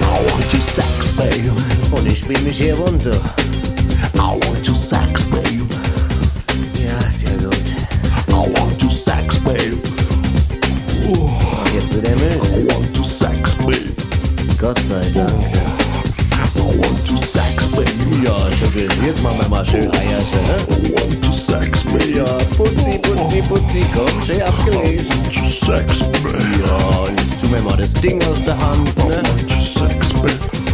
[0.00, 1.52] I want your sex, babe.
[1.90, 3.10] Und ich spiel mich hier runter.
[4.14, 5.66] I want your sex, babe.
[7.06, 7.54] Ja, sehr gut.
[8.28, 9.78] I want your sex, babe.
[11.06, 12.34] Und jetzt wieder müde.
[12.34, 13.94] I want your sex, babe.
[14.60, 15.30] Gott sei Dank.
[16.56, 17.86] I want your sex, babe.
[18.24, 18.90] Ja, schön.
[19.04, 20.88] Jetzt machen wir mal schön Eierchen, ne?
[20.88, 22.10] I want your sex, babe.
[22.16, 22.24] Ja,
[22.56, 25.14] putzi, putzi, putzi, komm, schön abgelesen.
[25.14, 26.42] I want your sex, babe.
[26.66, 29.14] Ja, und jetzt tun wir mal das Ding aus der Hand, I ne?
[29.14, 30.65] want your sex, babe.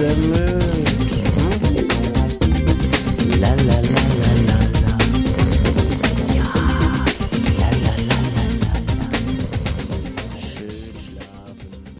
[0.00, 0.59] that moon.